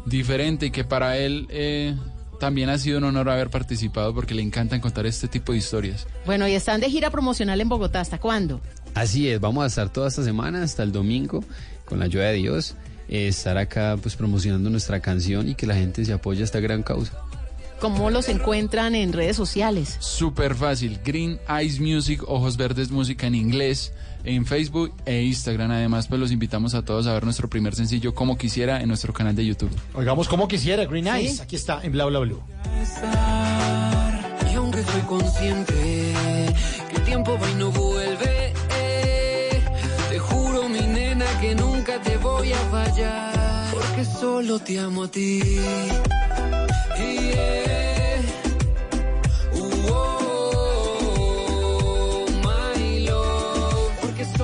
Diferente 0.05 0.67
y 0.67 0.71
que 0.71 0.83
para 0.83 1.17
él 1.17 1.47
eh, 1.49 1.95
también 2.39 2.69
ha 2.69 2.77
sido 2.77 2.99
un 2.99 3.03
honor 3.03 3.29
haber 3.29 3.49
participado 3.49 4.13
porque 4.13 4.33
le 4.33 4.41
encantan 4.41 4.79
contar 4.79 5.05
este 5.05 5.27
tipo 5.27 5.51
de 5.51 5.57
historias. 5.57 6.07
Bueno, 6.25 6.47
y 6.47 6.53
están 6.53 6.79
de 6.79 6.89
gira 6.89 7.09
promocional 7.09 7.59
en 7.59 7.69
Bogotá. 7.69 7.99
¿Hasta 7.99 8.19
cuándo? 8.19 8.61
Así 8.93 9.29
es, 9.29 9.39
vamos 9.39 9.63
a 9.63 9.67
estar 9.67 9.89
toda 9.89 10.07
esta 10.07 10.23
semana 10.23 10.63
hasta 10.63 10.83
el 10.83 10.91
domingo, 10.91 11.43
con 11.85 11.99
la 11.99 12.05
ayuda 12.05 12.25
de 12.25 12.33
Dios, 12.33 12.75
eh, 13.07 13.27
estar 13.27 13.57
acá 13.57 13.97
pues 14.01 14.15
promocionando 14.15 14.69
nuestra 14.69 14.99
canción 14.99 15.47
y 15.49 15.55
que 15.55 15.67
la 15.67 15.75
gente 15.75 16.05
se 16.05 16.13
apoye 16.13 16.41
a 16.41 16.45
esta 16.45 16.59
gran 16.59 16.81
causa. 16.81 17.13
¿Cómo 17.79 18.09
los 18.09 18.27
encuentran 18.27 18.93
en 18.93 19.13
redes 19.13 19.37
sociales? 19.37 19.95
Súper 19.99 20.53
fácil. 20.55 20.99
Green 21.03 21.39
Eyes 21.47 21.79
Music, 21.79 22.21
Ojos 22.27 22.57
Verdes 22.57 22.91
Música 22.91 23.25
en 23.27 23.35
inglés, 23.35 23.93
en 24.25 24.45
Facebook 24.45 24.93
e 25.05 25.21
Instagram. 25.23 25.71
Además, 25.71 26.07
pues 26.07 26.19
los 26.19 26.31
invitamos 26.31 26.73
a 26.73 26.83
todos 26.83 27.07
a 27.07 27.13
ver 27.13 27.23
nuestro 27.23 27.49
primer 27.49 27.75
sencillo 27.75 28.13
Como 28.13 28.37
Quisiera 28.37 28.81
en 28.81 28.89
nuestro 28.89 29.13
canal 29.13 29.33
de 29.33 29.45
YouTube. 29.45 29.71
Oigamos 29.93 30.27
como 30.27 30.47
quisiera, 30.49 30.85
Green 30.85 31.05
¿Sí? 31.05 31.11
Eyes. 31.11 31.39
Aquí 31.39 31.55
está, 31.55 31.79
en 31.81 31.93
Bla 31.93 32.05
Bla 32.05 32.19
Blue. 32.19 32.41
Y 34.51 34.55
aunque 34.55 34.83
soy 34.83 35.01
consciente 35.01 35.73
que 36.89 36.95
el 36.97 37.03
tiempo 37.03 37.37
va 37.41 37.49
y 37.49 37.55
no 37.55 37.71
vuelve, 37.71 38.53
eh, 38.77 39.61
te 40.09 40.19
juro, 40.19 40.67
mi 40.67 40.81
nena, 40.81 41.25
que 41.39 41.55
nunca 41.55 42.01
te 42.01 42.17
voy 42.17 42.51
a 42.51 42.57
fallar. 42.57 43.71
Porque 43.71 44.03
solo 44.03 44.59
te 44.59 44.79
amo 44.79 45.03
a 45.03 45.07
ti. 45.11 45.41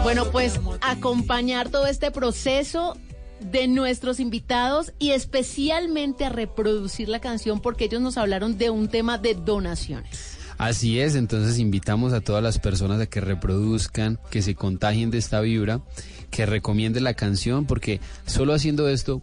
Bueno, 0.03 0.31
pues 0.31 0.59
acompañar 0.81 1.69
todo 1.69 1.87
este 1.87 2.11
proceso 2.11 2.95
de 3.39 3.67
nuestros 3.67 4.19
invitados 4.19 4.93
y 4.99 5.11
especialmente 5.11 6.25
a 6.25 6.29
reproducir 6.29 7.09
la 7.09 7.19
canción 7.19 7.59
porque 7.59 7.85
ellos 7.85 8.01
nos 8.01 8.17
hablaron 8.17 8.57
de 8.57 8.69
un 8.69 8.87
tema 8.87 9.17
de 9.17 9.33
donaciones. 9.33 10.37
Así 10.57 10.99
es, 10.99 11.15
entonces 11.15 11.59
invitamos 11.59 12.13
a 12.13 12.21
todas 12.21 12.41
las 12.41 12.59
personas 12.59 13.01
a 13.01 13.07
que 13.07 13.19
reproduzcan, 13.19 14.19
que 14.29 14.41
se 14.41 14.55
contagien 14.55 15.11
de 15.11 15.17
esta 15.17 15.41
vibra, 15.41 15.81
que 16.35 16.45
recomienden 16.45 17.05
la 17.05 17.13
canción, 17.13 17.65
porque 17.65 18.01
solo 18.25 18.53
haciendo 18.53 18.89
esto 18.89 19.21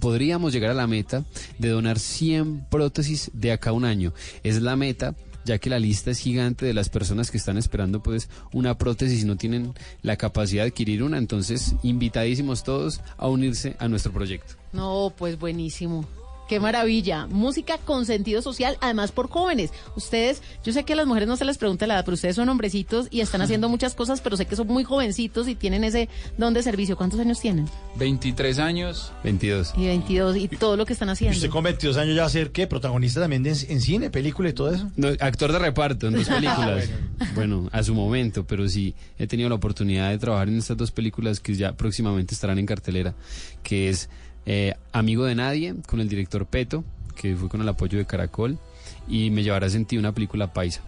podríamos 0.00 0.54
llegar 0.54 0.70
a 0.70 0.74
la 0.74 0.86
meta 0.86 1.22
de 1.58 1.68
donar 1.68 1.98
100 1.98 2.64
prótesis 2.70 3.30
de 3.34 3.52
acá 3.52 3.70
a 3.70 3.72
un 3.74 3.84
año. 3.84 4.14
Es 4.42 4.62
la 4.62 4.74
meta, 4.74 5.14
ya 5.44 5.58
que 5.58 5.68
la 5.68 5.78
lista 5.78 6.10
es 6.10 6.18
gigante 6.18 6.64
de 6.64 6.72
las 6.72 6.88
personas 6.88 7.30
que 7.30 7.36
están 7.36 7.58
esperando 7.58 8.02
pues 8.02 8.30
una 8.54 8.78
prótesis 8.78 9.22
y 9.22 9.26
no 9.26 9.36
tienen 9.36 9.74
la 10.00 10.16
capacidad 10.16 10.62
de 10.62 10.70
adquirir 10.70 11.02
una, 11.02 11.18
entonces 11.18 11.74
invitadísimos 11.82 12.64
todos 12.64 13.02
a 13.18 13.28
unirse 13.28 13.76
a 13.78 13.88
nuestro 13.88 14.10
proyecto. 14.10 14.54
No, 14.72 15.12
pues 15.14 15.38
buenísimo. 15.38 16.08
Qué 16.48 16.60
maravilla. 16.60 17.26
Música 17.26 17.78
con 17.78 18.04
sentido 18.06 18.42
social, 18.42 18.76
además 18.80 19.12
por 19.12 19.30
jóvenes. 19.30 19.70
Ustedes, 19.96 20.42
yo 20.62 20.72
sé 20.72 20.84
que 20.84 20.92
a 20.92 20.96
las 20.96 21.06
mujeres 21.06 21.26
no 21.28 21.36
se 21.36 21.44
les 21.44 21.56
pregunta 21.58 21.86
la 21.86 21.94
edad, 21.94 22.04
pero 22.04 22.14
ustedes 22.14 22.36
son 22.36 22.48
hombrecitos 22.50 23.08
y 23.10 23.20
están 23.20 23.40
haciendo 23.40 23.68
muchas 23.68 23.94
cosas, 23.94 24.20
pero 24.20 24.36
sé 24.36 24.44
que 24.46 24.54
son 24.56 24.66
muy 24.66 24.84
jovencitos 24.84 25.48
y 25.48 25.54
tienen 25.54 25.84
ese 25.84 26.08
don 26.36 26.52
de 26.52 26.62
servicio. 26.62 26.96
¿Cuántos 26.96 27.18
años 27.20 27.40
tienen? 27.40 27.66
23 27.96 28.58
años. 28.58 29.12
22. 29.24 29.72
Y 29.76 29.86
22 29.86 30.36
y 30.36 30.48
todo 30.48 30.76
lo 30.76 30.84
que 30.84 30.92
están 30.92 31.08
Y 31.08 31.12
haciendo. 31.12 31.36
usted 31.36 31.48
con 31.50 31.64
22 31.64 31.96
años 31.96 32.14
ya 32.14 32.22
va 32.22 32.26
a 32.26 32.30
ser, 32.30 32.50
¿qué? 32.52 32.66
¿Protagonista 32.66 33.20
también 33.20 33.42
de- 33.42 33.50
en 33.50 33.80
cine, 33.80 34.10
película 34.10 34.50
y 34.50 34.52
todo 34.52 34.70
eso? 34.74 34.90
No, 34.96 35.08
actor 35.20 35.50
de 35.52 35.58
reparto 35.58 36.08
en 36.08 36.14
dos 36.14 36.28
películas. 36.28 36.88
bueno. 37.34 37.68
a 37.72 37.82
su 37.82 37.94
momento, 37.94 38.44
pero 38.46 38.68
sí 38.68 38.94
he 39.18 39.26
tenido 39.26 39.48
la 39.48 39.54
oportunidad 39.54 40.10
de 40.10 40.18
trabajar 40.18 40.48
en 40.48 40.58
estas 40.58 40.76
dos 40.76 40.90
películas 40.90 41.40
que 41.40 41.54
ya 41.54 41.72
próximamente 41.72 42.34
estarán 42.34 42.58
en 42.58 42.66
cartelera, 42.66 43.14
que 43.62 43.88
es 43.88 44.08
eh, 44.46 44.74
Amigo 44.92 45.24
de 45.24 45.34
Nadie, 45.34 45.74
con 45.86 46.00
el 46.00 46.08
director 46.08 46.46
Peto, 46.46 46.84
que 47.16 47.34
fue 47.36 47.48
con 47.48 47.60
el 47.60 47.68
apoyo 47.68 47.98
de 47.98 48.06
Caracol, 48.06 48.58
y 49.06 49.30
Me 49.30 49.42
llevarás 49.42 49.74
en 49.74 49.84
ti 49.84 49.98
una 49.98 50.12
película 50.12 50.52
paisa. 50.52 50.80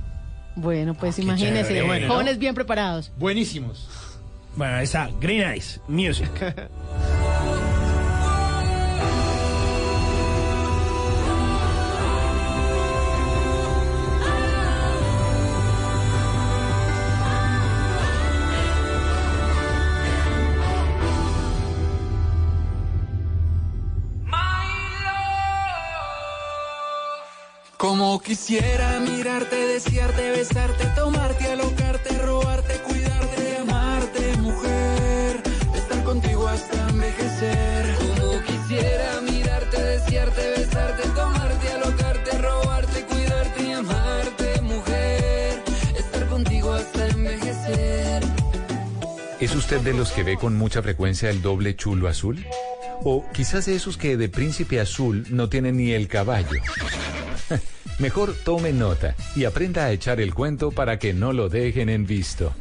Bueno, 0.55 0.95
pues 0.95 1.19
imagínense, 1.19 1.69
chévere, 1.69 1.87
bueno, 1.87 2.07
¿no? 2.07 2.15
jóvenes 2.15 2.39
bien 2.39 2.55
preparados. 2.55 3.13
Buenísimos. 3.19 3.89
Bueno, 4.57 4.79
esa 4.79 5.11
Green 5.21 5.43
Eyes 5.43 5.81
Music. 5.87 6.31
Como 27.87 28.21
quisiera 28.21 28.99
mirarte, 28.99 29.55
desearte, 29.55 30.33
besarte, 30.33 30.87
tomarte, 30.97 31.45
alocarte, 31.53 32.19
robarte, 32.19 32.75
cuidarte, 32.79 33.59
amarte, 33.59 34.37
mujer. 34.39 35.41
Estar 35.73 36.03
contigo 36.03 36.49
hasta 36.49 36.89
envejecer. 36.89 37.97
Como 37.97 38.43
quisiera 38.43 39.21
mirarte, 39.21 39.81
desearte, 39.81 40.51
besarte, 40.57 41.09
tomarte, 41.11 41.69
alocarte, 41.69 42.39
robarte, 42.39 43.05
cuidarte 43.05 43.63
y 43.63 43.73
amarte, 43.73 44.61
mujer. 44.63 45.63
Estar 45.97 46.27
contigo 46.27 46.73
hasta 46.73 47.07
envejecer. 47.07 48.25
¿Es 49.39 49.55
usted 49.55 49.81
de 49.83 49.95
los 49.95 50.11
que 50.11 50.25
ve 50.25 50.37
con 50.37 50.57
mucha 50.57 50.83
frecuencia 50.83 51.31
el 51.31 51.41
doble 51.41 51.77
chulo 51.77 52.09
azul? 52.09 52.45
O 53.05 53.25
quizás 53.33 53.67
de 53.67 53.77
esos 53.77 53.97
que 53.97 54.17
de 54.17 54.29
príncipe 54.29 54.81
azul 54.81 55.25
no 55.31 55.49
tienen 55.49 55.77
ni 55.77 55.93
el 55.93 56.09
caballo. 56.09 56.61
Mejor 57.99 58.35
tome 58.45 58.73
nota 58.73 59.15
y 59.35 59.45
aprenda 59.45 59.87
a 59.87 59.93
echar 59.93 60.21
el 60.21 60.35
cuento 60.35 60.71
para 60.71 60.99
que 60.99 61.15
no 61.15 61.33
lo 61.33 61.49
dejen 61.49 61.89
en 61.89 62.07
visto. 62.07 62.53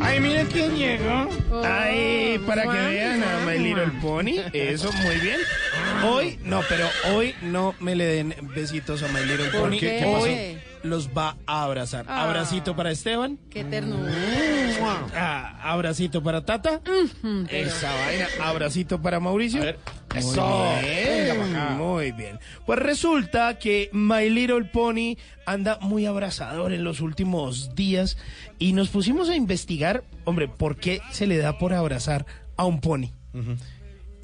Ay, 0.00 0.20
mira 0.20 0.44
quién 0.44 0.74
llegó. 0.74 1.28
Ay, 1.64 2.38
para 2.46 2.62
que 2.62 2.68
vean 2.78 3.22
a 3.22 3.44
My 3.44 3.58
Little 3.58 3.92
Pony. 4.00 4.40
Eso, 4.52 4.90
muy 4.92 5.16
bien. 5.16 5.38
Hoy, 6.04 6.38
no, 6.44 6.62
pero 6.68 6.88
hoy 7.12 7.34
no 7.42 7.74
me 7.80 7.94
le 7.94 8.06
den 8.06 8.34
besitos 8.54 9.02
a 9.02 9.08
My 9.08 9.20
Little 9.26 9.50
¿Por 9.50 9.60
Pony. 9.68 9.78
qué? 9.78 10.04
Hoy 10.06 10.58
los 10.82 11.08
va 11.10 11.36
a 11.46 11.64
abrazar. 11.64 12.06
Ah. 12.08 12.24
Abracito 12.24 12.74
para 12.74 12.90
Esteban. 12.90 13.38
Qué 13.50 13.64
ternura. 13.64 14.12
Ah, 14.82 15.58
abracito 15.62 16.22
para 16.22 16.44
Tata. 16.44 16.80
Esa 17.50 17.92
vaina. 17.92 18.26
Abracito 18.42 19.00
para 19.00 19.20
Mauricio. 19.20 19.60
Muy 19.60 19.74
eso. 20.14 20.70
bien. 20.82 21.76
Muy. 21.76 22.14
Pues 22.64 22.78
resulta 22.78 23.58
que 23.58 23.90
My 23.92 24.28
Little 24.28 24.64
Pony 24.64 25.16
anda 25.46 25.78
muy 25.80 26.06
abrazador 26.06 26.72
en 26.72 26.84
los 26.84 27.00
últimos 27.00 27.74
días 27.74 28.16
y 28.58 28.72
nos 28.72 28.88
pusimos 28.88 29.28
a 29.28 29.36
investigar, 29.36 30.04
hombre, 30.24 30.48
por 30.48 30.76
qué 30.76 31.00
se 31.10 31.26
le 31.26 31.36
da 31.38 31.58
por 31.58 31.74
abrazar 31.74 32.26
a 32.56 32.64
un 32.64 32.80
pony. 32.80 33.10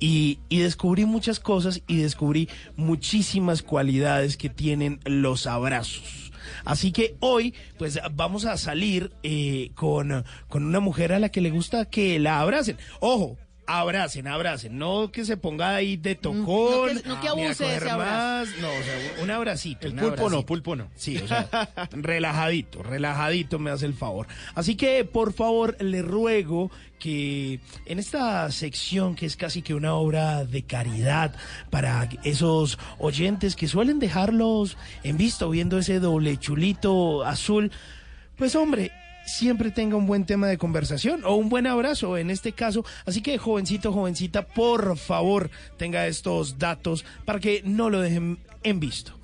Y, 0.01 0.41
y 0.49 0.59
descubrí 0.61 1.05
muchas 1.05 1.39
cosas 1.39 1.83
y 1.87 1.99
descubrí 1.99 2.49
muchísimas 2.77 3.63
cualidades 3.63 4.37
que 4.37 4.49
tienen 4.49 4.99
los 5.05 5.47
abrazos. 5.47 6.32
Así 6.65 6.93
que 6.93 7.17
hoy, 7.21 7.55
pues 7.79 8.01
vamos 8.13 8.45
a 8.45 8.57
salir 8.57 9.13
eh, 9.23 9.71
con, 9.75 10.25
con 10.49 10.65
una 10.65 10.81
mujer 10.81 11.13
a 11.13 11.19
la 11.19 11.31
que 11.31 11.41
le 11.41 11.51
gusta 11.51 11.87
que 11.87 12.19
la 12.19 12.41
abracen. 12.41 12.77
Ojo, 13.01 13.37
abracen, 13.67 14.27
abracen, 14.27 14.77
no 14.77 15.11
que 15.13 15.25
se 15.25 15.37
ponga 15.37 15.75
ahí 15.77 15.97
de 15.97 16.15
tocón. 16.15 16.45
no 16.47 17.01
que- 17.03 17.09
no 17.09 17.21
que 17.21 17.23
ni 17.23 17.29
a 17.29 17.31
abuse 17.31 17.65
de 17.65 17.71
coger 17.71 17.83
ese 17.83 17.91
abrazo. 17.91 18.11
más, 18.11 18.49
no, 18.61 18.69
o 18.69 18.83
sea, 18.83 19.23
un 19.23 19.31
abracito. 19.31 19.87
El 19.87 19.93
un 19.95 19.99
pulpo 20.01 20.31
no, 20.31 20.47
pulpo 20.47 20.77
no. 20.77 20.89
Sí, 20.97 21.17
o 21.19 21.27
sea, 21.29 21.49
relajadito, 21.93 22.83
relajadito 22.83 23.59
me 23.59 23.71
hace 23.71 23.87
el 23.87 23.95
favor. 23.95 24.27
Así 24.55 24.75
que, 24.77 25.05
por 25.05 25.33
favor, 25.33 25.77
le 25.81 26.03
ruego 26.03 26.71
que 26.99 27.61
en 27.87 27.99
esta 27.99 28.51
sección, 28.53 29.15
que 29.17 29.27
es 29.27 29.37
casi 29.37 29.63
que 29.63 29.75
una 29.75 29.95
obra 29.95 30.45
de 30.45 30.63
caridad 30.63 31.35
para 31.71 32.09
esos 32.23 32.79
oyentes 32.99 33.57
que 33.57 33.67
suelen 33.69 33.99
dejarlos 33.99 34.77
en 35.03 35.17
visto 35.17 35.51
viendo 35.51 35.79
ese 35.79 35.99
doble 35.99 36.37
chulito 36.37 37.25
azul, 37.25 37.73
pues 38.37 38.55
hombre, 38.55 38.93
siempre 39.27 39.71
tenga 39.71 39.97
un 39.97 40.07
buen 40.07 40.25
tema 40.25 40.47
de 40.47 40.59
conversación 40.59 41.25
o 41.25 41.35
un 41.35 41.49
buen 41.49 41.67
abrazo 41.67 42.17
en 42.19 42.31
este 42.31 42.53
caso. 42.53 42.85
Así 43.07 43.23
que 43.23 43.39
jovencito, 43.39 43.93
jovencita, 43.93 44.47
por 44.47 44.97
favor, 44.97 45.51
tenga 45.77 46.07
estos 46.07 46.59
datos 46.59 47.05
para 47.25 47.41
que 47.41 47.63
no 47.65 47.91
lo 47.91 48.01
dejen 48.01 48.39
en 48.63 48.81
visto. 48.81 49.19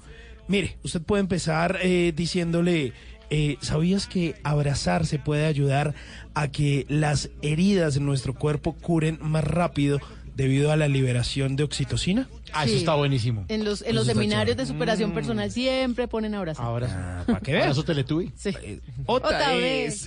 Mire, 0.46 0.78
usted 0.82 1.03
puede 1.03 1.20
empezar 1.20 1.78
eh, 1.82 2.12
diciéndole, 2.16 2.94
eh, 3.30 3.59
¿sabías 3.61 4.07
que 4.07 4.36
abrazarse 4.42 5.18
puede 5.18 5.46
ayudar 5.46 5.94
a 6.34 6.49
que 6.49 6.86
las 6.88 7.30
heridas 7.42 7.96
en 7.96 8.07
nuestro 8.07 8.34
cuerpo 8.34 8.74
curen 8.74 9.18
más 9.20 9.44
rápido 9.44 10.01
debido 10.38 10.70
a 10.70 10.76
la 10.76 10.86
liberación 10.86 11.57
de 11.57 11.64
oxitocina. 11.64 12.28
Ah, 12.53 12.64
eso 12.64 12.72
Sí. 12.74 12.78
está 12.80 12.94
buenísimo. 12.94 13.44
En 13.49 13.64
los, 13.64 13.82
en 13.82 13.94
los 13.94 14.07
Eso 14.09 14.14
seminarios 14.14 14.57
de 14.57 14.66
superación 14.66 15.11
Mm. 15.11 15.14
personal 15.14 15.51
siempre 15.51 16.09
ponen 16.09 16.34
abrazar. 16.34 16.64
Ahora, 16.64 17.24
para 17.26 17.40
que 17.40 17.53
veas. 17.53 17.64
Abrazo 17.64 17.84
Teletubby. 17.84 18.32
Sí. 18.36 18.51
Otra, 19.07 19.28
Otra 19.36 19.53
vez. 19.55 20.07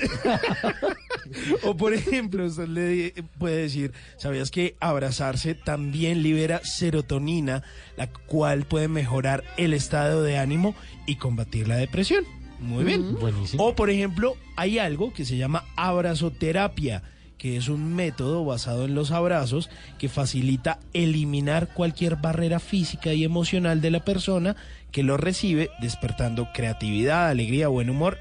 o 1.63 1.75
por 1.75 1.93
ejemplo, 1.93 2.45
usted 2.45 2.67
le 2.67 3.13
puede 3.37 3.57
decir, 3.63 3.91
¿sabías 4.17 4.51
que 4.51 4.75
abrazarse 4.79 5.55
también 5.55 6.23
libera 6.23 6.61
serotonina, 6.63 7.63
la 7.97 8.07
cual 8.07 8.65
puede 8.65 8.87
mejorar 8.87 9.43
el 9.57 9.73
estado 9.73 10.23
de 10.23 10.37
ánimo 10.37 10.75
y 11.05 11.15
combatir 11.15 11.67
la 11.67 11.75
depresión? 11.77 12.25
Muy 12.59 12.83
bien. 12.83 13.15
Buenísimo. 13.19 13.63
O 13.65 13.75
por 13.75 13.89
ejemplo, 13.89 14.35
hay 14.55 14.77
algo 14.79 15.11
que 15.13 15.25
se 15.25 15.37
llama 15.37 15.65
abrazoterapia, 15.75 17.01
que 17.41 17.57
es 17.57 17.69
un 17.69 17.95
método 17.95 18.45
basado 18.45 18.85
en 18.85 18.93
los 18.93 19.09
abrazos 19.09 19.67
que 19.97 20.09
facilita 20.09 20.77
eliminar 20.93 21.69
cualquier 21.73 22.17
barrera 22.17 22.59
física 22.59 23.13
y 23.13 23.23
emocional 23.23 23.81
de 23.81 23.89
la 23.89 24.05
persona 24.05 24.55
que 24.91 25.01
lo 25.01 25.17
recibe, 25.17 25.71
despertando 25.81 26.49
creatividad, 26.53 27.29
alegría, 27.29 27.67
buen 27.67 27.89
humor 27.89 28.19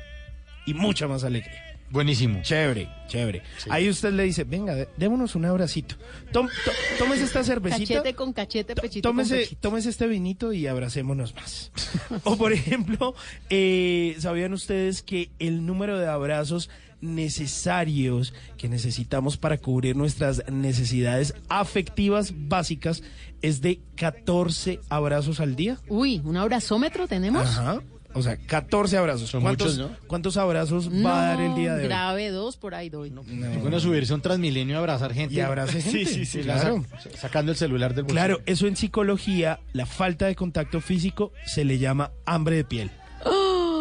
y 0.64 0.72
mucha 0.72 1.06
más 1.06 1.22
alegría. 1.22 1.62
Buenísimo. 1.90 2.40
Chévere, 2.40 2.88
chévere. 3.08 3.42
Ahí 3.68 3.90
usted 3.90 4.12
le 4.14 4.22
dice, 4.22 4.44
venga, 4.44 4.74
dé- 4.74 4.88
démonos 4.96 5.34
un 5.34 5.44
abracito. 5.44 5.96
Tom- 6.32 6.48
to- 6.64 6.70
tómese 6.98 7.24
esta 7.24 7.44
cervecita. 7.44 7.94
Cachete 7.96 8.14
con 8.14 8.32
cachete, 8.32 8.74
pechito 8.74 9.06
con 9.08 9.16
Tómese, 9.16 9.36
pechito. 9.36 9.60
tómese 9.60 9.90
este 9.90 10.06
vinito 10.06 10.52
y 10.54 10.66
abracémonos 10.66 11.34
más. 11.34 11.72
o 12.24 12.38
por 12.38 12.54
ejemplo, 12.54 13.14
eh, 13.50 14.16
¿sabían 14.18 14.54
ustedes 14.54 15.02
que 15.02 15.28
el 15.40 15.66
número 15.66 15.98
de 15.98 16.06
abrazos 16.08 16.70
necesarios 17.00 18.32
que 18.56 18.68
necesitamos 18.68 19.36
para 19.36 19.58
cubrir 19.58 19.96
nuestras 19.96 20.42
necesidades 20.50 21.34
afectivas 21.48 22.32
básicas 22.36 23.02
es 23.42 23.60
de 23.60 23.80
14 23.96 24.80
abrazos 24.88 25.40
al 25.40 25.56
día? 25.56 25.78
Uy, 25.88 26.20
¿un 26.24 26.36
abrazómetro 26.36 27.06
tenemos? 27.08 27.42
Ajá. 27.46 27.80
O 28.12 28.22
sea, 28.22 28.36
14 28.36 28.96
abrazos. 28.96 29.30
Son 29.30 29.40
¿Cuántos, 29.40 29.78
muchos, 29.78 29.90
¿no? 29.92 29.96
¿Cuántos 30.08 30.36
abrazos 30.36 30.90
va 30.92 31.22
a 31.22 31.26
dar 31.36 31.40
el 31.40 31.54
día 31.54 31.74
de 31.76 31.82
hoy? 31.82 31.86
grave 31.88 32.30
dos 32.30 32.56
por 32.56 32.74
ahí 32.74 32.88
doy. 32.88 33.10
Es 33.10 33.60
bueno 33.60 33.78
subirse 33.78 34.12
a 34.12 34.16
un 34.16 34.20
transmilenio 34.22 34.74
y 34.74 34.78
abrazar 34.78 35.14
gente. 35.14 35.36
Y 35.36 35.40
abrace 35.40 35.80
gente. 35.80 36.06
Sí, 36.06 36.14
sí, 36.14 36.26
sí. 36.26 36.40
Claro. 36.40 36.84
la 36.92 37.00
sa- 37.00 37.10
sacando 37.16 37.52
el 37.52 37.56
celular 37.58 37.94
del 37.94 38.02
bolsillo. 38.04 38.14
Claro, 38.20 38.40
eso 38.46 38.66
en 38.66 38.74
psicología, 38.74 39.60
la 39.72 39.86
falta 39.86 40.26
de 40.26 40.34
contacto 40.34 40.80
físico 40.80 41.32
se 41.46 41.64
le 41.64 41.78
llama 41.78 42.10
hambre 42.26 42.56
de 42.56 42.64
piel. 42.64 42.90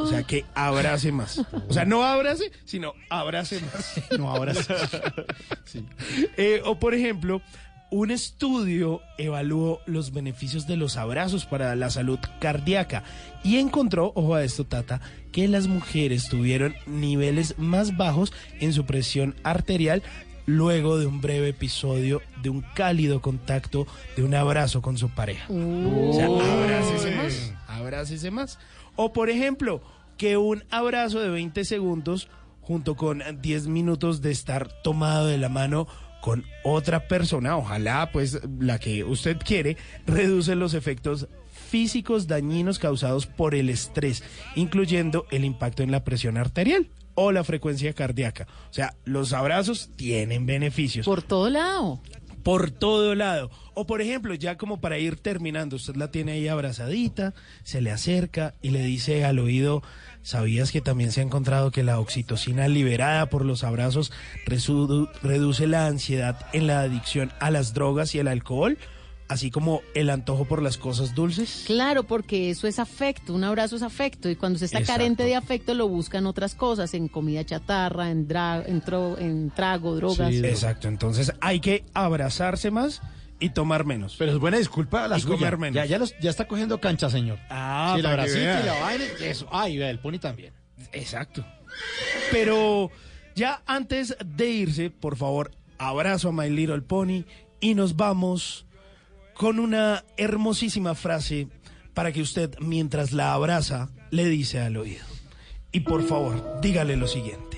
O 0.04 0.08
sea, 0.08 0.24
que 0.24 0.46
abrace 0.56 1.12
más. 1.12 1.42
O 1.68 1.74
sea, 1.74 1.86
no 1.86 2.04
abrace, 2.04 2.52
sino 2.66 2.94
abrace 3.10 3.60
más. 3.62 4.02
No 4.18 4.32
abrace. 4.32 4.74
Eh, 6.38 6.62
o 6.66 6.80
por 6.80 6.94
ejemplo, 6.94 7.42
un 7.92 8.12
estudio 8.12 9.02
evaluó 9.18 9.82
los 9.86 10.12
beneficios 10.12 10.68
de 10.68 10.78
los 10.78 10.98
abrazos 10.98 11.46
para 11.46 11.76
la 11.76 11.90
salud 11.90 12.20
cardíaca 12.40 13.04
y 13.44 13.58
encontró, 13.58 14.12
ojo 14.16 14.36
a 14.36 14.44
esto, 14.44 14.66
Tata, 14.66 15.02
que 15.32 15.48
las 15.48 15.68
mujeres 15.68 16.30
tuvieron 16.30 16.76
niveles 16.86 17.56
más 17.58 17.98
bajos 17.98 18.32
en 18.60 18.74
su 18.74 18.86
presión 18.86 19.36
arterial 19.44 20.04
luego 20.46 20.98
de 20.98 21.06
un 21.06 21.22
breve 21.22 21.50
episodio 21.50 22.22
de 22.42 22.50
un 22.50 22.62
cálido 22.62 23.22
contacto 23.22 23.86
de 24.16 24.24
un 24.24 24.34
abrazo 24.34 24.82
con 24.82 24.98
su 24.98 25.10
pareja. 25.10 25.46
O 25.50 26.14
sea, 26.14 26.26
abrácese 26.26 27.16
más, 27.16 27.54
abrácese 27.68 28.32
más. 28.32 28.60
O 29.02 29.14
por 29.14 29.30
ejemplo, 29.30 29.82
que 30.18 30.36
un 30.36 30.66
abrazo 30.70 31.22
de 31.22 31.30
20 31.30 31.64
segundos 31.64 32.28
junto 32.60 32.98
con 32.98 33.24
10 33.42 33.68
minutos 33.68 34.22
de 34.22 34.30
estar 34.30 34.68
tomado 34.84 35.28
de 35.28 35.38
la 35.38 35.48
mano 35.48 35.88
con 36.20 36.44
otra 36.66 37.08
persona, 37.08 37.56
ojalá 37.56 38.12
pues 38.12 38.42
la 38.60 38.78
que 38.78 39.06
usted 39.06 39.38
quiere, 39.38 39.78
reduce 40.06 40.54
los 40.56 40.74
efectos 40.74 41.30
físicos 41.70 42.28
dañinos 42.28 42.78
causados 42.78 43.26
por 43.26 43.56
el 43.56 43.70
estrés, 43.70 44.22
incluyendo 44.58 45.28
el 45.32 45.46
impacto 45.46 45.82
en 45.82 45.92
la 45.92 46.04
presión 46.04 46.36
arterial 46.36 46.90
o 47.16 47.32
la 47.32 47.46
frecuencia 47.46 47.94
cardíaca. 47.94 48.48
O 48.70 48.74
sea, 48.74 48.98
los 49.06 49.32
abrazos 49.32 49.92
tienen 49.96 50.46
beneficios. 50.46 51.06
Por 51.06 51.22
todo 51.22 51.50
lado. 51.50 52.02
Por 52.44 52.70
todo 52.70 53.16
lado. 53.16 53.50
O 53.82 53.86
por 53.88 54.02
ejemplo, 54.02 54.34
ya 54.34 54.58
como 54.58 54.82
para 54.82 54.98
ir 54.98 55.16
terminando, 55.16 55.78
usted 55.78 55.96
la 55.96 56.12
tiene 56.12 56.34
ahí 56.34 56.50
abrazadita, 56.50 57.34
se 57.64 57.80
le 57.80 57.92
acerca 57.92 58.54
y 58.62 58.72
le 58.72 58.82
dice 58.84 59.24
al 59.24 59.40
oído, 59.40 59.82
¿sabías 60.22 60.74
que 60.74 60.82
también 60.82 61.14
se 61.14 61.22
ha 61.22 61.24
encontrado 61.24 61.72
que 61.72 61.82
la 61.84 61.98
oxitocina 61.98 62.68
liberada 62.68 63.30
por 63.30 63.46
los 63.46 63.64
abrazos 63.64 64.12
reduce 65.24 65.66
la 65.68 65.88
ansiedad 65.88 66.38
en 66.52 66.68
la 66.68 66.82
adicción 66.82 67.32
a 67.40 67.52
las 67.52 67.74
drogas 67.74 68.14
y 68.16 68.20
el 68.20 68.28
alcohol? 68.28 68.78
Así 69.30 69.50
como 69.52 69.82
el 69.94 70.10
antojo 70.10 70.44
por 70.46 70.62
las 70.64 70.78
cosas 70.78 71.14
dulces. 71.16 71.64
Claro, 71.68 72.04
porque 72.04 72.50
eso 72.50 72.68
es 72.68 72.80
afecto, 72.80 73.34
un 73.34 73.44
abrazo 73.44 73.76
es 73.78 73.84
afecto 73.84 74.28
y 74.30 74.36
cuando 74.36 74.60
se 74.60 74.66
está 74.66 74.80
Exacto. 74.80 75.00
carente 75.00 75.24
de 75.24 75.36
afecto 75.36 75.74
lo 75.76 75.88
buscan 75.88 76.26
otras 76.26 76.54
cosas, 76.56 76.94
en 76.96 77.08
comida 77.08 77.46
chatarra, 77.46 78.10
en, 78.12 78.28
dra- 78.28 78.64
en, 78.68 78.82
tro- 78.82 79.18
en 79.20 79.52
trago, 79.52 79.96
drogas. 79.96 80.34
Exacto, 80.34 80.88
entonces 80.90 81.32
hay 81.42 81.60
que 81.60 81.86
abrazarse 81.94 82.72
más 82.72 83.02
y 83.40 83.50
tomar 83.52 83.86
menos. 83.86 84.16
Pero 84.18 84.32
es 84.34 84.38
buena 84.40 84.58
disculpa 84.58 85.08
la 85.08 85.18
Y 85.18 85.22
suya. 85.22 85.36
comer 85.36 85.58
menos. 85.58 85.76
Ya, 85.76 85.86
ya, 85.86 85.98
los- 85.98 86.14
ya 86.20 86.30
está 86.30 86.48
cogiendo 86.48 86.80
cancha, 86.82 87.10
señor. 87.10 87.40
Ah, 87.50 87.96
sí, 88.00 88.06
abracito 88.06 88.40
vea. 88.40 88.62
y 88.62 88.66
la 88.66 88.80
vaina. 88.82 89.04
Eso. 89.22 89.48
Ay, 89.52 89.78
vea, 89.78 89.90
el 89.90 90.00
pony 90.00 90.20
también. 90.20 90.54
Exacto. 90.92 91.46
Pero 92.32 92.92
ya 93.36 93.62
antes 93.66 94.16
de 94.26 94.48
irse, 94.50 94.90
por 94.90 95.16
favor, 95.18 95.52
abrazo 95.78 96.30
a 96.30 96.32
My 96.32 96.50
Little 96.50 96.82
Pony 96.82 97.24
y 97.60 97.76
nos 97.76 97.96
vamos 97.96 98.66
con 99.36 99.60
una 99.60 100.04
hermosísima 100.18 100.96
frase 100.96 101.48
para 101.94 102.12
que 102.12 102.22
usted, 102.22 102.56
mientras 102.60 103.12
la 103.14 103.34
abraza, 103.34 103.90
le 104.12 104.26
dice 104.26 104.60
al 104.60 104.76
oído. 104.78 105.04
Y 105.72 105.82
por 105.82 106.04
favor, 106.04 106.60
dígale 106.62 106.96
lo 106.98 107.08
siguiente. 107.08 107.58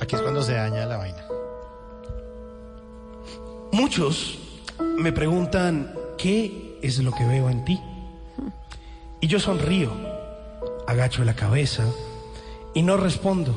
Aquí 0.00 0.16
es 0.16 0.22
cuando 0.22 0.42
se 0.42 0.54
daña 0.54 0.86
la 0.86 0.96
vaina. 0.96 1.24
Muchos 3.72 4.38
me 4.98 5.12
preguntan 5.12 5.94
qué 6.18 6.78
es 6.82 6.98
lo 6.98 7.12
que 7.12 7.24
veo 7.24 7.48
en 7.50 7.64
ti. 7.64 7.80
Y 9.20 9.26
yo 9.26 9.38
sonrío, 9.38 9.90
agacho 10.86 11.24
la 11.24 11.34
cabeza 11.34 11.84
y 12.74 12.82
no 12.82 12.96
respondo. 12.96 13.54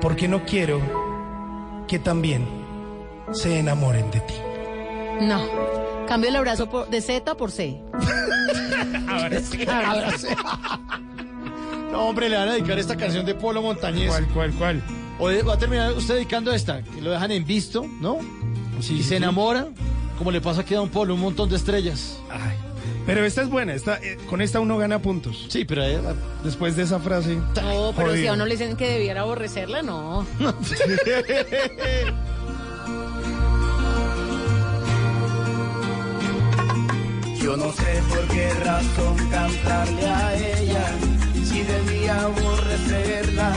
Porque 0.00 0.28
no 0.28 0.44
quiero 0.44 0.80
que 1.86 1.98
también 1.98 2.46
se 3.32 3.58
enamoren 3.58 4.10
de 4.10 4.20
ti. 4.20 4.34
No, 5.22 5.40
cambio 6.08 6.30
el 6.30 6.36
abrazo 6.36 6.68
por- 6.68 6.88
de 6.88 7.00
Z 7.00 7.36
por 7.36 7.50
C. 7.50 7.80
Ahora 9.08 9.40
sí. 9.40 9.64
Ahora 9.68 10.18
sí. 10.18 10.26
No, 11.90 12.06
hombre, 12.06 12.28
le 12.28 12.36
van 12.36 12.48
a 12.48 12.52
dedicar 12.52 12.78
esta 12.78 12.96
canción 12.96 13.26
de 13.26 13.34
Polo 13.34 13.60
Montañés. 13.62 14.08
¿Cuál, 14.10 14.28
cuál, 14.28 14.52
cuál? 14.52 14.82
O 15.20 15.28
de- 15.28 15.42
va 15.42 15.54
a 15.54 15.58
terminar 15.58 15.92
usted 15.92 16.14
dedicando 16.14 16.50
esta, 16.52 16.82
que 16.82 17.00
lo 17.00 17.10
dejan 17.10 17.30
en 17.30 17.44
visto, 17.44 17.86
¿no? 18.00 18.18
y 18.78 18.82
sí, 18.82 19.02
se 19.02 19.08
sí. 19.10 19.14
enamora, 19.16 19.68
como 20.16 20.30
le 20.30 20.40
pasa 20.40 20.62
aquí 20.62 20.74
a 20.74 20.78
Don 20.78 20.88
Polo, 20.88 21.14
un 21.14 21.20
montón 21.20 21.48
de 21.50 21.56
estrellas. 21.56 22.18
Ay, 22.30 22.56
pero 23.04 23.24
esta 23.24 23.42
es 23.42 23.50
buena, 23.50 23.74
esta, 23.74 23.98
eh, 23.98 24.16
con 24.28 24.40
esta 24.40 24.60
uno 24.60 24.78
gana 24.78 25.00
puntos. 25.00 25.46
Sí, 25.48 25.64
pero 25.66 25.84
eh, 25.84 25.98
después 26.42 26.76
de 26.76 26.84
esa 26.84 26.98
frase. 27.00 27.36
No, 27.56 27.92
pero 27.96 28.14
si 28.14 28.26
a 28.26 28.32
uno 28.32 28.46
le 28.46 28.52
dicen 28.56 28.76
que 28.76 28.88
debiera 28.88 29.20
aborrecerla, 29.22 29.82
no. 29.82 30.26
Yo 37.42 37.56
no 37.56 37.72
sé 37.72 38.02
por 38.08 38.26
qué 38.28 38.48
razón 38.64 39.16
cantarle 39.30 40.06
a 40.06 40.34
ella, 40.36 40.84
si 41.44 41.62
debía 41.62 42.20
aborrecerla 42.22 43.52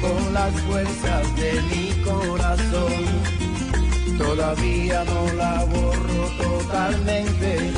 con 0.00 0.34
las 0.34 0.52
fuerzas 0.62 1.36
de 1.36 1.62
mi 1.70 2.02
corazón. 2.02 3.04
Todavía 4.16 5.04
no 5.04 5.32
la 5.34 5.64
borro 5.64 6.24
totalmente, 6.42 7.70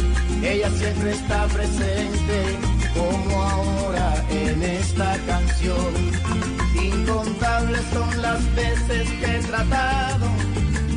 ella 0.42 0.70
siempre 0.70 1.12
está 1.12 1.46
presente, 1.46 2.58
como 2.94 3.42
ahora 3.42 4.24
en 4.30 4.62
esta 4.62 5.16
canción. 5.26 5.92
Incontables 6.74 7.82
son 7.92 8.22
las 8.22 8.54
veces 8.54 9.08
que 9.20 9.36
he 9.36 9.40
tratado 9.40 10.26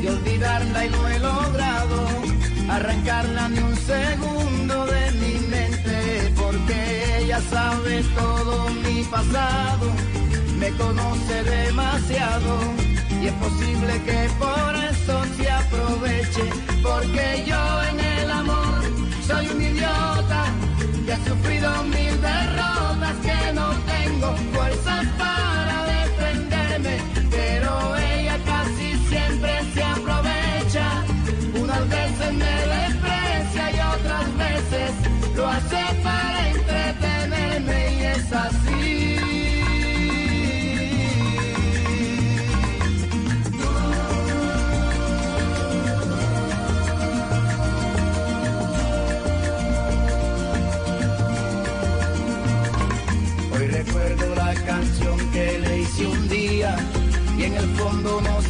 de 0.00 0.08
olvidarla 0.10 0.86
y 0.86 0.90
no 0.90 1.08
he 1.08 1.18
logrado 1.18 2.24
arrancarla 2.70 3.48
ni 3.48 3.58
un 3.58 3.76
segundo 3.76 4.86
de 4.86 5.10
mi 5.12 5.46
mente, 5.48 6.32
porque 6.36 7.18
ella 7.20 7.40
sabe 7.50 8.02
todo 8.16 8.68
mi 8.70 9.02
pasado, 9.04 9.86
me 10.58 10.70
conoce 10.72 11.42
demasiado 11.44 12.58
y 13.22 13.26
es 13.26 13.32
posible 13.34 14.02
que 14.04 14.28
por 14.38 14.74
eso 14.90 15.22
se 15.36 15.50
aproveche, 15.50 16.44
porque 16.82 17.44
yo 17.46 17.82
en 17.90 18.00
el 18.00 18.30
amor 18.30 18.82
soy 19.26 19.46
un 19.48 19.62
idiota 19.62 20.44
que 21.06 21.12
ha 21.12 21.24
sufrido 21.24 21.82
mil 21.84 22.20
derrotas, 22.20 23.16
que 23.22 23.52
no 23.52 23.70
tengo 23.86 24.36
fuerzas 24.52 25.06
para 25.18 25.63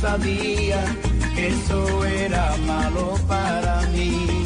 que 0.05 1.49
eso 1.49 2.05
era 2.05 2.55
malo 2.67 3.15
para 3.27 3.81
mí. 3.93 4.45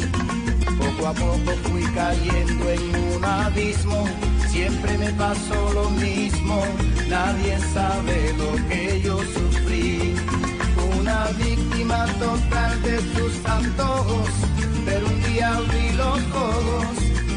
Poco 0.77 1.07
a 1.07 1.13
poco 1.13 1.51
fui 1.63 1.83
cayendo 1.93 2.69
en 2.69 3.13
un 3.13 3.25
abismo, 3.25 4.07
siempre 4.47 4.97
me 4.97 5.11
pasó 5.13 5.73
lo 5.73 5.89
mismo, 5.89 6.63
nadie 7.09 7.57
sabe 7.73 8.33
lo 8.37 8.55
que 8.69 9.01
yo 9.01 9.17
sufrí. 9.17 10.15
Una 10.97 11.25
víctima 11.37 12.05
total 12.19 12.81
de 12.81 12.97
sus 13.13 13.45
antojos, 13.45 14.29
pero 14.85 15.07
un 15.07 15.23
día 15.23 15.57
abrí 15.57 15.91
los 15.97 16.19
ojos 16.33 16.85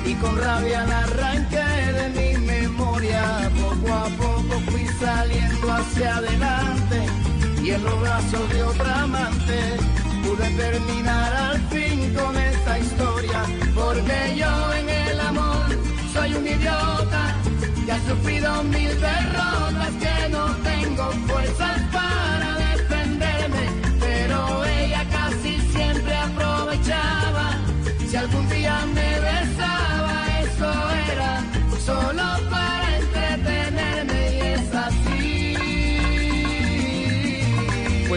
y 0.06 0.14
con 0.14 0.38
rabia 0.38 0.86
la 0.86 0.98
arranqué 1.00 1.66
de 1.98 2.06
mi 2.16 2.46
memoria. 2.46 3.50
Poco 3.60 3.92
a 3.92 4.04
poco 4.16 4.60
fui 4.70 4.86
saliendo 5.00 5.72
hacia 5.72 6.16
adelante 6.18 7.21
y 7.64 7.70
en 7.70 7.84
los 7.84 8.00
brazos 8.00 8.52
de 8.52 8.62
otra 8.64 9.02
amante 9.02 9.76
pude 10.24 10.48
terminar 10.50 11.32
al 11.32 11.60
fin 11.68 12.12
con 12.14 12.36
esta 12.36 12.78
historia. 12.78 13.44
Porque 13.74 14.36
yo 14.36 14.74
en 14.74 14.88
el 14.88 15.20
amor 15.20 15.66
soy 16.12 16.34
un 16.34 16.46
idiota 16.46 17.36
que 17.84 17.92
ha 17.92 18.00
sufrido 18.08 18.64
mil 18.64 18.90
derrotas 19.00 19.92
que 20.00 20.28
no 20.30 20.46
tengo 20.56 21.10
fuerzas 21.28 21.80
para 21.92 22.61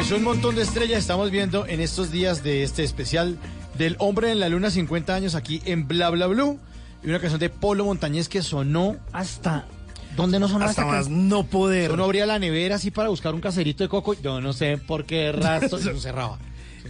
Pues 0.07 0.19
un 0.19 0.23
montón 0.23 0.53
de 0.53 0.61
estrellas 0.61 0.99
estamos 0.99 1.31
viendo 1.31 1.65
en 1.65 1.81
estos 1.81 2.11
días 2.11 2.43
de 2.43 2.61
este 2.61 2.83
especial 2.83 3.39
del 3.75 3.95
Hombre 3.97 4.29
en 4.29 4.39
la 4.39 4.49
Luna 4.49 4.69
50 4.69 5.15
años 5.15 5.33
aquí 5.33 5.63
en 5.65 5.87
Bla 5.87 6.11
Bla 6.11 6.27
Blue. 6.27 6.59
Y 7.03 7.09
una 7.09 7.19
canción 7.19 7.39
de 7.39 7.49
Polo 7.49 7.85
Montañés 7.85 8.29
que 8.29 8.43
sonó 8.43 8.97
hasta... 9.11 9.65
¿Dónde 10.15 10.39
no 10.39 10.47
sonó 10.47 10.65
Hasta 10.65 10.85
más 10.85 11.09
no 11.09 11.47
poder. 11.47 11.91
Uno 11.91 12.03
abría 12.03 12.27
la 12.27 12.37
nevera 12.37 12.75
así 12.75 12.91
para 12.91 13.09
buscar 13.09 13.33
un 13.33 13.41
caserito 13.41 13.83
de 13.83 13.89
coco 13.89 14.13
yo 14.13 14.39
no 14.41 14.53
sé 14.53 14.77
por 14.77 15.05
qué 15.05 15.31
rastro 15.31 15.79
se 15.79 15.95
cerraba. 15.99 16.37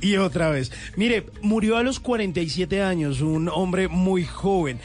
Y 0.01 0.18
otra 0.18 0.49
vez. 0.49 0.74
Mire, 0.97 1.26
murió 1.41 1.78
a 1.78 1.84
los 1.84 2.01
47 2.01 2.82
años, 2.84 3.22
un 3.22 3.47
hombre 3.47 3.88
muy 3.88 4.26
joven. 4.26 4.82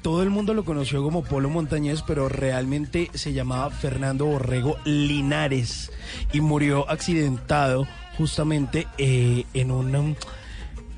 Todo 0.00 0.22
el 0.22 0.30
mundo 0.30 0.54
lo 0.54 0.64
conoció 0.64 1.02
como 1.02 1.24
Polo 1.24 1.50
Montañés, 1.50 2.02
pero 2.02 2.28
realmente 2.28 3.10
se 3.14 3.32
llamaba 3.32 3.70
Fernando 3.70 4.26
Borrego 4.26 4.76
Linares 4.84 5.90
y 6.32 6.40
murió 6.40 6.88
accidentado 6.88 7.88
justamente 8.16 8.86
eh, 8.98 9.44
en 9.54 9.72
un 9.72 9.96
um, 9.96 10.14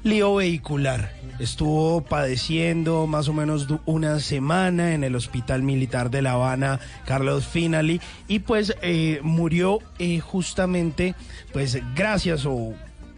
lío 0.03 0.35
vehicular. 0.35 1.13
Estuvo 1.39 2.03
padeciendo 2.03 3.07
más 3.07 3.29
o 3.29 3.33
menos 3.33 3.67
una 3.87 4.21
semana 4.21 4.93
en 4.93 5.03
el 5.03 5.17
Hospital 5.17 5.63
Militar 5.63 6.11
de 6.11 6.23
La 6.23 6.33
Habana, 6.33 6.79
Carlos 7.07 7.47
Finali, 7.47 8.01
y 8.29 8.41
pues 8.41 8.77
eh, 8.83 9.21
murió 9.23 9.79
eh, 9.99 10.21
justamente, 10.21 11.15
pues 11.53 11.81
gracias 11.97 12.45
o 12.45 12.75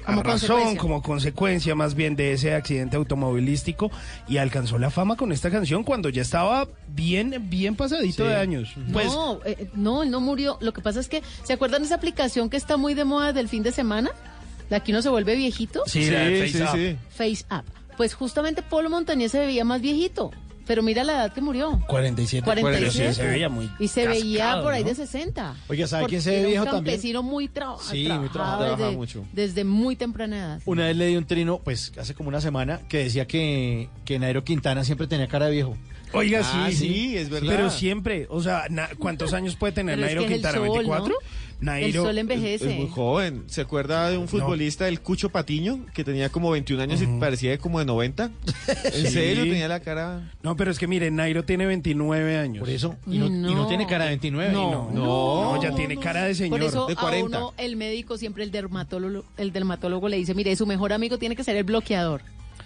Como 0.07 0.23
razón, 0.23 0.49
consecuencia. 0.49 0.81
como 0.81 1.03
consecuencia 1.03 1.75
más 1.75 1.95
bien 1.95 2.17
de 2.17 2.33
ese 2.33 2.55
accidente 2.55 2.97
automovilístico 2.97 3.91
y 4.29 4.39
alcanzó 4.39 4.79
la 4.79 4.91
fama 4.91 5.17
con 5.17 5.33
esta 5.33 5.51
canción 5.51 5.85
cuando 5.85 6.09
ya 6.09 6.23
estaba 6.23 6.69
bien, 6.89 7.35
bien 7.51 7.75
pasadito 7.77 8.23
Sí. 8.25 8.29
de 8.31 8.37
años. 8.37 8.75
Pues, 8.93 9.07
no, 9.09 9.41
eh, 9.45 9.69
no, 9.75 10.03
él 10.03 10.11
no 10.11 10.21
murió. 10.21 10.59
Lo 10.61 10.73
que 10.73 10.81
pasa 10.81 11.01
es 11.01 11.09
que, 11.09 11.23
¿se 11.45 11.53
acuerdan 11.53 11.83
de 11.83 11.87
esa 11.87 11.97
aplicación 11.97 12.49
que 12.51 12.57
está 12.57 12.77
muy 12.77 12.95
de 12.95 13.05
moda 13.05 13.33
del 13.33 13.49
fin 13.49 13.63
de 13.63 13.73
semana? 13.73 14.11
La 14.71 14.81
que 14.81 14.93
uno 14.93 15.03
se 15.03 15.09
vuelve 15.09 15.35
viejito. 15.37 15.83
sí, 15.87 16.11
la 16.11 16.21
de 16.21 16.49
Face 16.49 16.63
Up. 16.63 16.99
Face 17.11 17.45
Up. 17.51 17.65
Pues 17.97 18.15
justamente 18.15 18.63
Polo 18.63 18.91
Montañés 18.91 19.33
se 19.33 19.39
veía 19.41 19.65
más 19.65 19.81
viejito. 19.81 20.31
Pero 20.67 20.83
mira 20.83 21.05
la 21.05 21.13
edad 21.13 21.33
que 21.33 21.41
murió. 21.41 21.81
47, 21.87 22.45
47. 22.45 22.91
pero 22.97 23.13
sí, 23.13 23.15
se 23.15 23.27
veía 23.27 23.49
muy 23.49 23.71
Y 23.79 23.89
se 23.89 24.07
veía 24.09 24.61
por 24.63 24.73
ahí 24.73 24.83
¿no? 24.83 24.89
de 24.89 24.95
60. 24.97 25.55
Oiga, 25.69 25.87
¿sabe 25.87 26.07
quién 26.07 26.21
se 26.23 26.31
ve 26.31 26.47
viejo 26.47 26.65
un 26.65 26.71
también? 26.71 26.95
campesino 26.97 27.23
muy, 27.23 27.49
tra 27.49 27.77
Sí, 27.81 28.09
muy 28.09 28.29
trabajado 28.29 28.63
desde, 28.63 28.75
trabajaba 28.77 28.91
mucho. 28.93 29.25
desde 29.33 29.65
muy 29.65 29.95
temprana 29.97 30.37
edad. 30.39 30.61
Una 30.65 30.87
vez 30.87 30.97
leí 30.97 31.17
un 31.17 31.25
trino, 31.25 31.61
pues 31.63 31.93
hace 31.99 32.15
como 32.15 32.29
una 32.31 32.41
semana, 32.41 32.81
que 32.89 32.99
decía 32.99 33.27
que, 33.27 33.89
que 34.05 34.19
Nairo 34.19 34.43
Quintana 34.45 34.83
siempre 34.85 35.07
tenía 35.07 35.29
cara 35.29 35.47
de 35.47 35.53
viejo. 35.53 35.77
Oiga, 36.13 36.41
Ah, 36.45 36.67
sí, 36.71 36.77
sí, 36.77 37.17
es 37.17 37.29
verdad. 37.31 37.49
Pero 37.49 37.71
siempre, 37.71 38.27
o 38.31 38.41
sea, 38.41 38.65
na- 38.71 38.89
¿cuántos 38.99 39.35
años 39.35 39.57
puede 39.57 39.73
tener 39.73 39.99
es 39.99 40.05
Nairo 40.05 40.21
que 40.23 40.27
es 40.27 40.33
el 40.33 40.37
Quintana? 40.37 40.59
sol, 40.67 40.85
¿24? 40.87 41.09
¿no? 41.09 41.15
Nairo, 41.59 41.87
el 41.87 41.93
sol 41.95 42.19
Es, 42.19 42.21
envejece. 42.21 42.71
es 42.71 42.77
muy 42.77 42.89
joven. 42.89 43.45
¿Se 43.47 43.63
acuerda 43.63 44.11
de 44.11 44.19
un 44.19 44.29
futbolista, 44.29 44.89
el 44.89 45.01
Cucho 45.01 45.31
Patiño, 45.31 45.87
que 45.95 46.05
tenía 46.05 46.29
como 46.29 46.51
21 46.51 46.83
años 46.83 47.01
y 47.01 47.07
parecía 47.19 47.57
como 47.59 47.79
de 47.79 47.87
90? 47.87 48.31
¿En 48.85 48.93
Sí. 48.93 49.07
serio? 49.11 49.45
Tenía 49.45 49.67
la 49.69 49.81
cara... 49.81 50.33
No, 50.43 50.55
pero 50.57 50.71
es 50.71 50.79
que 50.79 50.87
mire, 50.87 51.11
Nairo 51.11 51.45
tiene 51.45 51.65
29 51.67 52.37
años. 52.39 52.61
Por 52.61 52.69
eso. 52.71 52.97
Y 53.07 53.19
no, 53.19 53.27
y 53.27 53.31
no 53.31 53.55
No. 53.55 53.67
tiene 53.69 53.87
cara 53.87 54.05
de 54.05 54.11
29. 54.11 54.53
No, 54.53 54.91
no, 54.93 55.63
ya 55.63 55.75
tiene 55.75 55.97
cara 55.97 56.25
de 56.25 56.35
señor. 56.35 56.59
Por 56.59 56.63
eso 56.69 56.87
de 56.87 56.93
a 56.93 56.97
40. 56.97 57.39
uno, 57.39 57.55
el 57.57 57.77
médico, 57.77 58.19
siempre 58.19 58.45
el 58.45 58.51
dermatólogo, 58.51 59.25
el 59.39 59.53
dermatólogo 59.53 60.09
le 60.09 60.19
dice, 60.19 60.35
mire, 60.35 60.55
su 60.57 60.67
mejor 60.67 60.93
amigo 60.93 61.17
tiene 61.19 61.37
que 61.37 61.45
ser 61.45 61.57
el 61.57 61.65
bloqueador. 61.65 62.21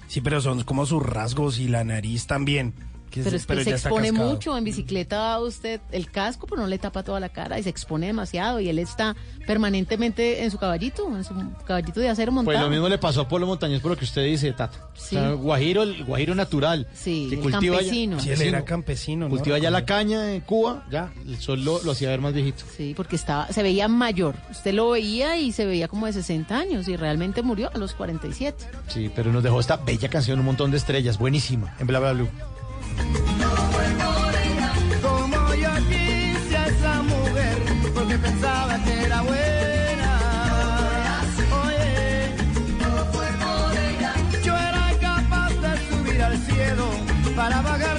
Sí, 0.09 0.21
pero 0.21 0.41
son 0.41 0.65
como 0.65 0.85
sus 0.87 1.01
rasgos 1.05 1.61
y 1.61 1.69
la 1.69 1.85
nariz 1.85 2.27
también. 2.27 2.75
Pero 3.11 3.37
es 3.37 3.47
que 3.47 3.65
se 3.65 3.71
expone 3.71 4.09
cascado. 4.11 4.31
mucho. 4.31 4.57
En 4.57 4.65
bicicleta 4.65 5.39
usted 5.41 5.81
el 5.93 6.11
casco, 6.11 6.47
pero 6.47 6.63
no 6.63 6.69
le 6.69 6.79
tapa 6.79 7.03
toda 7.03 7.19
la 7.21 7.29
cara 7.29 7.59
y 7.59 7.63
se 7.63 7.71
expone 7.71 8.07
demasiado. 8.07 8.61
Y 8.61 8.69
él 8.69 8.79
está 8.79 9.17
permanentemente 9.47 10.45
en 10.45 10.51
su 10.51 10.59
caballito, 10.59 11.07
en 11.17 11.25
su 11.25 11.35
caballito 11.67 12.01
de 12.01 12.09
acero 12.09 12.33
montado. 12.33 12.57
Pues 12.57 12.65
lo 12.65 12.71
mismo 12.71 12.89
le 12.89 12.99
pasó 12.99 13.23
a 13.23 13.29
Polo 13.29 13.47
Montañés 13.47 13.81
por 13.81 13.91
lo 13.91 13.97
que 13.97 14.05
usted 14.05 14.25
dice, 14.25 14.53
Tata. 14.53 14.89
Sí. 14.95 15.17
O 15.17 15.19
sea, 15.21 15.33
guajiro, 15.33 15.83
el 15.83 16.05
guajiro 16.05 16.35
natural. 16.35 16.87
Sí, 16.95 17.27
que 17.29 17.37
el 17.37 17.41
cultiva 17.43 17.77
ya- 17.77 17.81
campesino. 17.83 18.21
Sí, 18.21 18.31
él 18.31 18.43
era 18.43 18.65
campesino, 18.65 19.25
¿no? 19.29 19.31
Cultiva 19.31 19.59
ya 19.59 19.71
la 19.71 19.85
caña 19.85 20.33
en 20.35 20.41
Cuba, 20.43 20.87
ya, 20.91 21.13
el 21.27 21.39
sol 21.41 21.65
lo, 21.65 21.83
lo 21.83 21.93
hacía 21.93 22.09
ver 22.11 22.21
más 22.21 22.33
viejito. 22.33 22.65
Sí, 22.77 22.95
porque 22.97 23.17
estaba, 23.17 23.49
se 23.53 23.63
veía 23.63 23.89
mayor. 23.89 24.35
Usted 24.51 24.73
lo 24.73 24.91
veía 24.91 25.37
y 25.37 25.53
se 25.53 25.67
veía 25.67 25.89
como 25.89 26.07
de 26.07 26.13
60 26.13 26.57
años 26.57 26.89
y 26.89 26.97
realmente 26.97 27.43
murió 27.43 27.71
a 27.75 27.79
los 27.79 27.93
47. 27.95 28.65
Sí, 28.89 29.11
pero 29.15 29.33
nos 29.33 29.43
dejó 29.43 29.61
esta 29.61 29.77
bella 29.77 30.09
canción, 30.09 30.39
un 30.39 30.45
montón 30.47 30.71
de 30.71 30.77
estrellas, 30.77 31.19
buenísima, 31.19 31.75
en 31.81 31.87
Bla 31.87 31.99
Bla 31.99 32.13
Blue. 32.13 32.29
Como 35.03 35.55
yo 35.55 35.71
quise 35.89 36.57
a 36.57 36.67
esa 36.67 37.03
mujer 37.03 37.57
porque 37.95 38.19
pensaba 38.19 38.79
que 38.85 39.03
era 39.05 39.23
buena. 39.23 40.13
Oye, 41.65 42.35
yo 44.45 44.57
era 44.57 44.85
capaz 45.01 45.51
de 45.51 45.73
subir 45.89 46.23
al 46.23 46.37
cielo 46.39 46.91
para 47.37 47.61
bajarle 47.63 47.90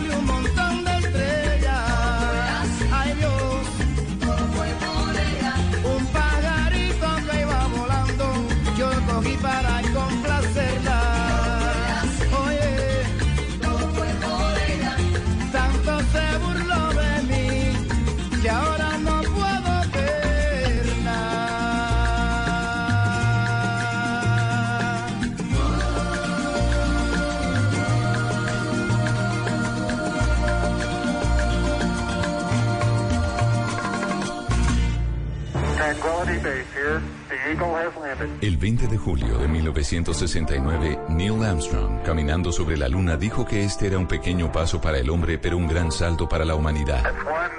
20 38.61 38.87
de 38.87 38.97
julio 38.97 39.39
de 39.39 39.47
1969, 39.47 40.99
Neil 41.09 41.43
Armstrong, 41.43 42.03
caminando 42.03 42.51
sobre 42.51 42.77
la 42.77 42.87
Luna, 42.87 43.17
dijo 43.17 43.43
que 43.43 43.63
este 43.63 43.87
era 43.87 43.97
un 43.97 44.07
pequeño 44.07 44.51
paso 44.51 44.79
para 44.79 44.99
el 44.99 45.09
hombre, 45.09 45.39
pero 45.39 45.57
un 45.57 45.67
gran 45.67 45.91
salto 45.91 46.29
para 46.29 46.45
la 46.45 46.53
humanidad. 46.53 47.01
Man, 47.03 47.49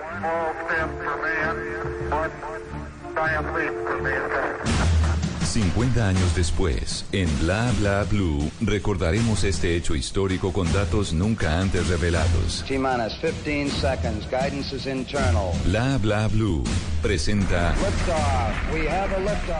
one 2.12 2.30
giant 3.16 3.46
leap 3.56 3.74
for 3.84 4.00
mankind. 4.00 4.82
50 5.52 6.08
años 6.08 6.34
después, 6.34 7.04
en 7.12 7.28
Bla 7.40 7.70
Bla 7.78 8.04
Blue, 8.04 8.50
recordaremos 8.60 9.44
este 9.44 9.76
hecho 9.76 9.94
histórico 9.94 10.52
con 10.52 10.72
datos 10.72 11.12
nunca 11.12 11.58
antes 11.58 11.88
revelados. 11.88 12.64
T 12.66 12.78
minus 12.78 13.12
15 13.20 13.68
seconds. 13.68 14.24
Guidance 14.30 14.74
is 14.74 14.86
internal. 14.86 15.52
Bla 15.66 15.98
Bla 15.98 16.28
Blue, 16.28 16.64
presenta 17.02 17.74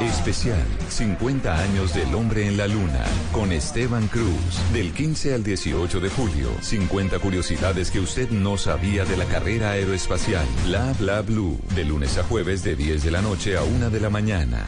Especial 0.00 0.64
50 0.88 1.58
años 1.58 1.92
del 1.94 2.14
hombre 2.14 2.46
en 2.46 2.56
la 2.56 2.68
luna 2.68 3.04
con 3.32 3.52
Esteban 3.52 4.06
Cruz 4.06 4.72
del 4.72 4.92
15 4.92 5.34
al 5.34 5.42
18 5.42 6.00
de 6.00 6.08
julio. 6.08 6.48
50 6.60 7.18
curiosidades 7.18 7.90
que 7.90 8.00
usted 8.00 8.30
no 8.30 8.56
sabía 8.56 9.04
de 9.04 9.16
la 9.16 9.24
carrera 9.24 9.72
aeroespacial. 9.72 10.46
Bla 10.66 10.94
bla 10.98 11.22
blue 11.22 11.58
de 11.74 11.84
lunes 11.84 12.16
a 12.18 12.22
jueves 12.22 12.62
de 12.62 12.76
10 12.76 13.02
de 13.02 13.10
la 13.10 13.20
noche 13.20 13.56
a 13.56 13.62
1 13.64 13.90
de 13.90 14.00
la 14.00 14.10
mañana. 14.10 14.64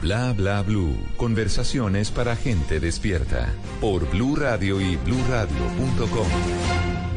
Bla 0.00 0.32
bla 0.32 0.62
blue. 0.62 0.96
Conversaciones 1.16 2.10
para 2.10 2.36
gente 2.36 2.80
despierta 2.80 3.52
por 3.80 4.10
Blue 4.10 4.36
Radio 4.36 4.80
y 4.80 4.96
bluradio.com. 4.96 6.28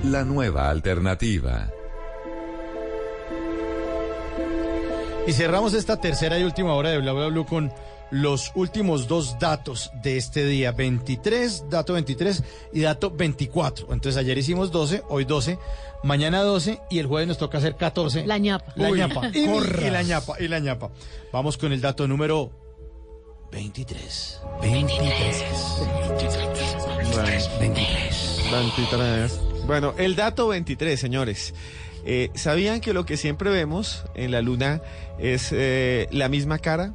La 0.03 0.23
nueva 0.23 0.69
alternativa. 0.69 1.69
Y 5.27 5.33
cerramos 5.33 5.73
esta 5.73 5.99
tercera 5.99 6.37
y 6.37 6.43
última 6.43 6.73
hora 6.73 6.89
de 6.91 6.99
Bla 6.99 7.11
Bla 7.13 7.27
Blue 7.27 7.45
con 7.45 7.71
los 8.11 8.51
últimos 8.53 9.07
dos 9.07 9.39
datos 9.39 9.91
de 10.03 10.17
este 10.17 10.45
día, 10.45 10.71
23, 10.71 11.65
dato 11.69 11.93
23 11.93 12.43
y 12.73 12.81
dato 12.81 13.09
24. 13.09 13.91
Entonces 13.91 14.19
ayer 14.19 14.37
hicimos 14.37 14.71
12, 14.71 15.01
hoy 15.09 15.25
12, 15.25 15.57
mañana 16.03 16.43
12 16.43 16.79
y 16.91 16.99
el 16.99 17.07
jueves 17.07 17.27
nos 17.27 17.39
toca 17.39 17.57
hacer 17.57 17.75
14. 17.75 18.27
La 18.27 18.37
ñapa. 18.37 18.71
La 18.75 18.91
Uy, 18.91 18.99
ñapa. 18.99 19.31
Y, 19.33 19.39
y 19.39 19.89
la 19.89 20.03
ñapa, 20.03 20.35
y 20.39 20.47
la 20.47 20.59
ñapa. 20.59 20.91
Vamos 21.33 21.57
con 21.57 21.73
el 21.73 21.81
dato 21.81 22.07
número 22.07 22.51
23. 23.51 24.41
23. 24.61 25.43
23. 28.51 29.39
Bueno, 29.65 29.95
el 29.97 30.15
dato 30.15 30.49
23, 30.49 30.99
señores. 30.99 31.55
Eh, 32.05 32.29
¿Sabían 32.35 32.81
que 32.81 32.93
lo 32.93 33.05
que 33.05 33.17
siempre 33.17 33.49
vemos 33.49 34.03
en 34.13 34.31
la 34.31 34.41
luna 34.41 34.81
es 35.19 35.49
eh, 35.51 36.07
la 36.11 36.29
misma 36.29 36.59
cara? 36.59 36.93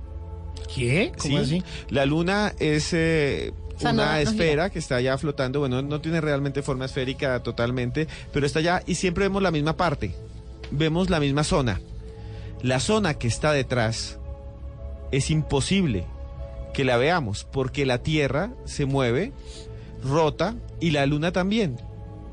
¿Qué? 0.75 1.13
¿Cómo 1.19 1.39
Sí, 1.39 1.43
así? 1.43 1.65
La 1.89 2.07
luna 2.07 2.55
es 2.61 2.93
eh, 2.93 3.53
no- 3.83 3.91
una 3.91 4.19
gira. 4.19 4.21
esfera 4.23 4.71
que 4.71 4.79
está 4.79 4.97
allá 4.97 5.19
flotando. 5.19 5.59
Bueno, 5.61 5.83
no 5.83 6.01
tiene 6.01 6.21
realmente 6.21 6.63
forma 6.63 6.85
esférica 6.85 7.43
totalmente, 7.43 8.07
pero 8.33 8.47
está 8.47 8.61
allá 8.61 8.83
y 8.87 8.95
siempre 8.95 9.25
vemos 9.25 9.43
la 9.43 9.51
misma 9.51 9.77
parte. 9.77 10.15
Vemos 10.71 11.11
la 11.11 11.19
misma 11.19 11.43
zona. 11.43 11.81
La 12.63 12.79
zona 12.79 13.15
que 13.15 13.27
está 13.27 13.53
detrás 13.53 14.19
es 15.11 15.31
imposible 15.31 16.05
que 16.73 16.85
la 16.85 16.97
veamos 16.99 17.45
porque 17.51 17.85
la 17.85 17.99
Tierra 17.99 18.53
se 18.65 18.85
mueve, 18.85 19.33
rota 20.05 20.55
y 20.79 20.91
la 20.93 21.05
Luna 21.07 21.33
también. 21.33 21.79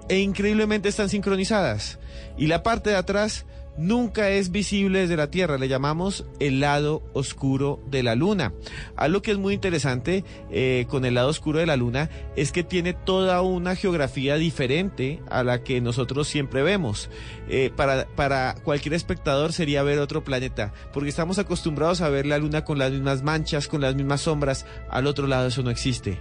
E 0.09 0.19
increíblemente 0.19 0.89
están 0.89 1.09
sincronizadas. 1.09 1.97
Y 2.37 2.47
la 2.47 2.63
parte 2.63 2.91
de 2.91 2.95
atrás 2.95 3.45
nunca 3.77 4.29
es 4.29 4.51
visible 4.51 4.99
desde 4.99 5.15
la 5.15 5.29
Tierra. 5.29 5.57
Le 5.57 5.67
llamamos 5.67 6.25
el 6.39 6.59
lado 6.59 7.03
oscuro 7.13 7.79
de 7.89 8.03
la 8.03 8.15
Luna. 8.15 8.53
Algo 8.95 9.21
que 9.21 9.31
es 9.31 9.37
muy 9.37 9.53
interesante 9.53 10.25
eh, 10.51 10.85
con 10.89 11.05
el 11.05 11.13
lado 11.13 11.29
oscuro 11.29 11.59
de 11.59 11.65
la 11.65 11.77
Luna 11.77 12.09
es 12.35 12.51
que 12.51 12.63
tiene 12.63 12.93
toda 12.93 13.41
una 13.41 13.75
geografía 13.75 14.35
diferente 14.35 15.21
a 15.29 15.43
la 15.43 15.63
que 15.63 15.79
nosotros 15.79 16.27
siempre 16.27 16.63
vemos. 16.63 17.09
Eh, 17.47 17.71
para, 17.75 18.07
para 18.15 18.55
cualquier 18.63 18.93
espectador 18.93 19.53
sería 19.53 19.83
ver 19.83 19.99
otro 19.99 20.23
planeta, 20.23 20.73
porque 20.93 21.09
estamos 21.09 21.39
acostumbrados 21.39 22.01
a 22.01 22.09
ver 22.09 22.25
la 22.25 22.39
Luna 22.39 22.65
con 22.65 22.79
las 22.79 22.91
mismas 22.91 23.23
manchas, 23.23 23.67
con 23.67 23.81
las 23.81 23.95
mismas 23.95 24.21
sombras. 24.21 24.65
Al 24.89 25.07
otro 25.07 25.27
lado 25.27 25.47
eso 25.47 25.63
no 25.63 25.69
existe. 25.69 26.19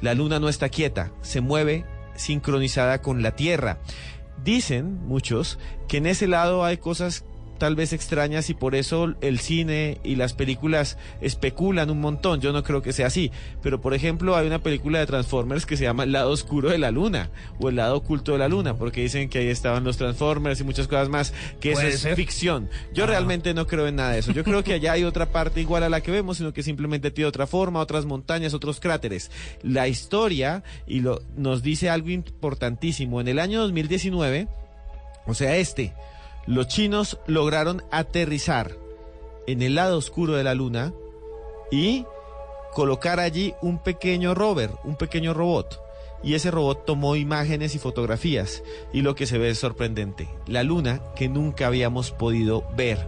La 0.00 0.14
Luna 0.14 0.38
no 0.38 0.48
está 0.48 0.68
quieta, 0.68 1.12
se 1.22 1.40
mueve 1.40 1.84
sincronizada 2.14 3.00
con 3.00 3.22
la 3.22 3.36
Tierra. 3.36 3.78
Dicen 4.44 5.06
muchos 5.06 5.58
que 5.88 5.98
en 5.98 6.06
ese 6.06 6.26
lado 6.28 6.64
hay 6.64 6.78
cosas 6.78 7.24
tal 7.58 7.76
vez 7.76 7.92
extrañas 7.92 8.50
y 8.50 8.54
por 8.54 8.74
eso 8.74 9.14
el 9.20 9.38
cine 9.38 9.98
y 10.04 10.16
las 10.16 10.32
películas 10.32 10.96
especulan 11.20 11.90
un 11.90 12.00
montón. 12.00 12.40
Yo 12.40 12.52
no 12.52 12.62
creo 12.62 12.82
que 12.82 12.92
sea 12.92 13.08
así. 13.08 13.30
Pero 13.62 13.80
por 13.80 13.94
ejemplo 13.94 14.36
hay 14.36 14.46
una 14.46 14.60
película 14.60 14.98
de 14.98 15.06
Transformers 15.06 15.66
que 15.66 15.76
se 15.76 15.84
llama 15.84 16.04
El 16.04 16.12
lado 16.12 16.30
oscuro 16.30 16.70
de 16.70 16.78
la 16.78 16.90
luna 16.90 17.30
o 17.58 17.68
El 17.68 17.76
lado 17.76 17.96
oculto 17.96 18.32
de 18.32 18.38
la 18.38 18.48
luna 18.48 18.74
porque 18.74 19.02
dicen 19.02 19.28
que 19.28 19.38
ahí 19.38 19.48
estaban 19.48 19.84
los 19.84 19.96
Transformers 19.96 20.60
y 20.60 20.64
muchas 20.64 20.88
cosas 20.88 21.08
más, 21.08 21.32
que 21.60 21.72
eso 21.72 21.82
es 21.82 22.00
ser. 22.00 22.16
ficción. 22.16 22.68
Yo 22.94 23.06
realmente 23.06 23.54
no 23.54 23.66
creo 23.66 23.86
en 23.86 23.96
nada 23.96 24.12
de 24.12 24.20
eso. 24.20 24.32
Yo 24.32 24.44
creo 24.44 24.62
que 24.64 24.74
allá 24.74 24.92
hay 24.92 25.04
otra 25.04 25.26
parte 25.26 25.60
igual 25.60 25.82
a 25.82 25.88
la 25.88 26.00
que 26.00 26.10
vemos, 26.10 26.38
sino 26.38 26.52
que 26.52 26.62
simplemente 26.62 27.10
tiene 27.10 27.28
otra 27.28 27.46
forma, 27.46 27.80
otras 27.80 28.04
montañas, 28.04 28.54
otros 28.54 28.80
cráteres. 28.80 29.30
La 29.62 29.88
historia 29.88 30.62
y 30.86 31.00
lo, 31.00 31.20
nos 31.36 31.62
dice 31.62 31.90
algo 31.90 32.10
importantísimo. 32.10 33.20
En 33.20 33.28
el 33.28 33.38
año 33.38 33.60
2019, 33.60 34.48
o 35.26 35.34
sea, 35.34 35.56
este, 35.56 35.92
los 36.48 36.66
chinos 36.66 37.18
lograron 37.26 37.82
aterrizar 37.90 38.74
en 39.46 39.60
el 39.60 39.74
lado 39.74 39.98
oscuro 39.98 40.34
de 40.34 40.44
la 40.44 40.54
luna 40.54 40.94
y 41.70 42.06
colocar 42.72 43.20
allí 43.20 43.52
un 43.60 43.78
pequeño 43.82 44.34
rover, 44.34 44.70
un 44.82 44.96
pequeño 44.96 45.34
robot. 45.34 45.82
Y 46.22 46.34
ese 46.34 46.50
robot 46.50 46.86
tomó 46.86 47.16
imágenes 47.16 47.74
y 47.74 47.78
fotografías. 47.78 48.62
Y 48.94 49.02
lo 49.02 49.14
que 49.14 49.26
se 49.26 49.36
ve 49.36 49.50
es 49.50 49.58
sorprendente. 49.58 50.26
La 50.46 50.62
luna 50.62 51.00
que 51.14 51.28
nunca 51.28 51.66
habíamos 51.66 52.12
podido 52.12 52.64
ver. 52.76 53.06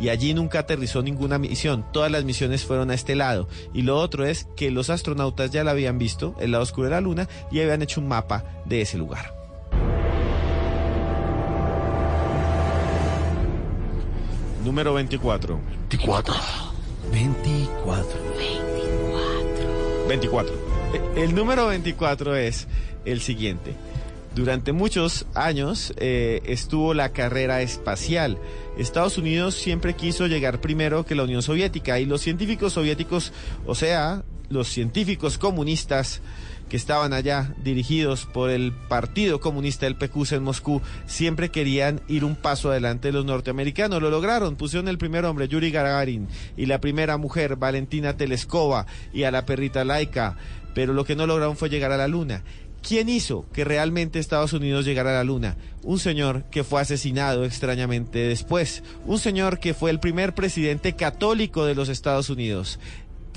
Y 0.00 0.08
allí 0.08 0.32
nunca 0.32 0.60
aterrizó 0.60 1.02
ninguna 1.02 1.38
misión. 1.38 1.84
Todas 1.92 2.10
las 2.10 2.24
misiones 2.24 2.64
fueron 2.64 2.90
a 2.90 2.94
este 2.94 3.14
lado. 3.14 3.48
Y 3.74 3.82
lo 3.82 3.98
otro 3.98 4.24
es 4.24 4.48
que 4.56 4.70
los 4.70 4.88
astronautas 4.88 5.50
ya 5.50 5.62
la 5.62 5.72
habían 5.72 5.98
visto, 5.98 6.34
el 6.40 6.52
lado 6.52 6.64
oscuro 6.64 6.86
de 6.86 6.94
la 6.94 7.00
luna, 7.02 7.28
y 7.52 7.60
habían 7.60 7.82
hecho 7.82 8.00
un 8.00 8.08
mapa 8.08 8.44
de 8.64 8.80
ese 8.80 8.96
lugar. 8.96 9.37
Número 14.68 14.92
24. 14.92 15.58
24. 15.88 16.34
24. 17.10 18.20
24. 20.06 20.54
E- 20.92 21.22
El 21.24 21.34
número 21.34 21.68
24 21.68 22.36
es 22.36 22.68
el 23.06 23.22
siguiente. 23.22 23.72
Durante 24.34 24.72
muchos 24.72 25.24
años 25.32 25.94
eh, 25.96 26.42
estuvo 26.44 26.92
la 26.92 27.14
carrera 27.14 27.62
espacial. 27.62 28.36
Estados 28.76 29.16
Unidos 29.16 29.54
siempre 29.54 29.94
quiso 29.94 30.26
llegar 30.26 30.60
primero 30.60 31.06
que 31.06 31.14
la 31.14 31.22
Unión 31.22 31.40
Soviética 31.40 31.98
y 31.98 32.04
los 32.04 32.20
científicos 32.20 32.74
soviéticos, 32.74 33.32
o 33.66 33.74
sea, 33.74 34.22
los 34.50 34.68
científicos 34.68 35.38
comunistas 35.38 36.20
que 36.68 36.76
estaban 36.76 37.12
allá 37.12 37.54
dirigidos 37.62 38.26
por 38.26 38.50
el 38.50 38.72
Partido 38.72 39.40
Comunista 39.40 39.86
del 39.86 39.96
PQC 39.96 40.32
en 40.32 40.42
Moscú, 40.42 40.82
siempre 41.06 41.50
querían 41.50 42.00
ir 42.08 42.24
un 42.24 42.36
paso 42.36 42.70
adelante 42.70 43.08
de 43.08 43.12
los 43.12 43.24
norteamericanos. 43.24 44.02
Lo 44.02 44.10
lograron, 44.10 44.56
pusieron 44.56 44.88
el 44.88 44.98
primer 44.98 45.24
hombre, 45.24 45.48
Yuri 45.48 45.70
Gagarin, 45.70 46.28
y 46.56 46.66
la 46.66 46.80
primera 46.80 47.16
mujer, 47.16 47.56
Valentina 47.56 48.16
Teleskova, 48.16 48.86
y 49.12 49.24
a 49.24 49.30
la 49.30 49.46
perrita 49.46 49.84
Laika, 49.84 50.36
pero 50.74 50.92
lo 50.92 51.04
que 51.04 51.16
no 51.16 51.26
lograron 51.26 51.56
fue 51.56 51.70
llegar 51.70 51.92
a 51.92 51.96
la 51.96 52.08
luna. 52.08 52.44
¿Quién 52.82 53.08
hizo 53.08 53.44
que 53.52 53.64
realmente 53.64 54.18
Estados 54.18 54.52
Unidos 54.52 54.84
llegara 54.84 55.10
a 55.10 55.14
la 55.14 55.24
Luna? 55.24 55.56
Un 55.82 55.98
señor 55.98 56.44
que 56.50 56.64
fue 56.64 56.80
asesinado 56.80 57.44
extrañamente 57.44 58.20
después. 58.20 58.82
Un 59.04 59.18
señor 59.18 59.58
que 59.58 59.74
fue 59.74 59.90
el 59.90 60.00
primer 60.00 60.34
presidente 60.34 60.94
católico 60.94 61.64
de 61.66 61.74
los 61.74 61.88
Estados 61.88 62.30
Unidos 62.30 62.78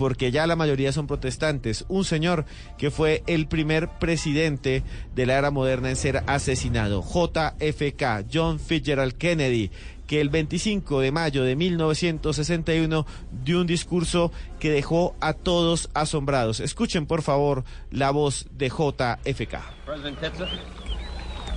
porque 0.01 0.31
ya 0.31 0.47
la 0.47 0.55
mayoría 0.55 0.91
son 0.91 1.05
protestantes. 1.05 1.85
Un 1.87 2.05
señor 2.05 2.45
que 2.79 2.89
fue 2.89 3.21
el 3.27 3.45
primer 3.45 3.87
presidente 3.99 4.81
de 5.13 5.25
la 5.27 5.37
era 5.37 5.51
moderna 5.51 5.91
en 5.91 5.95
ser 5.95 6.23
asesinado, 6.25 7.03
JFK, 7.03 8.25
John 8.33 8.59
Fitzgerald 8.59 9.13
Kennedy, 9.13 9.69
que 10.07 10.19
el 10.19 10.29
25 10.29 11.01
de 11.01 11.11
mayo 11.11 11.43
de 11.43 11.55
1961 11.55 13.05
dio 13.43 13.61
un 13.61 13.67
discurso 13.67 14.31
que 14.59 14.71
dejó 14.71 15.15
a 15.21 15.33
todos 15.33 15.91
asombrados. 15.93 16.61
Escuchen 16.61 17.05
por 17.05 17.21
favor 17.21 17.63
la 17.91 18.09
voz 18.09 18.47
de 18.57 18.69
JFK. 18.69 19.59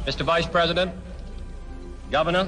Mr. 0.05 0.37
Vice 0.37 0.51
President, 0.51 0.93
Governor, 2.13 2.47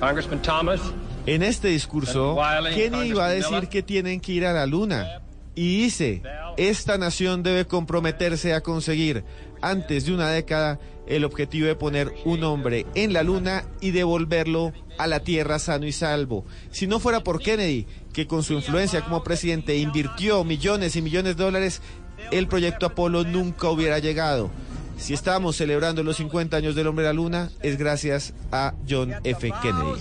Congressman 0.00 0.42
Thomas, 0.42 0.82
En 1.24 1.42
este 1.42 1.68
discurso, 1.68 2.36
Kennedy 2.74 3.10
iba 3.10 3.26
a 3.26 3.30
decir 3.30 3.68
que 3.68 3.82
tienen 3.82 4.20
que 4.20 4.32
ir 4.32 4.46
a 4.46 4.52
la 4.52 4.66
luna. 4.66 5.22
Y 5.54 5.82
dice, 5.82 6.22
esta 6.56 6.98
nación 6.98 7.42
debe 7.42 7.66
comprometerse 7.66 8.54
a 8.54 8.62
conseguir 8.62 9.24
antes 9.60 10.06
de 10.06 10.14
una 10.14 10.30
década 10.30 10.80
el 11.06 11.24
objetivo 11.24 11.66
de 11.66 11.74
poner 11.74 12.12
un 12.24 12.42
hombre 12.42 12.86
en 12.94 13.12
la 13.12 13.22
luna 13.22 13.64
y 13.80 13.90
devolverlo 13.90 14.72
a 14.98 15.06
la 15.06 15.20
Tierra 15.20 15.58
sano 15.58 15.86
y 15.86 15.92
salvo. 15.92 16.44
Si 16.70 16.86
no 16.86 17.00
fuera 17.00 17.22
por 17.22 17.40
Kennedy, 17.40 17.86
que 18.12 18.26
con 18.26 18.42
su 18.42 18.54
influencia 18.54 19.02
como 19.02 19.22
presidente 19.22 19.76
invirtió 19.76 20.42
millones 20.42 20.96
y 20.96 21.02
millones 21.02 21.36
de 21.36 21.44
dólares, 21.44 21.82
el 22.30 22.48
proyecto 22.48 22.86
Apolo 22.86 23.24
nunca 23.24 23.68
hubiera 23.68 23.98
llegado. 23.98 24.50
Si 24.96 25.14
estamos 25.14 25.56
celebrando 25.56 26.02
los 26.02 26.16
50 26.16 26.56
años 26.56 26.74
del 26.74 26.86
hombre 26.86 27.06
a 27.06 27.08
la 27.08 27.12
luna, 27.14 27.50
es 27.62 27.76
gracias 27.76 28.34
a 28.52 28.74
John 28.88 29.14
F. 29.24 29.52
Kennedy. 29.62 30.00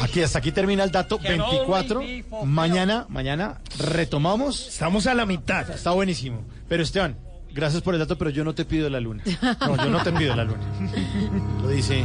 Aquí 0.00 0.22
hasta 0.22 0.38
aquí 0.38 0.52
termina 0.52 0.84
el 0.84 0.90
dato 0.92 1.18
24. 1.18 2.02
Mañana, 2.44 3.06
mañana 3.08 3.60
retomamos. 3.78 4.68
Estamos 4.68 5.06
a 5.06 5.14
la 5.14 5.26
mitad. 5.26 5.68
Está 5.70 5.90
buenísimo. 5.90 6.44
Pero 6.68 6.82
Esteban, 6.82 7.16
gracias 7.52 7.82
por 7.82 7.94
el 7.94 8.00
dato, 8.00 8.16
pero 8.16 8.30
yo 8.30 8.44
no 8.44 8.54
te 8.54 8.64
pido 8.64 8.88
la 8.88 9.00
luna. 9.00 9.22
No, 9.60 9.76
yo 9.76 9.90
no 9.90 10.02
te 10.02 10.12
pido 10.12 10.36
la 10.36 10.44
luna. 10.44 10.62
Lo 11.62 11.68
dice 11.68 12.04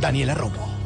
Daniela 0.00 0.34
Romo. 0.34 0.81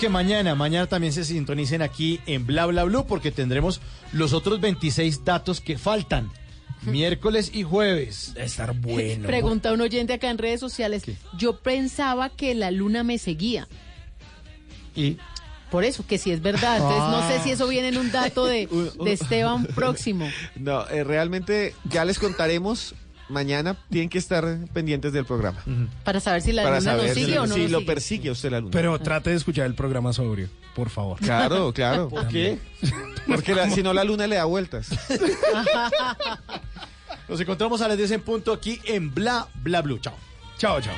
Que 0.00 0.08
mañana, 0.08 0.54
mañana 0.54 0.86
también 0.86 1.12
se 1.12 1.24
sintonicen 1.24 1.82
aquí 1.82 2.20
en 2.26 2.46
Bla 2.46 2.66
Bla 2.66 2.84
Blue 2.84 3.04
porque 3.06 3.32
tendremos 3.32 3.80
los 4.12 4.32
otros 4.32 4.60
26 4.60 5.24
datos 5.24 5.60
que 5.60 5.76
faltan. 5.76 6.30
Miércoles 6.82 7.50
y 7.52 7.64
jueves. 7.64 8.32
Debe 8.34 8.46
estar 8.46 8.72
bueno. 8.74 9.26
Pregunta 9.26 9.72
un 9.72 9.80
oyente 9.80 10.12
acá 10.12 10.30
en 10.30 10.38
redes 10.38 10.60
sociales. 10.60 11.02
Yo 11.36 11.58
pensaba 11.58 12.30
que 12.30 12.54
la 12.54 12.70
luna 12.70 13.02
me 13.02 13.18
seguía. 13.18 13.66
Y 14.94 15.16
Por 15.72 15.82
eso, 15.84 16.06
que 16.06 16.16
si 16.16 16.30
es 16.30 16.40
verdad. 16.42 16.76
Entonces, 16.76 17.00
no 17.10 17.28
sé 17.28 17.34
Ah. 17.38 17.42
si 17.44 17.50
eso 17.50 17.66
viene 17.66 17.88
en 17.88 17.98
un 17.98 18.12
dato 18.12 18.46
de, 18.46 18.66
de 19.04 19.12
Esteban 19.12 19.66
próximo. 19.66 20.30
No, 20.54 20.88
eh, 20.88 21.02
realmente 21.02 21.74
ya 21.90 22.04
les 22.04 22.20
contaremos. 22.20 22.94
Mañana 23.28 23.76
tienen 23.90 24.08
que 24.08 24.18
estar 24.18 24.44
pendientes 24.72 25.12
del 25.12 25.24
programa. 25.24 25.62
Para 26.04 26.20
saber 26.20 26.42
si 26.42 26.52
la 26.52 26.62
Para 26.62 26.78
luna 26.80 26.92
saber 26.92 27.14
sigue 27.14 27.32
si, 27.32 27.38
o 27.38 27.46
no 27.46 27.54
si 27.54 27.68
lo 27.68 27.78
sigue. 27.80 27.86
persigue 27.86 28.30
usted 28.30 28.50
la 28.50 28.60
luna. 28.60 28.70
Pero 28.72 28.98
trate 28.98 29.30
de 29.30 29.36
escuchar 29.36 29.66
el 29.66 29.74
programa 29.74 30.12
sobrio, 30.12 30.48
por 30.74 30.88
favor. 30.88 31.18
Claro, 31.18 31.72
claro. 31.74 32.08
¿por 32.08 32.26
qué? 32.28 32.58
Porque 33.26 33.54
si 33.74 33.82
no 33.82 33.92
la 33.92 34.04
luna 34.04 34.26
le 34.26 34.36
da 34.36 34.44
vueltas. 34.44 34.88
Nos 37.28 37.40
encontramos 37.40 37.82
a 37.82 37.88
las 37.88 37.98
10 37.98 38.10
en 38.12 38.20
punto 38.22 38.52
aquí 38.52 38.80
en 38.84 39.14
Bla 39.14 39.48
Bla 39.62 39.82
Blue. 39.82 39.98
Chao. 39.98 40.14
Chao, 40.56 40.80
chao. 40.80 40.94